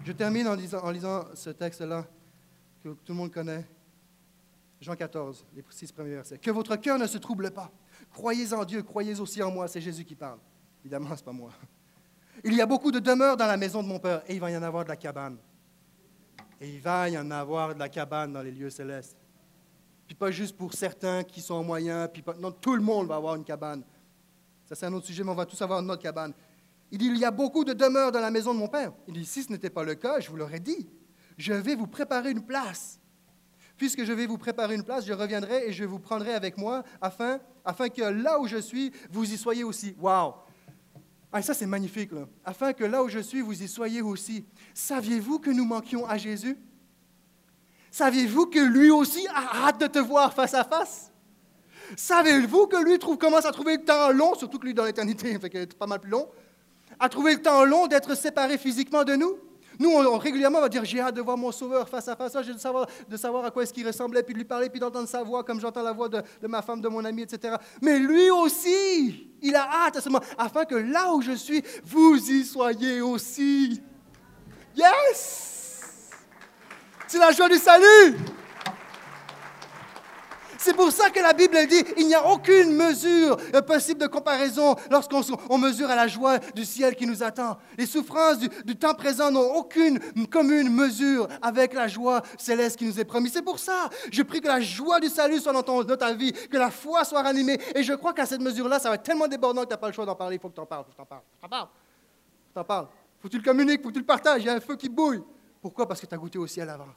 Je 0.05 0.11
termine 0.11 0.47
en, 0.47 0.91
lisant 0.91 1.25
ce 1.33 1.49
texte-là 1.49 2.05
que 2.83 2.89
tout 2.89 3.11
le 3.11 3.15
monde 3.15 3.31
connaît. 3.31 3.65
Jean 4.79 4.95
14, 4.95 5.47
les 5.55 5.63
six 5.71 5.91
premiers 5.91 6.13
versets. 6.13 6.37
Que 6.37 6.51
votre 6.51 6.75
cœur 6.75 6.99
ne 6.99 7.07
se 7.07 7.17
trouble 7.17 7.49
pas. 7.49 7.71
Croyez 8.13 8.53
en 8.53 8.63
Dieu, 8.65 8.83
croyez 8.83 9.19
aussi 9.19 9.41
en 9.41 9.49
moi. 9.49 9.67
C'est 9.67 9.81
Jésus 9.81 10.05
qui 10.05 10.13
parle. 10.13 10.37
Évidemment, 10.83 11.09
ce 11.09 11.21
n'est 11.21 11.25
pas 11.25 11.31
moi. 11.31 11.49
Il 12.43 12.53
y 12.53 12.61
a 12.61 12.67
beaucoup 12.67 12.91
de 12.91 12.99
demeures 12.99 13.35
dans 13.35 13.47
la 13.47 13.57
maison 13.57 13.81
de 13.81 13.87
mon 13.87 13.97
Père 13.97 14.21
et 14.27 14.35
il 14.35 14.39
va 14.39 14.51
y 14.51 14.57
en 14.57 14.61
avoir 14.61 14.83
de 14.83 14.89
la 14.89 14.95
cabane. 14.95 15.37
Et 16.61 16.69
il 16.69 16.79
va 16.79 17.09
y 17.09 17.17
en 17.17 17.31
avoir 17.31 17.73
de 17.73 17.79
la 17.79 17.89
cabane 17.89 18.31
dans 18.31 18.43
les 18.43 18.51
lieux 18.51 18.69
célestes. 18.69 19.17
Puis 20.05 20.13
pas 20.13 20.29
juste 20.29 20.55
pour 20.55 20.71
certains 20.73 21.23
qui 21.23 21.41
sont 21.41 21.63
moyens, 21.63 22.09
puis 22.13 22.23
non, 22.39 22.51
tout 22.51 22.75
le 22.75 22.83
monde 22.83 23.07
va 23.07 23.15
avoir 23.15 23.35
une 23.35 23.43
cabane. 23.43 23.83
Ça, 24.65 24.75
c'est 24.75 24.85
un 24.85 24.93
autre 24.93 25.07
sujet, 25.07 25.23
mais 25.23 25.31
on 25.31 25.35
va 25.35 25.47
tous 25.47 25.59
avoir 25.63 25.81
notre 25.81 26.03
cabane. 26.03 26.33
Il 26.95 26.99
dit, 26.99 27.07
il 27.07 27.17
y 27.17 27.25
a 27.25 27.31
beaucoup 27.31 27.65
de 27.65 27.73
demeures 27.73 28.13
dans 28.13 28.21
la 28.21 28.31
maison 28.31 28.53
de 28.53 28.59
mon 28.59 28.69
Père. 28.69 28.93
Il 29.09 29.15
dit, 29.15 29.25
si 29.25 29.43
ce 29.43 29.51
n'était 29.51 29.69
pas 29.69 29.83
le 29.83 29.95
cas, 29.95 30.21
je 30.21 30.29
vous 30.29 30.37
l'aurais 30.37 30.61
dit. 30.61 30.87
Je 31.37 31.51
vais 31.51 31.75
vous 31.75 31.87
préparer 31.87 32.31
une 32.31 32.45
place. 32.45 33.01
Puisque 33.75 34.05
je 34.05 34.13
vais 34.13 34.25
vous 34.25 34.37
préparer 34.37 34.75
une 34.75 34.83
place, 34.85 35.05
je 35.05 35.11
reviendrai 35.11 35.67
et 35.67 35.73
je 35.73 35.83
vous 35.83 35.99
prendrai 35.99 36.33
avec 36.33 36.57
moi 36.57 36.85
afin, 37.01 37.41
afin 37.65 37.89
que 37.89 38.01
là 38.01 38.39
où 38.39 38.47
je 38.47 38.55
suis, 38.55 38.93
vous 39.11 39.29
y 39.29 39.35
soyez 39.35 39.65
aussi. 39.65 39.93
Wow! 39.99 40.35
Ah, 41.33 41.41
ça, 41.41 41.53
c'est 41.53 41.65
magnifique. 41.65 42.11
Afin 42.45 42.71
que 42.71 42.85
là 42.85 43.03
où 43.03 43.09
je 43.09 43.19
suis, 43.19 43.41
vous 43.41 43.61
y 43.61 43.67
soyez 43.67 44.01
aussi. 44.01 44.45
Saviez-vous 44.73 45.39
que 45.39 45.49
nous 45.49 45.65
manquions 45.65 46.07
à 46.07 46.17
Jésus? 46.17 46.57
Saviez-vous 47.91 48.45
que 48.45 48.59
lui 48.59 48.89
aussi 48.89 49.27
a 49.35 49.67
hâte 49.67 49.81
de 49.81 49.87
te 49.87 49.99
voir 49.99 50.33
face 50.33 50.53
à 50.53 50.63
face? 50.63 51.11
Savez-vous 51.97 52.67
que 52.67 52.81
lui 52.81 52.97
trouve, 52.99 53.17
commence 53.17 53.45
à 53.45 53.51
trouver 53.51 53.75
le 53.75 53.83
temps 53.83 54.11
long, 54.11 54.33
surtout 54.35 54.59
que 54.59 54.65
lui 54.65 54.73
dans 54.73 54.85
l'éternité, 54.85 55.37
fait 55.41 55.49
que 55.49 55.59
c'est 55.59 55.77
pas 55.77 55.87
mal 55.87 55.99
plus 55.99 56.11
long, 56.11 56.29
à 56.99 57.09
trouver 57.09 57.35
le 57.35 57.41
temps 57.41 57.63
long 57.65 57.87
d'être 57.87 58.15
séparé 58.15 58.57
physiquement 58.57 59.03
de 59.03 59.15
nous? 59.15 59.37
Nous, 59.79 59.89
on, 59.89 60.17
régulièrement, 60.17 60.59
on 60.59 60.61
va 60.61 60.69
dire 60.69 60.85
J'ai 60.85 60.99
hâte 60.99 61.15
de 61.15 61.21
voir 61.21 61.37
mon 61.37 61.51
sauveur 61.51 61.87
face 61.89 62.07
à 62.07 62.15
face. 62.15 62.35
Ah, 62.35 62.41
J'ai 62.41 62.53
de 62.53 62.59
savoir, 62.59 62.87
de 63.09 63.17
savoir 63.17 63.45
à 63.45 63.51
quoi 63.51 63.63
est-ce 63.63 63.73
qu'il 63.73 63.85
ressemblait, 63.85 64.23
puis 64.23 64.33
de 64.33 64.39
lui 64.39 64.45
parler, 64.45 64.69
puis 64.69 64.79
d'entendre 64.79 65.07
sa 65.07 65.23
voix, 65.23 65.43
comme 65.43 65.59
j'entends 65.59 65.83
la 65.83 65.91
voix 65.91 66.09
de, 66.09 66.21
de 66.41 66.47
ma 66.47 66.61
femme, 66.61 66.81
de 66.81 66.87
mon 66.87 67.03
ami, 67.03 67.23
etc. 67.23 67.55
Mais 67.81 67.99
lui 67.99 68.29
aussi, 68.29 69.29
il 69.41 69.55
a 69.55 69.67
hâte 69.69 69.97
à 69.97 70.01
ce 70.01 70.09
moment, 70.09 70.23
afin 70.37 70.65
que 70.65 70.75
là 70.75 71.13
où 71.13 71.21
je 71.21 71.33
suis, 71.33 71.63
vous 71.83 72.15
y 72.15 72.43
soyez 72.43 73.01
aussi. 73.01 73.81
Yes! 74.75 76.11
C'est 77.07 77.19
la 77.19 77.31
joie 77.31 77.49
du 77.49 77.57
salut! 77.57 78.17
C'est 80.57 80.75
pour 80.75 80.91
ça 80.91 81.09
que 81.09 81.19
la 81.19 81.33
Bible 81.33 81.55
elle 81.55 81.67
dit 81.67 81.83
il 81.97 82.07
n'y 82.07 82.15
a 82.15 82.25
aucune 82.31 82.75
mesure 82.75 83.37
euh, 83.53 83.61
possible 83.61 84.01
de 84.01 84.07
comparaison 84.07 84.75
lorsqu'on 84.89 85.57
mesure 85.57 85.89
à 85.89 85.95
la 85.95 86.07
joie 86.07 86.39
du 86.39 86.65
ciel 86.65 86.95
qui 86.95 87.05
nous 87.05 87.23
attend. 87.23 87.57
Les 87.77 87.85
souffrances 87.85 88.39
du, 88.39 88.75
temps 88.75 88.93
présent 88.93 89.31
n'ont 89.31 89.55
aucune 89.55 89.99
commune 90.27 90.69
mesure 90.69 91.27
avec 91.41 91.73
la 91.73 91.87
joie 91.87 92.21
céleste 92.37 92.77
qui 92.77 92.85
nous 92.85 92.99
est 92.99 93.05
promise. 93.05 93.33
C'est 93.33 93.41
pour 93.41 93.59
ça, 93.59 93.89
je 94.11 94.21
prie 94.23 94.41
que 94.41 94.47
la 94.47 94.61
joie 94.61 94.99
du 94.99 95.07
salut 95.09 95.39
soit 95.39 95.53
dans, 95.53 95.63
ton- 95.63 95.83
ta 95.83 96.13
vie, 96.13 96.33
que 96.33 96.57
la 96.57 96.71
foi 96.71 97.03
soit 97.05 97.21
ranimée. 97.21 97.59
Et 97.75 97.83
je 97.83 97.93
crois 97.93 98.13
qu'à 98.13 98.25
cette 98.25 98.41
mesure-là, 98.41 98.79
ça 98.79 98.89
va 98.89 98.95
être 98.95 99.03
tellement 99.03 99.27
débordant 99.27 99.61
que 99.61 99.67
tu 99.67 99.71
n'as 99.73 99.77
pas 99.77 99.87
le 99.87 99.93
choix 99.93 100.05
d'en 100.05 100.15
parler. 100.15 100.35
Il 100.35 100.39
faut 100.39 100.49
que 100.49 100.55
tu 100.55 100.61
en 100.61 100.65
parles. 100.65 100.83
Faut 100.85 100.91
que 100.91 100.95
tu 100.95 101.01
en 101.01 101.05
parles. 101.05 101.21
T'en 101.41 101.47
parles. 101.49 101.67
T'en 102.53 102.63
parles. 102.63 102.87
Faut 103.21 103.27
que 103.27 103.31
tu 103.31 103.37
le 103.37 103.43
communiques, 103.43 103.81
faut 103.81 103.89
que 103.89 103.93
tu 103.93 103.99
le 103.99 104.05
partages. 104.05 104.41
Il 104.41 104.45
y 104.45 104.49
a 104.49 104.53
un 104.53 104.59
feu 104.59 104.75
qui 104.75 104.89
bouille. 104.89 105.21
Pourquoi? 105.61 105.87
Parce 105.87 105.99
que 106.01 106.05
tu 106.05 106.13
as 106.13 106.17
goûté 106.17 106.37
au 106.37 106.47
ciel 106.47 106.69
avant. 106.69 106.87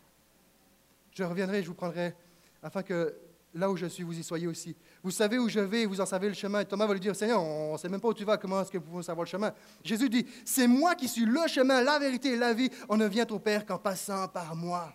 Je 1.12 1.24
reviendrai, 1.24 1.62
je 1.62 1.68
vous 1.68 1.74
prendrai, 1.74 2.14
afin 2.62 2.82
que 2.82 3.14
là 3.54 3.70
où 3.70 3.76
je 3.76 3.86
suis, 3.86 4.02
vous 4.02 4.18
y 4.18 4.22
soyez 4.22 4.46
aussi. 4.46 4.76
Vous 5.02 5.10
savez 5.10 5.38
où 5.38 5.48
je 5.48 5.60
vais, 5.60 5.86
vous 5.86 6.00
en 6.00 6.06
savez 6.06 6.28
le 6.28 6.34
chemin. 6.34 6.60
Et 6.60 6.64
Thomas 6.64 6.86
va 6.86 6.92
lui 6.92 7.00
dire, 7.00 7.16
Seigneur, 7.16 7.42
on 7.42 7.72
ne 7.72 7.78
sait 7.78 7.88
même 7.88 8.00
pas 8.00 8.08
où 8.08 8.14
tu 8.14 8.24
vas, 8.24 8.36
comment 8.36 8.60
est-ce 8.60 8.70
que 8.70 8.78
vous 8.78 8.90
pouvez 8.90 9.02
savoir 9.02 9.24
le 9.24 9.30
chemin? 9.30 9.52
Jésus 9.82 10.08
dit, 10.08 10.26
c'est 10.44 10.66
moi 10.66 10.94
qui 10.94 11.08
suis 11.08 11.24
le 11.24 11.46
chemin, 11.46 11.82
la 11.82 11.98
vérité 11.98 12.32
et 12.32 12.36
la 12.36 12.52
vie. 12.52 12.70
On 12.88 12.96
ne 12.96 13.06
vient 13.06 13.26
au 13.30 13.38
Père 13.38 13.64
qu'en 13.64 13.78
passant 13.78 14.28
par 14.28 14.54
moi. 14.54 14.92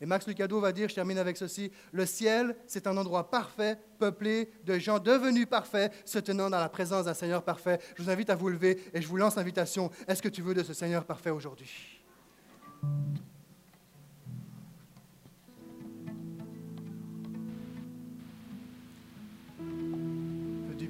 Et 0.00 0.06
Max 0.06 0.26
Lucado 0.26 0.58
va 0.60 0.72
dire, 0.72 0.88
je 0.88 0.94
termine 0.94 1.18
avec 1.18 1.36
ceci, 1.36 1.70
le 1.92 2.06
ciel, 2.06 2.56
c'est 2.66 2.86
un 2.86 2.96
endroit 2.96 3.30
parfait, 3.30 3.78
peuplé 3.98 4.50
de 4.64 4.78
gens 4.78 4.98
devenus 4.98 5.46
parfaits, 5.46 5.92
se 6.06 6.18
tenant 6.18 6.48
dans 6.48 6.58
la 6.58 6.70
présence 6.70 7.04
d'un 7.04 7.14
Seigneur 7.14 7.42
parfait. 7.42 7.78
Je 7.96 8.02
vous 8.02 8.10
invite 8.10 8.30
à 8.30 8.34
vous 8.34 8.48
lever 8.48 8.82
et 8.94 9.02
je 9.02 9.06
vous 9.06 9.18
lance 9.18 9.36
l'invitation. 9.36 9.90
Est-ce 10.08 10.22
que 10.22 10.28
tu 10.28 10.40
veux 10.40 10.54
de 10.54 10.62
ce 10.62 10.72
Seigneur 10.72 11.04
parfait 11.04 11.30
aujourd'hui? 11.30 12.00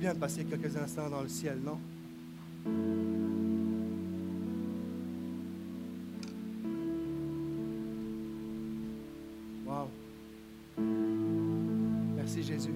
Bien 0.01 0.15
de 0.15 0.19
passer 0.19 0.45
quelques 0.45 0.75
instants 0.79 1.11
dans 1.11 1.21
le 1.21 1.29
ciel, 1.29 1.59
non? 1.63 1.79
Wow. 9.67 9.89
Merci 12.17 12.43
Jésus. 12.43 12.73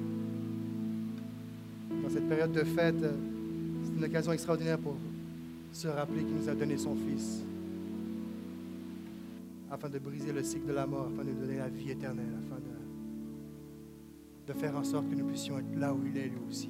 Dans 2.03 2.11
cette 2.11 2.29
période 2.29 2.53
de 2.53 2.63
fête, 2.63 3.03
euh, 3.03 3.15
c'est 3.85 3.97
une 3.97 4.05
occasion 4.05 4.33
extraordinaire 4.33 4.79
pour 4.79 4.97
se 5.73 5.89
rappeler 5.89 6.25
qu'il 6.25 6.37
nous 6.37 6.49
a 6.51 6.55
donné 6.55 6.77
son 6.77 6.95
Fils 6.95 7.41
afin 9.71 9.89
de 9.89 9.99
briser 9.99 10.31
le 10.31 10.43
cycle 10.43 10.67
de 10.67 10.75
la 10.75 10.87
mort, 10.87 11.09
afin 11.11 11.25
de 11.25 11.31
nous 11.31 11.41
donner 11.41 11.57
la 11.57 11.69
vie 11.69 11.91
éternelle, 11.91 12.35
afin 12.47 12.61
de, 12.61 14.53
de 14.53 14.59
faire 14.59 14.77
en 14.77 14.85
sorte 14.85 15.09
que 15.09 15.15
nous 15.15 15.27
puissions 15.27 15.59
être 15.59 15.75
là 15.79 15.95
où 15.95 16.01
il 16.07 16.19
est 16.19 16.27
lui 16.27 16.39
aussi. 16.51 16.69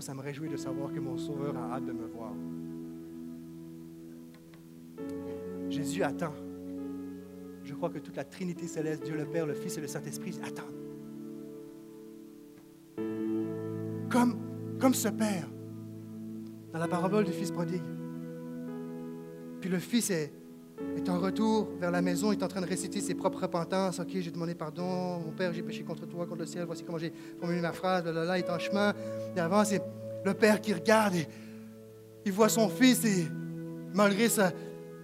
Ça 0.00 0.14
me 0.14 0.20
réjouit 0.20 0.48
de 0.48 0.56
savoir 0.56 0.92
que 0.92 1.00
mon 1.00 1.16
Sauveur 1.16 1.56
a 1.56 1.74
hâte 1.74 1.84
de 1.84 1.92
me 1.92 2.06
voir. 2.06 2.32
Jésus 5.68 6.02
attend. 6.02 6.34
Je 7.64 7.74
crois 7.74 7.90
que 7.90 7.98
toute 7.98 8.16
la 8.16 8.24
Trinité 8.24 8.66
céleste, 8.66 9.04
Dieu 9.04 9.16
le 9.16 9.26
Père, 9.26 9.46
le 9.46 9.54
Fils 9.54 9.76
et 9.76 9.80
le 9.80 9.86
Saint-Esprit 9.86 10.38
attendent. 10.42 10.66
Comme, 14.08 14.38
comme 14.78 14.94
ce 14.94 15.08
Père, 15.08 15.48
dans 16.72 16.78
la 16.78 16.88
parabole 16.88 17.24
du 17.24 17.32
Fils 17.32 17.50
prodigue. 17.50 17.82
Puis 19.60 19.68
le 19.68 19.78
Fils 19.78 20.10
est, 20.10 20.32
est 20.96 21.08
en 21.08 21.18
retour 21.18 21.68
vers 21.80 21.90
la 21.90 22.02
maison, 22.02 22.32
est 22.32 22.42
en 22.42 22.48
train 22.48 22.60
de 22.60 22.66
réciter 22.66 23.00
ses 23.00 23.14
propres 23.14 23.42
repentances. 23.42 23.98
Ok, 23.98 24.08
j'ai 24.12 24.30
demandé 24.30 24.54
pardon, 24.54 25.18
mon 25.18 25.32
Père, 25.32 25.52
j'ai 25.52 25.62
péché 25.62 25.82
contre 25.82 26.06
toi, 26.06 26.26
contre 26.26 26.40
le 26.40 26.46
ciel, 26.46 26.64
voici 26.64 26.84
comment 26.84 26.98
j'ai 26.98 27.12
formulé 27.38 27.60
ma 27.60 27.72
phrase, 27.72 28.04
là, 28.04 28.24
là, 28.24 28.38
il 28.38 28.44
est 28.44 28.50
en 28.50 28.58
chemin. 28.58 28.92
Il 29.34 29.40
avance, 29.40 29.72
et 29.72 29.80
le 30.24 30.34
Père 30.34 30.60
qui 30.60 30.72
regarde, 30.72 31.14
et 31.14 31.26
il 32.24 32.32
voit 32.32 32.48
son 32.48 32.68
Fils, 32.68 33.04
et 33.04 33.26
malgré 33.94 34.28
sa, 34.28 34.52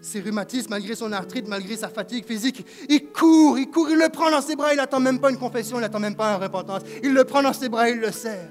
ses 0.00 0.20
rhumatismes, 0.20 0.70
malgré 0.70 0.94
son 0.94 1.10
arthrite, 1.12 1.48
malgré 1.48 1.76
sa 1.76 1.88
fatigue 1.88 2.24
physique, 2.24 2.66
il 2.88 3.10
court, 3.10 3.58
il 3.58 3.70
court, 3.70 3.88
il 3.90 3.98
le 3.98 4.08
prend 4.08 4.30
dans 4.30 4.42
ses 4.42 4.56
bras, 4.56 4.72
il 4.72 4.76
n'attend 4.76 5.00
même 5.00 5.20
pas 5.20 5.30
une 5.30 5.38
confession, 5.38 5.78
il 5.78 5.80
n'attend 5.80 6.00
même 6.00 6.16
pas 6.16 6.34
une 6.34 6.42
repentance. 6.42 6.82
Il 7.02 7.14
le 7.14 7.24
prend 7.24 7.42
dans 7.42 7.52
ses 7.52 7.68
bras, 7.68 7.88
il 7.88 7.98
le 7.98 8.10
serre. 8.10 8.50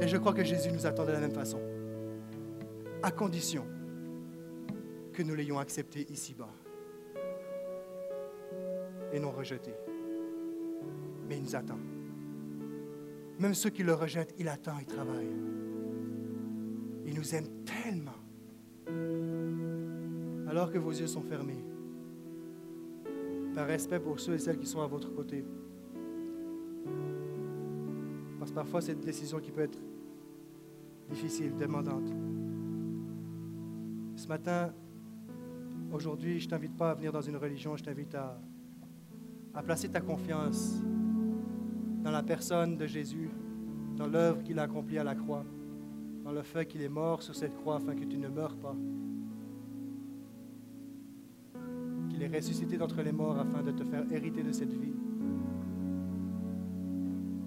Et 0.00 0.08
je 0.08 0.16
crois 0.16 0.32
que 0.32 0.44
Jésus 0.44 0.70
nous 0.72 0.84
attend 0.86 1.04
de 1.04 1.12
la 1.12 1.20
même 1.20 1.32
façon, 1.32 1.58
à 3.02 3.10
condition 3.10 3.64
que 5.16 5.22
nous 5.22 5.34
l'ayons 5.34 5.58
accepté 5.58 6.06
ici-bas 6.12 6.52
et 9.12 9.18
non 9.18 9.30
rejeté. 9.30 9.72
Mais 11.26 11.38
il 11.38 11.42
nous 11.42 11.56
attend. 11.56 11.78
Même 13.38 13.54
ceux 13.54 13.70
qui 13.70 13.82
le 13.82 13.94
rejettent, 13.94 14.34
il 14.38 14.46
attend, 14.46 14.78
il 14.78 14.86
travaille. 14.86 15.30
Il 17.06 17.14
nous 17.14 17.34
aime 17.34 17.64
tellement. 17.64 18.12
Alors 20.48 20.70
que 20.70 20.78
vos 20.78 20.90
yeux 20.90 21.06
sont 21.06 21.22
fermés, 21.22 21.64
par 23.54 23.66
respect 23.66 23.98
pour 23.98 24.20
ceux 24.20 24.34
et 24.34 24.38
celles 24.38 24.58
qui 24.58 24.66
sont 24.66 24.82
à 24.82 24.86
votre 24.86 25.12
côté. 25.14 25.44
Parce 28.38 28.50
que 28.50 28.54
parfois, 28.54 28.82
c'est 28.82 28.92
une 28.92 29.00
décision 29.00 29.40
qui 29.40 29.50
peut 29.50 29.62
être 29.62 29.78
difficile, 31.08 31.56
demandante. 31.56 32.12
Ce 34.14 34.28
matin, 34.28 34.72
aujourd'hui, 35.92 36.40
je 36.40 36.46
ne 36.46 36.50
t'invite 36.50 36.76
pas 36.76 36.90
à 36.90 36.94
venir 36.94 37.12
dans 37.12 37.20
une 37.20 37.36
religion, 37.36 37.76
je 37.76 37.84
t'invite 37.84 38.14
à, 38.14 38.38
placer 39.64 39.88
ta 39.88 40.00
confiance 40.00 40.76
dans 42.02 42.10
la 42.10 42.22
personne 42.22 42.76
de 42.76 42.86
Jésus, 42.86 43.30
dans 43.96 44.06
l'œuvre 44.06 44.42
qu'il 44.42 44.58
a 44.58 44.62
accomplie 44.62 44.98
à 44.98 45.04
la 45.04 45.14
croix, 45.14 45.44
dans 46.24 46.32
le 46.32 46.42
fait 46.42 46.66
qu'il 46.66 46.82
est 46.82 46.88
mort 46.88 47.22
sur 47.22 47.34
cette 47.34 47.54
croix 47.54 47.76
afin 47.76 47.94
que 47.94 48.04
tu 48.04 48.18
ne 48.18 48.28
meurs 48.28 48.56
pas, 48.56 48.76
qu'il 52.10 52.22
est 52.22 52.36
ressuscité 52.36 52.76
d'entre 52.76 53.00
les 53.02 53.12
morts 53.12 53.38
afin 53.38 53.62
de 53.62 53.70
te 53.70 53.84
faire 53.84 54.04
hériter 54.12 54.42
de 54.42 54.52
cette 54.52 54.72
vie. 54.72 54.94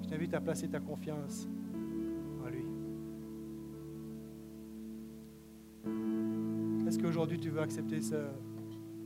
Je 0.01 0.07
t'invite 0.07 0.33
à 0.33 0.41
placer 0.41 0.67
ta 0.67 0.79
confiance 0.79 1.47
Est-ce 6.99 7.07
qu'aujourd'hui 7.07 7.39
tu 7.39 7.49
veux 7.49 7.61
accepter 7.61 8.01
ce, 8.01 8.17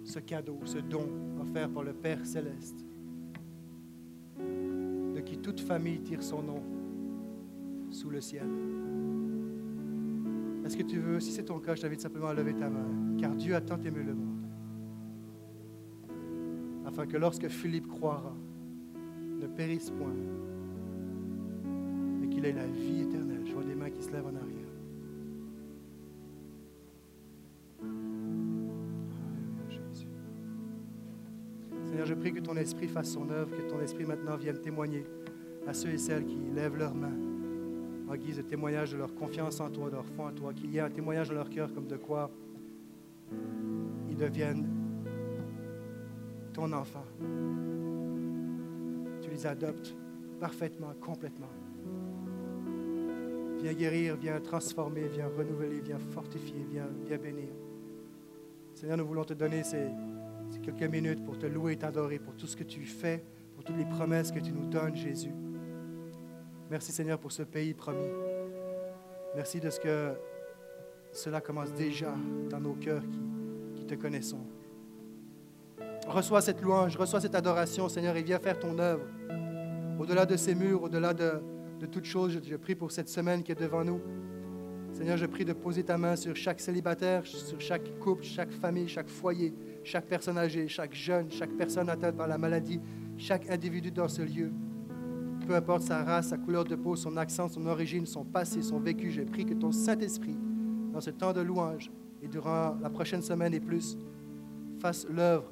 ce 0.03 0.17
cadeau, 0.17 0.57
ce 0.65 0.79
don 0.79 1.07
offert 1.39 1.69
par 1.69 1.83
le 1.83 1.93
Père 1.93 2.25
céleste, 2.25 2.83
de 4.39 5.19
qui 5.19 5.37
toute 5.37 5.59
famille 5.59 6.01
tire 6.01 6.23
son 6.23 6.41
nom 6.41 6.63
sous 7.91 8.09
le 8.09 8.19
ciel? 8.19 8.47
Est-ce 10.65 10.75
que 10.75 10.81
tu 10.81 10.97
veux, 10.97 11.19
si 11.19 11.31
c'est 11.31 11.43
ton 11.43 11.59
cas, 11.59 11.75
je 11.75 11.83
t'invite 11.83 12.01
simplement 12.01 12.29
à 12.29 12.33
lever 12.33 12.55
ta 12.55 12.67
main, 12.67 13.15
car 13.19 13.35
Dieu 13.35 13.53
a 13.53 13.61
tant 13.61 13.79
aimé 13.81 14.01
le 14.01 14.15
monde, 14.15 14.47
afin 16.87 17.05
que 17.05 17.17
lorsque 17.17 17.47
Philippe 17.47 17.85
croira, 17.85 18.35
ne 19.39 19.45
périsse 19.45 19.91
point, 19.91 20.15
mais 22.19 22.27
qu'il 22.27 22.43
ait 22.43 22.53
la 22.53 22.65
vie 22.65 23.01
éternelle. 23.01 23.43
Je 23.45 23.53
vois 23.53 23.63
des 23.63 23.75
mains 23.75 23.91
qui 23.91 24.01
se 24.01 24.09
lèvent 24.11 24.25
en 24.25 24.35
arrière. 24.35 24.62
Ton 32.53 32.59
esprit 32.59 32.87
fasse 32.87 33.11
son 33.11 33.29
œuvre, 33.31 33.49
que 33.55 33.63
ton 33.63 33.79
esprit 33.81 34.05
maintenant 34.05 34.37
vienne 34.37 34.59
témoigner 34.59 35.05
à 35.65 35.73
ceux 35.73 35.89
et 35.89 35.97
celles 35.97 36.25
qui 36.25 36.37
lèvent 36.53 36.77
leurs 36.77 36.93
mains 36.93 37.17
en 38.07 38.15
guise 38.15 38.37
de 38.37 38.41
témoignage 38.43 38.91
de 38.91 38.97
leur 38.97 39.15
confiance 39.15 39.59
en 39.59 39.71
toi, 39.71 39.89
de 39.89 39.95
leur 39.95 40.05
foi 40.05 40.27
en 40.27 40.31
toi, 40.31 40.53
qu'il 40.53 40.69
y 40.71 40.77
ait 40.77 40.81
un 40.81 40.89
témoignage 40.89 41.29
dans 41.29 41.35
leur 41.35 41.49
cœur 41.49 41.73
comme 41.73 41.87
de 41.87 41.97
quoi 41.97 42.29
ils 44.09 44.15
deviennent 44.15 44.67
ton 46.53 46.71
enfant. 46.73 47.05
Tu 49.21 49.31
les 49.31 49.47
adoptes 49.47 49.95
parfaitement, 50.39 50.93
complètement. 51.01 51.49
Viens 53.61 53.73
guérir, 53.73 54.15
viens 54.15 54.39
transformer, 54.39 55.07
viens 55.07 55.27
renouveler, 55.27 55.79
viens 55.79 55.97
fortifier, 55.97 56.67
viens, 56.69 56.89
viens 57.07 57.17
bénir. 57.17 57.49
Seigneur, 58.75 58.97
nous 58.97 59.07
voulons 59.07 59.23
te 59.23 59.33
donner 59.33 59.63
ces, 59.63 59.87
quelques 60.63 60.89
minutes 60.89 61.23
pour 61.23 61.37
te 61.37 61.45
louer 61.45 61.73
et 61.73 61.77
t'adorer 61.77 62.17
pour 62.17 62.35
tout 62.35 62.47
ce 62.47 62.55
que 62.55 62.63
tu 62.63 62.85
fais, 62.85 63.23
pour 63.53 63.63
toutes 63.63 63.77
les 63.77 63.85
promesses 63.85 64.31
que 64.31 64.39
tu 64.39 64.51
nous 64.51 64.65
donnes, 64.65 64.95
Jésus. 64.95 65.33
Merci 66.71 66.91
Seigneur 66.91 67.19
pour 67.19 67.31
ce 67.31 67.43
pays 67.43 67.73
promis. 67.73 68.07
Merci 69.35 69.59
de 69.59 69.69
ce 69.69 69.79
que 69.79 70.13
cela 71.11 71.41
commence 71.41 71.73
déjà 71.73 72.15
dans 72.49 72.59
nos 72.59 72.73
cœurs 72.73 73.03
qui, 73.75 73.85
te 73.85 73.95
connaissons. 73.95 74.47
Reçois 76.07 76.41
cette 76.41 76.61
louange, 76.61 76.95
reçois 76.95 77.19
cette 77.19 77.35
adoration, 77.35 77.89
Seigneur, 77.89 78.15
et 78.15 78.23
viens 78.23 78.39
faire 78.39 78.57
ton 78.57 78.79
œuvre. 78.79 79.03
Au-delà 79.99 80.25
de 80.25 80.37
ces 80.37 80.55
murs, 80.55 80.83
au-delà 80.83 81.13
de, 81.13 81.33
de 81.81 81.85
toute 81.85 82.05
chose, 82.05 82.31
je, 82.31 82.39
je 82.49 82.55
prie 82.55 82.75
pour 82.75 82.93
cette 82.93 83.09
semaine 83.09 83.43
qui 83.43 83.51
est 83.51 83.59
devant 83.59 83.83
nous. 83.83 83.99
Seigneur, 84.93 85.17
je 85.17 85.25
prie 85.25 85.43
de 85.43 85.53
poser 85.53 85.83
ta 85.83 85.97
main 85.97 86.15
sur 86.15 86.35
chaque 86.35 86.59
célibataire, 86.59 87.25
sur 87.25 87.59
chaque 87.59 87.99
couple, 87.99 88.23
chaque 88.23 88.51
famille, 88.51 88.87
chaque 88.87 89.09
foyer, 89.09 89.53
chaque 89.83 90.05
personne 90.05 90.37
âgée, 90.37 90.67
chaque 90.67 90.93
jeune, 90.93 91.31
chaque 91.31 91.51
personne 91.57 91.89
atteinte 91.89 92.15
par 92.15 92.27
la 92.27 92.37
maladie, 92.37 92.79
chaque 93.17 93.49
individu 93.49 93.91
dans 93.91 94.07
ce 94.07 94.21
lieu 94.21 94.51
peu 95.43 95.55
importe 95.55 95.83
sa 95.83 96.03
race, 96.03 96.29
sa 96.29 96.37
couleur 96.37 96.63
de 96.63 96.75
peau, 96.75 96.95
son 96.95 97.17
accent, 97.17 97.47
son 97.47 97.65
origine, 97.65 98.05
son 98.05 98.23
passé, 98.23 98.61
son 98.61 98.79
vécu, 98.79 99.11
je 99.11 99.21
prie 99.21 99.45
que 99.45 99.53
ton 99.53 99.71
Saint-Esprit, 99.71 100.37
dans 100.91 101.01
ce 101.01 101.09
temps 101.09 101.33
de 101.33 101.41
louange 101.41 101.91
et 102.21 102.27
durant 102.27 102.77
la 102.81 102.89
prochaine 102.89 103.21
semaine 103.21 103.53
et 103.53 103.59
plus, 103.59 103.97
fasse 104.79 105.05
l'œuvre 105.09 105.51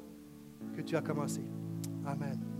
que 0.74 0.80
tu 0.82 0.96
as 0.96 1.02
commencée. 1.02 1.44
Amen. 2.06 2.51